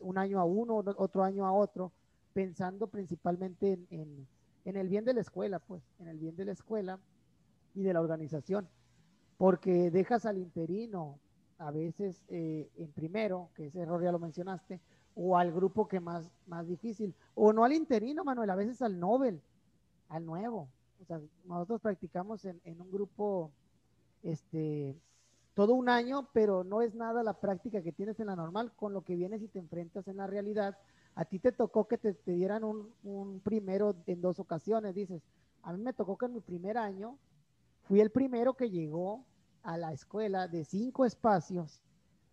un 0.00 0.18
año 0.18 0.40
a 0.40 0.44
uno, 0.44 0.82
otro 0.96 1.24
año 1.24 1.46
a 1.46 1.52
otro, 1.52 1.92
pensando 2.32 2.86
principalmente 2.86 3.78
en 3.90 4.26
en 4.64 4.76
el 4.76 4.88
bien 4.88 5.04
de 5.04 5.14
la 5.14 5.20
escuela, 5.20 5.58
pues, 5.58 5.82
en 5.98 6.08
el 6.08 6.18
bien 6.18 6.36
de 6.36 6.44
la 6.44 6.52
escuela 6.52 6.98
y 7.74 7.82
de 7.82 7.92
la 7.92 8.00
organización, 8.00 8.68
porque 9.38 9.90
dejas 9.90 10.26
al 10.26 10.38
interino 10.38 11.18
a 11.58 11.70
veces 11.70 12.24
eh, 12.28 12.68
en 12.76 12.90
primero, 12.92 13.50
que 13.54 13.66
ese 13.66 13.80
error 13.80 14.02
ya 14.02 14.12
lo 14.12 14.18
mencionaste, 14.18 14.80
o 15.14 15.36
al 15.36 15.52
grupo 15.52 15.86
que 15.86 16.00
más, 16.00 16.30
más 16.46 16.66
difícil, 16.66 17.14
o 17.34 17.52
no 17.52 17.64
al 17.64 17.72
interino, 17.72 18.24
Manuel, 18.24 18.50
a 18.50 18.56
veces 18.56 18.82
al 18.82 18.98
Nobel, 18.98 19.40
al 20.08 20.24
nuevo. 20.24 20.68
O 21.00 21.04
sea, 21.04 21.20
nosotros 21.44 21.80
practicamos 21.80 22.44
en, 22.44 22.60
en 22.64 22.80
un 22.80 22.90
grupo, 22.90 23.52
este, 24.22 24.96
todo 25.54 25.74
un 25.74 25.88
año, 25.88 26.28
pero 26.32 26.64
no 26.64 26.82
es 26.82 26.94
nada 26.94 27.22
la 27.22 27.34
práctica 27.34 27.82
que 27.82 27.92
tienes 27.92 28.18
en 28.18 28.26
la 28.26 28.36
normal 28.36 28.72
con 28.74 28.92
lo 28.92 29.02
que 29.02 29.14
vienes 29.14 29.42
y 29.42 29.48
te 29.48 29.58
enfrentas 29.58 30.08
en 30.08 30.16
la 30.16 30.26
realidad 30.26 30.76
a 31.14 31.24
ti 31.24 31.38
te 31.38 31.52
tocó 31.52 31.86
que 31.86 31.98
te, 31.98 32.14
dieran 32.26 32.64
un, 32.64 33.40
primero 33.44 33.94
en 34.06 34.20
dos 34.20 34.38
ocasiones, 34.38 34.94
dices, 34.94 35.22
a 35.62 35.72
mí 35.72 35.82
me 35.82 35.92
tocó 35.92 36.16
que 36.16 36.26
en 36.26 36.34
mi 36.34 36.40
primer 36.40 36.78
año 36.78 37.18
fui 37.92 38.00
el 38.00 38.08
primero 38.08 38.54
que 38.54 38.70
llegó 38.70 39.22
a 39.62 39.76
la 39.76 39.92
escuela 39.92 40.48
de 40.48 40.64
cinco 40.64 41.04
espacios 41.04 41.82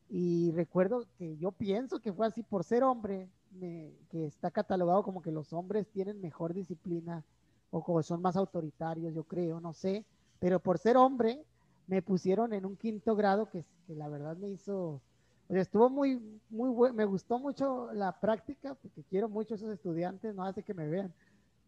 y 0.07 0.53
recuerdo 0.53 1.05
que 1.17 1.35
yo 1.35 1.51
pienso 1.51 1.99
que 1.99 2.13
fue 2.13 2.27
así 2.27 2.43
por 2.43 2.63
ser 2.63 2.81
hombre, 2.81 3.27
que 3.59 4.25
está 4.25 4.51
catalogado 4.51 5.03
como 5.03 5.21
que 5.21 5.33
los 5.33 5.51
hombres 5.51 5.85
tienen 5.91 6.21
mejor 6.21 6.53
disciplina 6.53 7.25
o 7.71 7.83
como 7.83 8.01
son 8.03 8.21
más 8.21 8.37
autoritarios, 8.37 9.13
yo 9.13 9.25
creo, 9.25 9.59
no 9.59 9.73
sé, 9.73 10.05
pero 10.39 10.61
por 10.61 10.77
ser 10.77 10.95
hombre 10.95 11.43
me 11.87 12.01
pusieron 12.01 12.53
en 12.53 12.65
un 12.65 12.77
quinto 12.77 13.17
grado 13.17 13.49
que, 13.49 13.65
que 13.85 13.95
la 13.95 14.07
verdad 14.07 14.37
me 14.37 14.47
hizo 14.47 15.01
estuvo 15.49 15.89
muy, 15.89 16.21
muy 16.49 16.69
bueno, 16.69 16.95
me 16.95 17.03
gustó 17.03 17.37
mucho 17.37 17.91
la 17.91 18.17
práctica, 18.17 18.75
porque 18.75 19.03
quiero 19.09 19.27
mucho 19.27 19.55
a 19.55 19.57
esos 19.57 19.73
estudiantes, 19.73 20.33
no 20.33 20.45
hace 20.45 20.63
que 20.63 20.73
me 20.73 20.87
vean, 20.87 21.13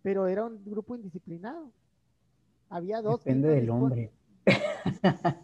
pero 0.02 0.28
era 0.28 0.46
un 0.46 0.64
grupo 0.64 0.96
indisciplinado. 0.96 1.74
Había 2.72 3.02
dos. 3.02 3.24
Depende 3.24 3.50
del 3.50 3.70
hombre. 3.70 4.12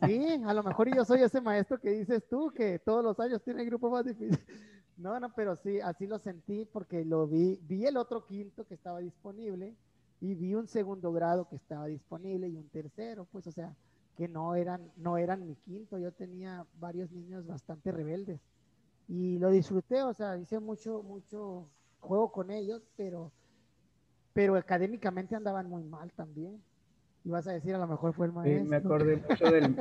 Sí, 0.07 0.41
a 0.43 0.53
lo 0.53 0.63
mejor 0.63 0.93
yo 0.95 1.05
soy 1.05 1.21
ese 1.21 1.41
maestro 1.41 1.79
que 1.79 1.91
dices 1.91 2.23
tú, 2.27 2.51
que 2.51 2.79
todos 2.79 3.03
los 3.03 3.19
años 3.19 3.43
tiene 3.43 3.61
el 3.61 3.67
grupo 3.67 3.89
más 3.91 4.05
difícil. 4.05 4.39
No, 4.97 5.19
no, 5.19 5.31
pero 5.35 5.55
sí, 5.57 5.79
así 5.79 6.07
lo 6.07 6.17
sentí 6.17 6.65
porque 6.65 7.05
lo 7.05 7.27
vi, 7.27 7.59
vi 7.67 7.85
el 7.85 7.97
otro 7.97 8.25
quinto 8.25 8.65
que 8.65 8.73
estaba 8.73 8.97
disponible 8.97 9.75
y 10.19 10.33
vi 10.33 10.55
un 10.55 10.65
segundo 10.65 11.13
grado 11.13 11.47
que 11.47 11.55
estaba 11.55 11.85
disponible 11.85 12.47
y 12.47 12.57
un 12.57 12.67
tercero, 12.69 13.27
pues, 13.31 13.45
o 13.45 13.51
sea, 13.51 13.75
que 14.15 14.27
no 14.27 14.55
eran, 14.55 14.91
no 14.95 15.19
eran 15.19 15.45
mi 15.45 15.53
quinto, 15.53 15.99
yo 15.99 16.11
tenía 16.11 16.65
varios 16.79 17.11
niños 17.11 17.45
bastante 17.45 17.91
rebeldes 17.91 18.41
y 19.07 19.37
lo 19.37 19.51
disfruté, 19.51 20.01
o 20.01 20.15
sea, 20.15 20.35
hice 20.35 20.59
mucho, 20.59 21.03
mucho 21.03 21.69
juego 21.99 22.31
con 22.31 22.49
ellos, 22.49 22.81
pero, 22.95 23.31
pero 24.33 24.55
académicamente 24.55 25.35
andaban 25.35 25.69
muy 25.69 25.83
mal 25.83 26.11
también. 26.13 26.59
Y 27.27 27.29
vas 27.29 27.45
a 27.45 27.51
decir, 27.51 27.75
a 27.75 27.77
lo 27.77 27.87
mejor 27.87 28.13
fue 28.13 28.27
el 28.27 28.31
maestro. 28.31 28.63
Sí, 28.63 28.69
me 28.69 28.77
acordé 28.77 29.17
mucho 29.17 29.51
del, 29.51 29.75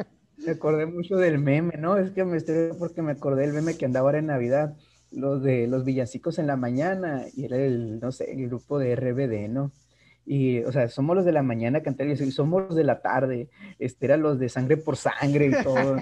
me 0.44 0.50
acordé 0.50 0.86
mucho 0.86 1.16
del 1.16 1.38
meme, 1.38 1.76
¿no? 1.78 1.96
Es 1.96 2.10
que 2.10 2.24
me 2.24 2.38
estoy 2.38 2.70
porque 2.76 3.02
me 3.02 3.12
acordé 3.12 3.42
del 3.42 3.52
meme 3.52 3.76
que 3.76 3.84
andaba 3.84 4.08
ahora 4.08 4.18
en 4.18 4.26
Navidad, 4.26 4.76
los 5.12 5.44
de 5.44 5.68
los 5.68 5.84
villancicos 5.84 6.40
en 6.40 6.48
la 6.48 6.56
mañana, 6.56 7.22
y 7.36 7.44
era 7.44 7.56
el, 7.56 8.00
no 8.00 8.10
sé, 8.10 8.32
el 8.32 8.48
grupo 8.48 8.80
de 8.80 8.96
RBD, 8.96 9.48
¿no? 9.48 9.70
y, 10.26 10.58
o 10.64 10.72
sea, 10.72 10.88
somos 10.88 11.14
los 11.14 11.24
de 11.24 11.30
la 11.30 11.44
mañana 11.44 11.82
cantar 11.82 12.08
y 12.08 12.16
somos 12.32 12.64
los 12.64 12.74
de 12.74 12.82
la 12.82 13.00
tarde, 13.00 13.48
este, 13.78 14.06
eran 14.06 14.22
los 14.22 14.40
de 14.40 14.48
sangre 14.48 14.76
por 14.76 14.96
sangre 14.96 15.46
y 15.46 15.62
todo. 15.62 15.98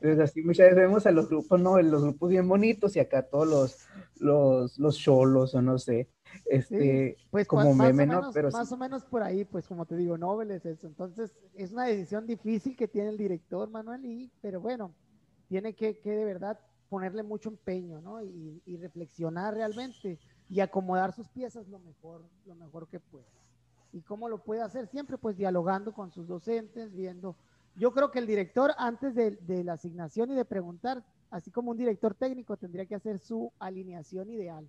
Entonces, 0.00 0.18
así 0.18 0.42
muchas 0.42 0.66
veces 0.66 0.78
vemos 0.78 1.06
a 1.06 1.12
los 1.12 1.28
grupos, 1.28 1.60
¿no? 1.60 1.80
Los 1.80 2.02
grupos 2.02 2.28
bien 2.28 2.48
bonitos 2.48 2.96
y 2.96 2.98
acá 2.98 3.22
todos 3.22 3.46
los, 3.46 3.78
los, 4.18 4.78
los 4.80 4.98
cholos 4.98 5.54
o 5.54 5.62
no 5.62 5.78
sé, 5.78 6.08
este, 6.46 7.16
pues 7.30 7.46
como 7.46 7.74
meme, 7.74 8.06
¿no? 8.06 8.30
Pero 8.32 8.50
más 8.50 8.70
o 8.72 8.76
menos 8.76 9.04
por 9.04 9.22
ahí, 9.22 9.44
pues 9.44 9.66
como 9.66 9.86
te 9.86 9.96
digo, 9.96 10.16
noveles 10.18 10.64
eso. 10.66 10.86
Entonces, 10.86 11.34
es 11.54 11.72
una 11.72 11.84
decisión 11.84 12.26
difícil 12.26 12.76
que 12.76 12.88
tiene 12.88 13.10
el 13.10 13.18
director, 13.18 13.68
Manuel, 13.70 14.04
y, 14.04 14.30
pero 14.40 14.60
bueno, 14.60 14.94
tiene 15.48 15.74
que, 15.74 15.98
que 15.98 16.10
de 16.10 16.24
verdad 16.24 16.58
ponerle 16.88 17.22
mucho 17.22 17.48
empeño, 17.50 18.00
¿no? 18.00 18.22
Y, 18.22 18.62
y 18.64 18.76
reflexionar 18.76 19.54
realmente 19.54 20.18
y 20.48 20.60
acomodar 20.60 21.12
sus 21.12 21.28
piezas 21.28 21.68
lo 21.68 21.78
mejor, 21.78 22.24
lo 22.46 22.54
mejor 22.54 22.88
que 22.88 23.00
pueda. 23.00 23.26
¿Y 23.92 24.02
cómo 24.02 24.28
lo 24.28 24.42
puede 24.42 24.62
hacer? 24.62 24.86
Siempre 24.86 25.18
pues 25.18 25.36
dialogando 25.36 25.92
con 25.92 26.10
sus 26.10 26.26
docentes, 26.26 26.94
viendo. 26.94 27.36
Yo 27.74 27.92
creo 27.92 28.10
que 28.10 28.18
el 28.18 28.26
director 28.26 28.72
antes 28.76 29.14
de, 29.14 29.64
la 29.64 29.74
asignación 29.74 30.30
y 30.30 30.34
de 30.34 30.44
preguntar, 30.44 31.04
así 31.30 31.50
como 31.50 31.70
un 31.70 31.76
director 31.76 32.14
técnico 32.14 32.56
tendría 32.56 32.86
que 32.86 32.94
hacer 32.94 33.18
su 33.18 33.52
alineación 33.58 34.30
ideal 34.30 34.68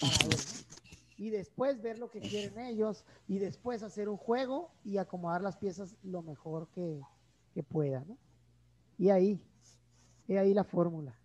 para 0.00 0.12
Y 1.18 1.30
después 1.30 1.82
ver 1.82 1.98
lo 1.98 2.10
que 2.10 2.20
quieren 2.20 2.58
ellos 2.60 3.04
y 3.26 3.38
después 3.38 3.82
hacer 3.82 4.08
un 4.08 4.16
juego 4.16 4.70
y 4.84 4.98
acomodar 4.98 5.42
las 5.42 5.56
piezas 5.56 5.96
lo 6.04 6.22
mejor 6.22 6.68
que, 6.70 7.02
que 7.52 7.62
pueda, 7.64 8.04
¿no? 8.06 8.16
Y 8.98 9.10
ahí, 9.10 9.40
y 10.28 10.36
ahí 10.36 10.54
la 10.54 10.64
fórmula. 10.64 11.18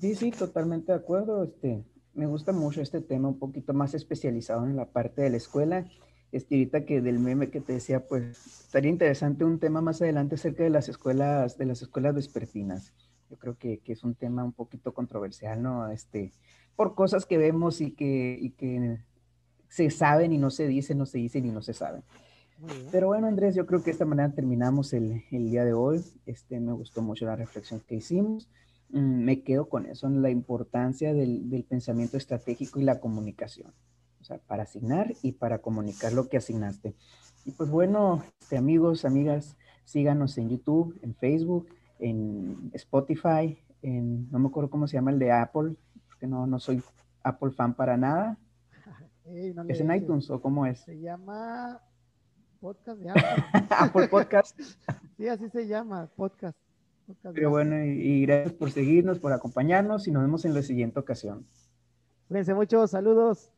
Sí, 0.00 0.14
sí, 0.14 0.30
totalmente 0.30 0.92
de 0.92 0.98
acuerdo. 0.98 1.44
Este, 1.44 1.84
me 2.12 2.26
gusta 2.26 2.52
mucho 2.52 2.82
este 2.82 3.00
tema, 3.00 3.28
un 3.28 3.38
poquito 3.38 3.72
más 3.72 3.94
especializado 3.94 4.66
en 4.66 4.76
la 4.76 4.86
parte 4.86 5.22
de 5.22 5.30
la 5.30 5.36
escuela. 5.36 5.86
Estirita 6.32 6.84
que 6.84 7.00
del 7.00 7.18
meme 7.18 7.50
que 7.50 7.60
te 7.60 7.74
decía, 7.74 8.06
pues 8.06 8.64
estaría 8.64 8.90
interesante 8.90 9.44
un 9.44 9.58
tema 9.58 9.80
más 9.80 10.02
adelante 10.02 10.34
acerca 10.34 10.64
de 10.64 10.70
las 10.70 10.88
escuelas, 10.88 11.56
de 11.56 11.66
las 11.66 11.82
escuelas 11.82 12.14
vespertinas. 12.14 12.94
Yo 13.30 13.38
creo 13.38 13.56
que, 13.56 13.78
que 13.78 13.92
es 13.92 14.04
un 14.04 14.14
tema 14.14 14.44
un 14.44 14.52
poquito 14.52 14.92
controversial, 14.92 15.62
¿no? 15.62 15.88
Este, 15.88 16.32
por 16.76 16.94
cosas 16.94 17.26
que 17.26 17.38
vemos 17.38 17.80
y 17.80 17.92
que, 17.92 18.38
y 18.40 18.50
que 18.50 19.00
se 19.68 19.90
saben 19.90 20.32
y 20.32 20.38
no 20.38 20.50
se 20.50 20.68
dicen, 20.68 20.98
no 20.98 21.06
se 21.06 21.18
dicen 21.18 21.46
y 21.46 21.50
no 21.50 21.62
se 21.62 21.72
saben. 21.72 22.02
Pero 22.90 23.08
bueno, 23.08 23.26
Andrés, 23.26 23.54
yo 23.54 23.66
creo 23.66 23.80
que 23.80 23.86
de 23.86 23.92
esta 23.92 24.06
manera 24.06 24.32
terminamos 24.32 24.92
el, 24.92 25.24
el, 25.30 25.50
día 25.50 25.64
de 25.64 25.74
hoy. 25.74 26.02
Este, 26.24 26.58
me 26.60 26.72
gustó 26.72 27.02
mucho 27.02 27.26
la 27.26 27.36
reflexión 27.36 27.80
que 27.80 27.96
hicimos. 27.96 28.48
Mm, 28.90 29.24
me 29.24 29.42
quedo 29.42 29.68
con 29.68 29.86
eso, 29.86 30.06
en 30.06 30.22
la 30.22 30.30
importancia 30.30 31.12
del, 31.12 31.50
del, 31.50 31.64
pensamiento 31.64 32.16
estratégico 32.16 32.80
y 32.80 32.84
la 32.84 33.00
comunicación. 33.00 33.74
O 34.20 34.24
sea, 34.24 34.38
para 34.38 34.62
asignar 34.62 35.12
y 35.22 35.32
para 35.32 35.58
comunicar 35.58 36.12
lo 36.12 36.28
que 36.28 36.38
asignaste. 36.38 36.94
Y 37.44 37.52
pues 37.52 37.70
bueno, 37.70 38.24
este, 38.40 38.56
amigos, 38.56 39.04
amigas, 39.04 39.56
síganos 39.84 40.38
en 40.38 40.48
YouTube, 40.48 40.98
en 41.02 41.14
Facebook, 41.14 41.68
en 41.98 42.70
Spotify, 42.72 43.58
en, 43.82 44.30
no 44.30 44.38
me 44.38 44.48
acuerdo 44.48 44.70
cómo 44.70 44.88
se 44.88 44.94
llama 44.94 45.10
el 45.10 45.18
de 45.18 45.30
Apple, 45.30 45.76
porque 46.16 46.26
no, 46.26 46.46
no 46.46 46.58
soy 46.58 46.82
Apple 47.22 47.50
fan 47.50 47.74
para 47.74 47.96
nada. 47.96 48.38
¿Es 49.68 49.80
en 49.80 49.94
iTunes 49.94 50.30
o 50.30 50.40
cómo 50.40 50.64
es? 50.64 50.80
Se 50.80 50.98
llama 50.98 51.80
Podcast 52.58 53.00
de 53.00 53.10
Apple. 53.10 53.66
Apple 53.70 54.08
Podcast. 54.08 54.58
sí, 55.18 55.28
así 55.28 55.50
se 55.50 55.66
llama, 55.66 56.08
podcast. 56.16 56.56
Pero 57.34 57.50
bueno, 57.50 57.84
y, 57.84 58.22
gracias 58.22 58.54
por 58.54 58.70
seguirnos, 58.70 59.18
por 59.20 59.32
acompañarnos 59.32 60.08
y 60.08 60.10
nos 60.10 60.22
vemos 60.22 60.44
en 60.44 60.54
la 60.54 60.62
siguiente 60.62 60.98
ocasión. 60.98 61.46
Cuídense 62.28 62.54
mucho, 62.54 62.86
saludos. 62.88 63.52